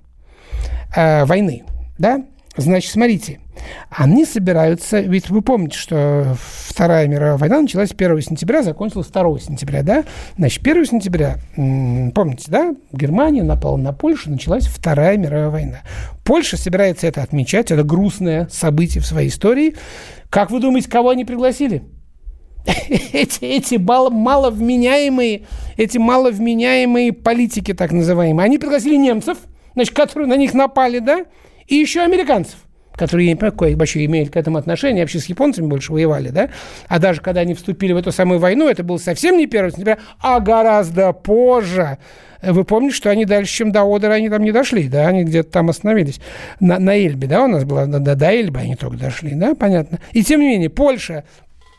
э, 0.96 1.26
войны. 1.26 1.64
Да? 1.98 2.24
Значит, 2.56 2.92
смотрите, 2.92 3.41
они 3.90 4.26
собираются, 4.26 5.00
ведь 5.00 5.30
вы 5.30 5.42
помните, 5.42 5.78
что 5.78 6.36
Вторая 6.68 7.08
мировая 7.08 7.38
война 7.38 7.62
началась 7.62 7.92
1 7.92 8.22
сентября, 8.22 8.64
закончилась 8.64 9.08
2 9.08 9.40
сентября, 9.40 9.84
да? 9.84 10.04
Значит, 10.38 10.66
1 10.66 10.86
сентября, 10.86 11.38
помните, 11.56 12.46
да, 12.48 12.76
Германия 12.92 13.44
напала 13.44 13.78
на 13.78 13.94
Польшу, 13.94 14.32
началась 14.32 14.68
Вторая 14.68 15.18
мировая 15.18 15.50
война. 15.50 15.78
Польша 16.24 16.58
собирается 16.58 17.08
это 17.08 17.22
отмечать, 17.22 17.72
это 17.72 17.84
грустное 17.84 18.48
событие 18.52 19.02
в 19.02 19.06
своей 19.06 19.30
истории. 19.30 19.76
Как 20.30 20.52
вы 20.52 20.60
думаете, 20.60 20.90
кого 20.90 21.10
они 21.10 21.26
пригласили? 21.26 21.84
эти, 22.66 23.44
эти 23.44 23.76
мало, 23.76 24.10
маловменяемые, 24.10 25.44
эти 25.78 25.98
маловменяемые 25.98 27.12
политики, 27.14 27.74
так 27.74 27.92
называемые, 27.92 28.46
они 28.46 28.58
пригласили 28.58 28.96
немцев, 28.96 29.38
значит, 29.74 29.96
которые 29.96 30.30
на 30.30 30.38
них 30.38 30.54
напали, 30.54 31.00
да, 31.00 31.26
и 31.68 31.76
еще 31.76 32.02
американцев 32.02 32.58
которые, 33.02 33.26
я 33.26 33.32
не 33.32 33.36
понимаю, 33.36 33.54
какое 33.54 33.76
вообще 33.76 34.06
имеют 34.06 34.30
к 34.30 34.38
этому 34.38 34.60
отношение, 34.60 35.02
вообще 35.02 35.18
с 35.18 35.26
японцами 35.26 35.66
больше 35.66 35.92
воевали, 35.92 36.30
да? 36.30 36.50
А 36.88 37.00
даже 37.00 37.20
когда 37.20 37.42
они 37.42 37.56
вступили 37.56 37.94
в 37.94 37.98
эту 37.98 38.12
самую 38.12 38.40
войну, 38.40 38.70
это 38.70 38.84
было 38.84 38.98
совсем 38.98 39.40
не 39.40 39.46
1 39.46 39.72
сентября, 39.72 39.98
а 40.20 40.40
гораздо 40.40 41.12
позже. 41.12 41.98
Вы 42.44 42.64
помните, 42.64 42.96
что 42.96 43.10
они 43.10 43.26
дальше, 43.26 43.52
чем 43.52 43.72
до 43.72 43.84
Одера, 43.84 44.14
они 44.14 44.30
там 44.30 44.44
не 44.44 44.52
дошли, 44.52 44.88
да? 44.88 45.08
Они 45.08 45.24
где-то 45.24 45.50
там 45.50 45.72
остановились. 45.72 46.22
На, 46.60 46.78
на 46.78 46.96
Эльбе, 46.96 47.28
да, 47.28 47.46
у 47.46 47.48
нас 47.48 47.64
было, 47.64 47.88
до, 47.88 48.16
до 48.16 48.32
Эльбы 48.32 48.60
они 48.60 48.76
только 48.76 48.98
дошли, 48.98 49.32
да, 49.34 49.56
понятно. 49.56 50.00
И 50.12 50.24
тем 50.24 50.42
не 50.42 50.50
менее, 50.50 50.70
Польша, 50.70 51.24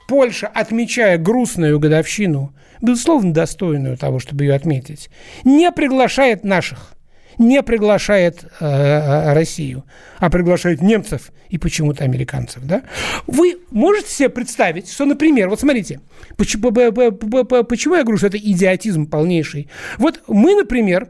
Польша, 0.09 0.49
отмечая 0.49 1.19
грустную 1.19 1.79
годовщину, 1.79 2.53
безусловно, 2.81 3.33
достойную 3.33 3.97
того, 3.97 4.19
чтобы 4.19 4.43
ее 4.43 4.55
отметить, 4.55 5.09
не 5.45 5.71
приглашает 5.71 6.43
наших– 6.43 6.97
не 7.39 7.63
приглашает 7.63 8.45
э, 8.61 8.67
э, 8.67 9.33
Россию, 9.33 9.85
а 10.19 10.31
приглашает 10.31 10.83
немцев 10.83 11.33
и 11.49 11.59
почему-то 11.59 12.05
американцев. 12.05 12.65
Да? 12.65 12.83
Вы 13.27 13.59
можете 13.71 14.11
себе 14.11 14.29
представить, 14.29 14.91
что, 14.91 15.05
например, 15.05 15.49
вот 15.49 15.61
смотрите, 15.61 16.01
почему, 16.37 16.73
почему 16.73 17.95
я 17.95 18.03
говорю, 18.03 18.19
что 18.19 18.29
это 18.29 18.39
идиотизм 18.39 19.07
полнейший? 19.07 19.69
Вот 19.99 20.23
мы, 20.29 20.55
например, 20.55 21.09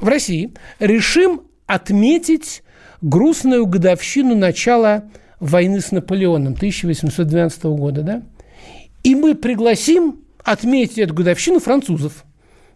в 0.00 0.06
России 0.08 0.52
решим 0.78 1.42
отметить 1.66 2.62
грустную 3.00 3.66
годовщину 3.66 4.34
начала 4.34 5.04
войны 5.40 5.80
с 5.80 5.92
Наполеоном 5.92 6.54
1812 6.54 7.64
года, 7.64 8.02
да? 8.02 8.22
И 9.04 9.14
мы 9.14 9.34
пригласим 9.34 10.20
отметить 10.42 10.98
эту 10.98 11.14
годовщину 11.14 11.60
французов– 11.60 12.24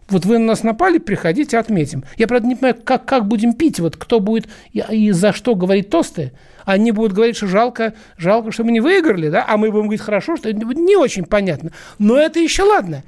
вот 0.09 0.25
вы 0.25 0.37
на 0.37 0.45
нас 0.45 0.63
напали, 0.63 0.97
приходите, 0.97 1.57
отметим. 1.57 2.03
Я, 2.17 2.27
правда, 2.27 2.47
не 2.47 2.55
понимаю, 2.55 2.75
как, 2.83 3.05
как 3.05 3.27
будем 3.27 3.53
пить, 3.53 3.79
вот 3.79 3.97
кто 3.97 4.19
будет 4.19 4.47
и 4.71 5.11
за 5.11 5.33
что 5.33 5.55
говорить 5.55 5.89
тосты. 5.89 6.31
Они 6.65 6.91
будут 6.91 7.13
говорить, 7.13 7.35
что 7.35 7.47
жалко, 7.47 7.93
жалко, 8.17 8.51
что 8.51 8.63
мы 8.63 8.71
не 8.71 8.79
выиграли, 8.79 9.29
да, 9.29 9.45
а 9.47 9.57
мы 9.57 9.71
будем 9.71 9.85
говорить 9.85 10.01
хорошо, 10.01 10.37
что 10.37 10.51
не 10.53 10.95
очень 10.95 11.25
понятно. 11.25 11.71
Но 11.99 12.17
это 12.17 12.39
еще 12.39 12.63
ладно. 12.63 13.03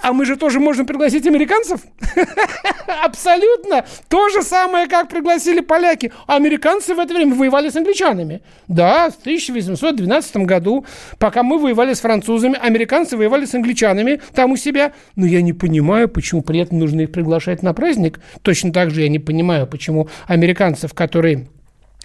А 0.00 0.12
мы 0.12 0.24
же 0.24 0.36
тоже 0.36 0.60
можем 0.60 0.86
пригласить 0.86 1.26
американцев? 1.26 1.80
Абсолютно. 3.04 3.84
То 4.08 4.28
же 4.30 4.42
самое, 4.42 4.86
как 4.88 5.08
пригласили 5.08 5.60
поляки. 5.60 6.12
Американцы 6.26 6.94
в 6.94 6.98
это 6.98 7.14
время 7.14 7.34
воевали 7.34 7.68
с 7.68 7.76
англичанами. 7.76 8.42
Да, 8.66 9.10
в 9.10 9.16
1812 9.20 10.36
году, 10.38 10.86
пока 11.18 11.42
мы 11.42 11.58
воевали 11.58 11.92
с 11.92 12.00
французами, 12.00 12.58
американцы 12.60 13.16
воевали 13.16 13.44
с 13.44 13.54
англичанами 13.54 14.20
там 14.34 14.52
у 14.52 14.56
себя. 14.56 14.92
Но 15.16 15.26
я 15.26 15.42
не 15.42 15.52
понимаю, 15.52 16.08
почему 16.08 16.42
при 16.42 16.60
этом 16.60 16.78
нужно 16.78 17.02
их 17.02 17.12
приглашать 17.12 17.62
на 17.62 17.74
праздник. 17.74 18.20
Точно 18.42 18.72
так 18.72 18.90
же 18.90 19.02
я 19.02 19.08
не 19.08 19.18
понимаю, 19.18 19.66
почему 19.66 20.08
американцев, 20.26 20.94
которые 20.94 21.48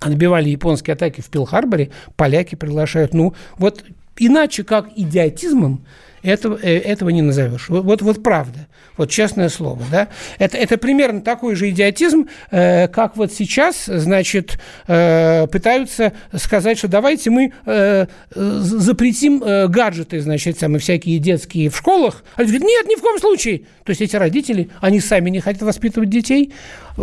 отбивали 0.02 0.50
японские 0.50 0.94
атаки 0.94 1.22
в 1.22 1.30
Пилл-Харборе, 1.30 1.92
поляки 2.16 2.56
приглашают. 2.56 3.14
Ну, 3.14 3.34
вот 3.58 3.84
иначе 4.18 4.64
как 4.64 4.90
идиотизмом 4.96 5.86
этого, 6.24 6.58
э, 6.62 6.78
этого 6.80 7.10
не 7.10 7.22
назовешь. 7.22 7.70
Вот, 7.70 7.84
вот, 7.84 8.02
вот 8.02 8.24
правда, 8.24 8.68
вот 8.98 9.10
честное 9.10 9.50
слово. 9.50 9.84
Да? 9.92 10.10
Это, 10.38 10.58
это 10.58 10.78
примерно 10.78 11.22
такой 11.22 11.56
же 11.56 11.70
идиотизм, 11.70 12.28
э, 12.52 12.88
как 12.88 13.18
вот 13.18 13.32
сейчас, 13.32 13.86
значит, 13.86 14.60
э, 14.88 15.48
пытаются 15.48 16.14
сказать, 16.36 16.78
что 16.78 16.88
давайте 16.88 17.30
мы 17.30 17.54
э, 17.66 18.06
запретим 18.36 19.42
э, 19.44 19.68
гаджеты, 19.68 20.20
значит, 20.22 20.60
самые 20.60 20.80
всякие 20.80 21.20
детские 21.20 21.70
в 21.70 21.78
школах. 21.78 22.24
Люди 22.38 22.50
говорят, 22.50 22.68
нет, 22.68 22.88
ни 22.88 22.96
в 22.96 23.02
коем 23.02 23.20
случае. 23.20 23.60
То 23.84 23.92
есть 23.92 24.02
эти 24.02 24.16
родители, 24.16 24.70
они 24.82 25.00
сами 25.00 25.30
не 25.30 25.40
хотят 25.40 25.64
воспитывать 25.64 26.10
детей, 26.10 26.54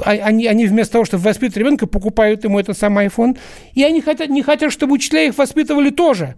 а, 0.05 0.11
они, 0.11 0.47
они 0.47 0.67
вместо 0.67 0.95
того, 0.95 1.05
чтобы 1.05 1.25
воспитывать 1.25 1.57
ребенка, 1.57 1.87
покупают 1.87 2.45
ему 2.45 2.59
этот 2.59 2.77
самый 2.77 3.07
iPhone, 3.07 3.39
и 3.75 3.83
они 3.83 4.01
хотят, 4.01 4.29
не 4.29 4.43
хотят, 4.43 4.73
чтобы 4.73 4.95
учителя 4.95 5.25
их 5.25 5.37
воспитывали 5.39 5.91
тоже. 5.91 6.37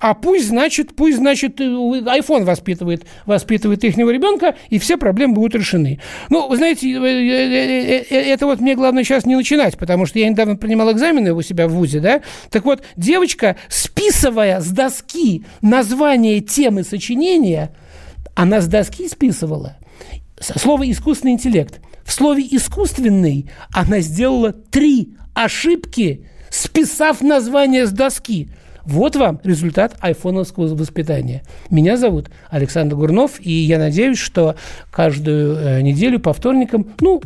А 0.00 0.14
пусть, 0.14 0.48
значит, 0.48 0.96
пусть, 0.96 1.18
значит, 1.18 1.60
iPhone 1.60 2.44
воспитывает, 2.44 3.04
воспитывает 3.26 3.84
их 3.84 3.96
ребенка, 3.96 4.56
и 4.70 4.78
все 4.78 4.96
проблемы 4.96 5.34
будут 5.34 5.54
решены. 5.54 6.00
Ну, 6.30 6.48
вы 6.48 6.56
знаете, 6.56 6.90
э, 6.90 6.96
э, 6.98 8.04
э, 8.08 8.32
это 8.32 8.46
вот 8.46 8.60
мне 8.60 8.74
главное 8.74 9.04
сейчас 9.04 9.26
не 9.26 9.36
начинать, 9.36 9.76
потому 9.76 10.06
что 10.06 10.18
я 10.18 10.28
недавно 10.28 10.56
принимал 10.56 10.90
экзамены 10.90 11.34
у 11.34 11.42
себя 11.42 11.68
в 11.68 11.72
ВУЗе, 11.72 12.00
да? 12.00 12.22
Так 12.50 12.64
вот, 12.64 12.82
девочка, 12.96 13.56
списывая 13.68 14.60
с 14.60 14.70
доски 14.70 15.44
название 15.60 16.40
темы 16.40 16.82
сочинения, 16.82 17.74
она 18.34 18.62
с 18.62 18.68
доски 18.68 19.06
списывала 19.06 19.76
слово 20.40 20.90
«искусственный 20.90 21.32
интеллект». 21.32 21.80
В 22.04 22.12
слове 22.12 22.46
«искусственный» 22.50 23.50
она 23.72 24.00
сделала 24.00 24.52
три 24.52 25.14
ошибки, 25.34 26.26
списав 26.48 27.20
название 27.20 27.86
с 27.86 27.92
доски. 27.92 28.48
Вот 28.84 29.16
вам 29.16 29.40
результат 29.44 29.96
айфоновского 30.00 30.74
воспитания. 30.74 31.42
Меня 31.70 31.96
зовут 31.96 32.30
Александр 32.50 32.96
Гурнов, 32.96 33.40
и 33.40 33.50
я 33.50 33.78
надеюсь, 33.78 34.18
что 34.18 34.56
каждую 34.90 35.56
э, 35.56 35.80
неделю 35.82 36.20
по 36.20 36.32
вторникам, 36.32 36.86
ну, 37.00 37.20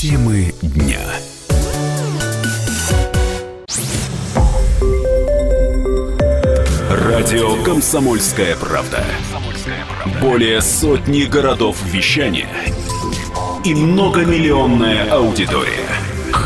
Темы 0.00 0.54
дня. 0.62 1.00
Радио 6.88 7.60
«Комсомольская 7.64 8.54
правда». 8.54 9.04
Более 10.20 10.60
сотни 10.62 11.24
городов 11.24 11.82
вещания 11.84 12.48
и 13.64 13.74
многомиллионная 13.74 15.10
аудитория. 15.10 15.97